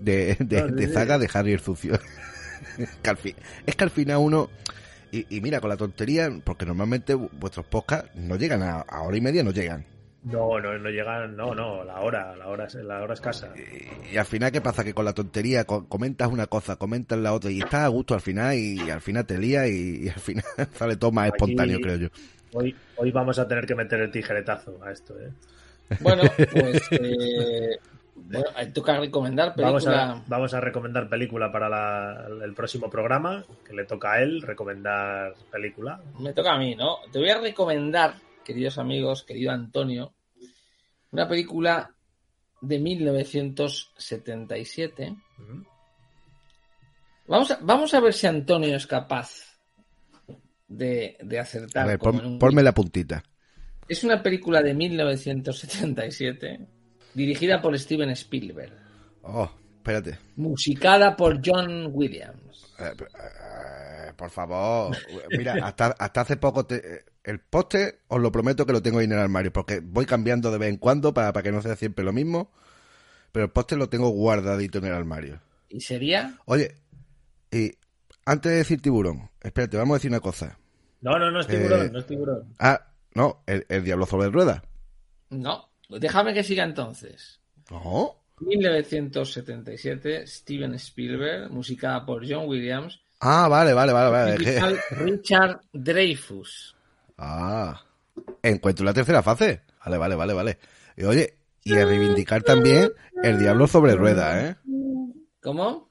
[0.00, 1.98] De, de, de saga de Harry el Sucio.
[3.02, 3.34] Que al fin-
[3.66, 4.48] es que al final uno...
[5.12, 9.02] Y, y mira, con la tontería, porque normalmente vu- vuestros podcasts no llegan a, a
[9.02, 9.84] hora y media, no llegan.
[10.22, 13.52] No, no, no llegan, no, no, la hora, la hora, es- la hora escasa.
[13.56, 14.84] Y, y al final, ¿qué pasa?
[14.84, 18.14] Que con la tontería co- comentas una cosa, comentas la otra y estás a gusto
[18.14, 20.44] al final y, al final te lías y, y al final
[20.78, 22.08] sale todo más Aquí- espontáneo, creo yo.
[22.52, 25.30] Hoy, hoy vamos a tener que meter el tijeretazo a esto, ¿eh?
[26.00, 26.22] Bueno,
[26.52, 27.78] pues eh,
[28.22, 29.66] bueno, toca recomendar película.
[29.70, 34.22] Vamos a, vamos a recomendar película para la- el próximo programa, que le toca a
[34.22, 36.00] él recomendar película.
[36.18, 36.98] Me toca a mí, ¿no?
[37.12, 38.14] Te voy a recomendar,
[38.44, 40.12] queridos amigos, querido Antonio,
[41.12, 41.94] una película
[42.60, 45.16] de 1977.
[45.38, 45.64] Ujú.
[47.26, 49.56] Vamos a, vamos a ver si Antonio es capaz
[50.68, 51.84] de, de acertar.
[51.84, 53.22] A ver, pon- un ponme la puntita.
[53.88, 56.66] Es una película de 1977
[57.14, 58.72] dirigida por Steven Spielberg,
[59.22, 60.18] Oh, espérate.
[60.36, 62.74] musicada por John Williams.
[62.78, 64.96] Eh, eh, por favor.
[65.30, 69.04] Mira, hasta, hasta hace poco te- el póster os lo prometo que lo tengo ahí
[69.04, 71.76] en el armario, porque voy cambiando de vez en cuando para, para que no sea
[71.76, 72.50] siempre lo mismo.
[73.32, 75.40] Pero el póster lo tengo guardadito en el armario.
[75.68, 76.36] ¿Y sería?
[76.46, 76.74] Oye,
[77.52, 77.72] y
[78.24, 80.58] antes de decir tiburón, espérate, vamos a decir una cosa.
[81.00, 82.54] No, no, no es tiburón, Eh, no es tiburón.
[82.58, 84.62] Ah, no, el, el diablo sobre ruedas.
[85.30, 85.69] No.
[85.98, 87.40] Déjame que siga entonces.
[87.70, 88.16] No.
[88.40, 94.36] 1977, Steven Spielberg, musicada por John Williams, Ah, vale, vale, vale, vale.
[94.92, 96.74] Richard Dreyfus.
[97.18, 97.78] Ah,
[98.42, 99.60] encuentro la tercera fase.
[99.84, 100.58] Vale, vale, vale, vale.
[100.96, 102.90] Y oye, y a reivindicar también
[103.22, 104.56] el diablo sobre ruedas, ¿eh?
[105.42, 105.90] ¿Cómo?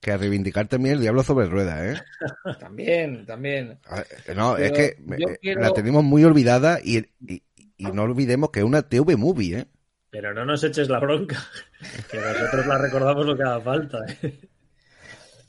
[0.00, 2.02] Que a reivindicar también el diablo sobre ruedas, ¿eh?
[2.58, 3.78] También, también.
[3.86, 7.40] A ver, No, Pero es que quiero- la tenemos muy olvidada y, y,
[7.82, 9.66] y no olvidemos que es una TV movie, ¿eh?
[10.10, 11.42] Pero no nos eches la bronca,
[12.10, 13.98] que nosotros la recordamos lo que haga falta.
[14.22, 14.38] ¿eh?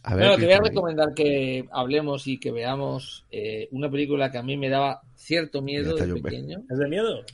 [0.04, 4.32] A ver, Bueno, te voy a recomendar que hablemos y que veamos eh, una película
[4.32, 6.64] que a mí me daba cierto miedo de pequeño.
[6.70, 7.26] ¿Es de miedo?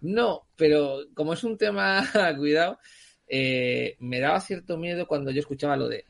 [0.00, 2.02] No, pero como es un tema,
[2.36, 2.78] cuidado,
[3.26, 6.04] eh, me daba cierto miedo cuando yo escuchaba lo de...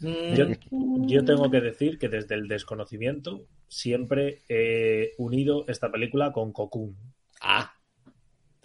[0.00, 0.46] Yo,
[1.06, 6.96] yo tengo que decir que desde el desconocimiento siempre he unido esta película con Cocoon.
[7.40, 7.72] Ah,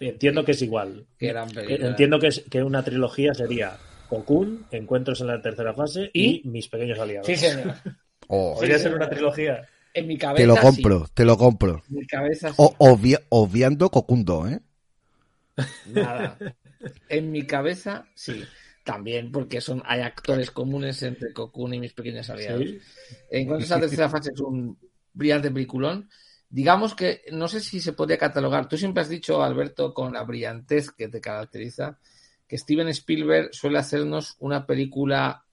[0.00, 1.06] Entiendo que es igual.
[1.18, 1.88] qué gran Eh, película.
[1.88, 3.76] Entiendo que, es, que una trilogía sería
[4.08, 6.48] Cocoon, Encuentros en la tercera fase y, ¿Y?
[6.48, 7.26] Mis pequeños aliados.
[7.26, 7.74] Sí, señor.
[8.28, 9.66] oh, Podría ser una trilogía.
[9.94, 10.60] En mi cabeza te lo sí.
[10.60, 11.82] compro, te lo compro.
[11.90, 12.54] En mi cabeza sí.
[12.58, 14.60] O, obvia- obviando Cocundo, ¿eh?
[15.86, 16.38] Nada.
[17.08, 18.44] En mi cabeza sí.
[18.88, 22.62] También porque son hay actores comunes entre Cocoon y mis pequeños aliados.
[22.62, 22.78] Sí.
[23.30, 24.78] Encuentros en la tercera fase es un
[25.12, 26.08] brillante peliculón.
[26.48, 28.66] Digamos que no sé si se podría catalogar.
[28.66, 31.98] Tú siempre has dicho, Alberto, con la brillantez que te caracteriza,
[32.46, 35.44] que Steven Spielberg suele hacernos una película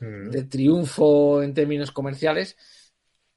[0.00, 0.30] Mm.
[0.30, 2.56] de triunfo en términos comerciales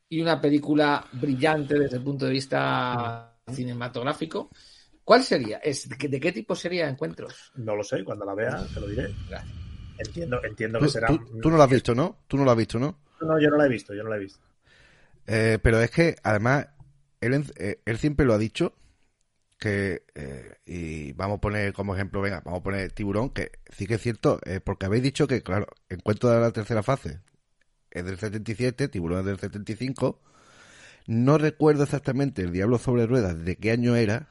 [0.09, 4.49] y una película brillante desde el punto de vista cinematográfico.
[5.09, 5.57] ¿Cuál sería?
[5.57, 7.51] ¿Es, de, qué, de qué tipo sería Encuentros?
[7.55, 9.09] No lo sé, cuando la vea te lo diré.
[9.27, 9.55] Gracias.
[9.97, 11.07] Entiendo, entiendo que será.
[11.07, 12.17] tú- tú no lo has visto, ¿no?
[12.27, 12.95] Tú no lo has visto, ¿no?
[13.19, 14.39] No, yo no la he visto, yo no la he visto.
[15.25, 16.67] Eh, pero es que, además,
[17.21, 18.75] él, eh, él siempre lo ha dicho
[19.59, 23.87] que, eh, y vamos a poner como ejemplo, venga, vamos a poner Tiburón, que sí
[23.87, 27.21] que es cierto, eh, porque habéis dicho que, claro, Encuentro de la tercera fase
[27.91, 30.21] es del 77, Tiburón es del 75.
[31.07, 34.29] No recuerdo exactamente el Diablo sobre Ruedas de qué año era.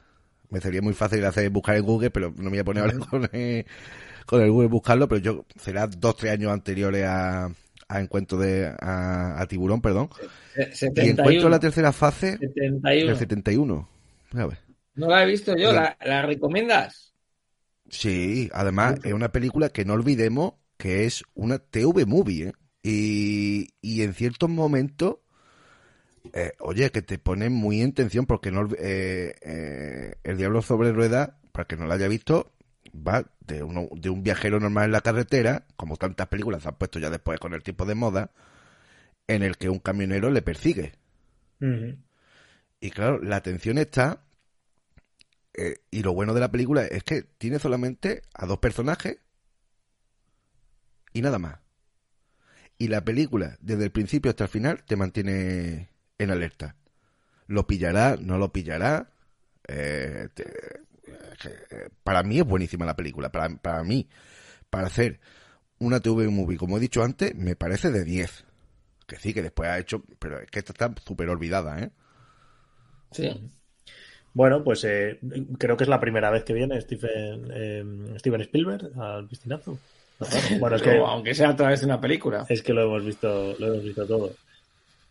[0.49, 2.97] Me sería muy fácil hacer buscar en Google, pero no me voy a poner ahora
[3.09, 3.65] con el,
[4.25, 7.45] con el Google buscarlo, pero yo será dos, tres años anteriores a,
[7.87, 10.09] a Encuentro de, a, a Tiburón, perdón.
[10.73, 11.49] Se- Y encuentro 71.
[11.49, 13.07] la tercera fase 71.
[13.07, 13.89] del 71.
[14.33, 14.57] A ver.
[14.95, 15.71] No la he visto yo.
[15.71, 17.13] ¿La, la recomiendas?
[17.89, 22.53] Sí, además es una película que no olvidemos que es una TV movie, ¿eh?
[22.81, 25.17] Y, y en ciertos momentos,
[26.33, 30.91] eh, oye, que te pone muy en tensión porque no, eh, eh, El Diablo sobre
[30.91, 32.51] Ruedas, para que no lo haya visto,
[32.95, 36.99] va de, uno, de un viajero normal en la carretera, como tantas películas han puesto
[36.99, 38.31] ya después con el tiempo de moda,
[39.27, 40.93] en el que un camionero le persigue.
[42.79, 44.23] Y claro, la atención está.
[45.91, 49.17] y lo bueno de la película es que tiene solamente a dos personajes
[51.13, 51.59] y nada más.
[52.77, 55.89] Y la película, desde el principio hasta el final, te mantiene
[56.19, 56.75] en alerta.
[57.47, 59.09] Lo pillará, no lo pillará.
[59.67, 60.43] eh, te-
[61.45, 63.31] eh, para mí es buenísima la película.
[63.31, 64.07] Para, para mí,
[64.69, 65.19] para hacer
[65.79, 68.45] una TV movie, como he dicho antes, me parece de 10.
[69.07, 70.03] Que sí, que después ha hecho.
[70.19, 71.89] Pero es que esta está súper olvidada, ¿eh?
[73.11, 73.49] Sí.
[74.33, 75.19] Bueno, pues eh,
[75.57, 77.83] creo que es la primera vez que viene Stephen, eh,
[78.19, 79.77] Steven Spielberg al piscinazo.
[80.59, 82.45] Bueno, es que, Pero aunque sea a través de una película.
[82.49, 84.33] es que lo hemos visto, lo hemos visto todo.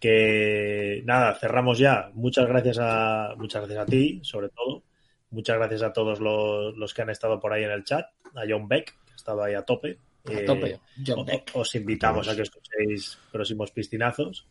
[0.01, 2.11] Que nada, cerramos ya.
[2.15, 4.83] Muchas gracias a, muchas gracias a ti, sobre todo.
[5.31, 8.07] Muchas gracias a todos los, los que han estado por ahí en el chat.
[8.35, 9.99] A John Beck, que ha estado ahí a tope.
[10.29, 10.79] A Eh, tope.
[11.05, 11.51] John o- Beck.
[11.55, 14.47] Os invitamos a que escuchéis próximos piscinazos.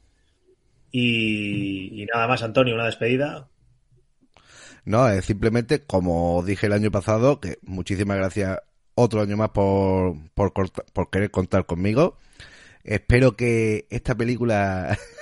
[0.91, 3.48] Y, y nada más, Antonio, una despedida.
[4.86, 8.60] No, es simplemente, como dije el año pasado, que muchísimas gracias
[8.95, 12.18] otro año más por, por, corta- por querer contar conmigo.
[12.84, 14.98] Espero que esta película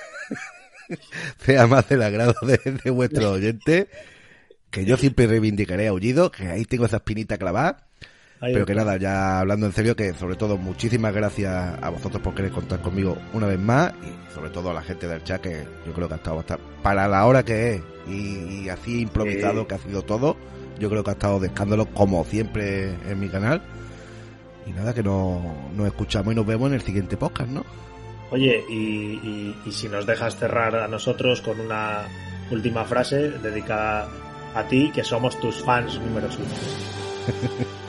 [1.38, 3.86] sea más del agrado de, de vuestros oyentes.
[4.70, 7.86] Que yo siempre reivindicaré a Aullido, que ahí tengo esa espinita clavada.
[8.40, 12.22] Ahí Pero que nada, ya hablando en serio, que sobre todo muchísimas gracias a vosotros
[12.22, 15.40] por querer contar conmigo una vez más y sobre todo a la gente del chat
[15.40, 19.00] que yo creo que ha estado bastante para la hora que es y, y así
[19.00, 20.36] improvisado que ha sido todo,
[20.78, 23.62] yo creo que ha estado de escándalo como siempre en mi canal.
[24.66, 25.40] Y nada, que nos,
[25.74, 27.64] nos escuchamos y nos vemos en el siguiente podcast, ¿no?
[28.30, 32.08] Oye, y, si nos dejas cerrar a nosotros con una
[32.50, 34.08] última frase dedicada
[34.54, 37.76] a ti, que somos tus fans número uno.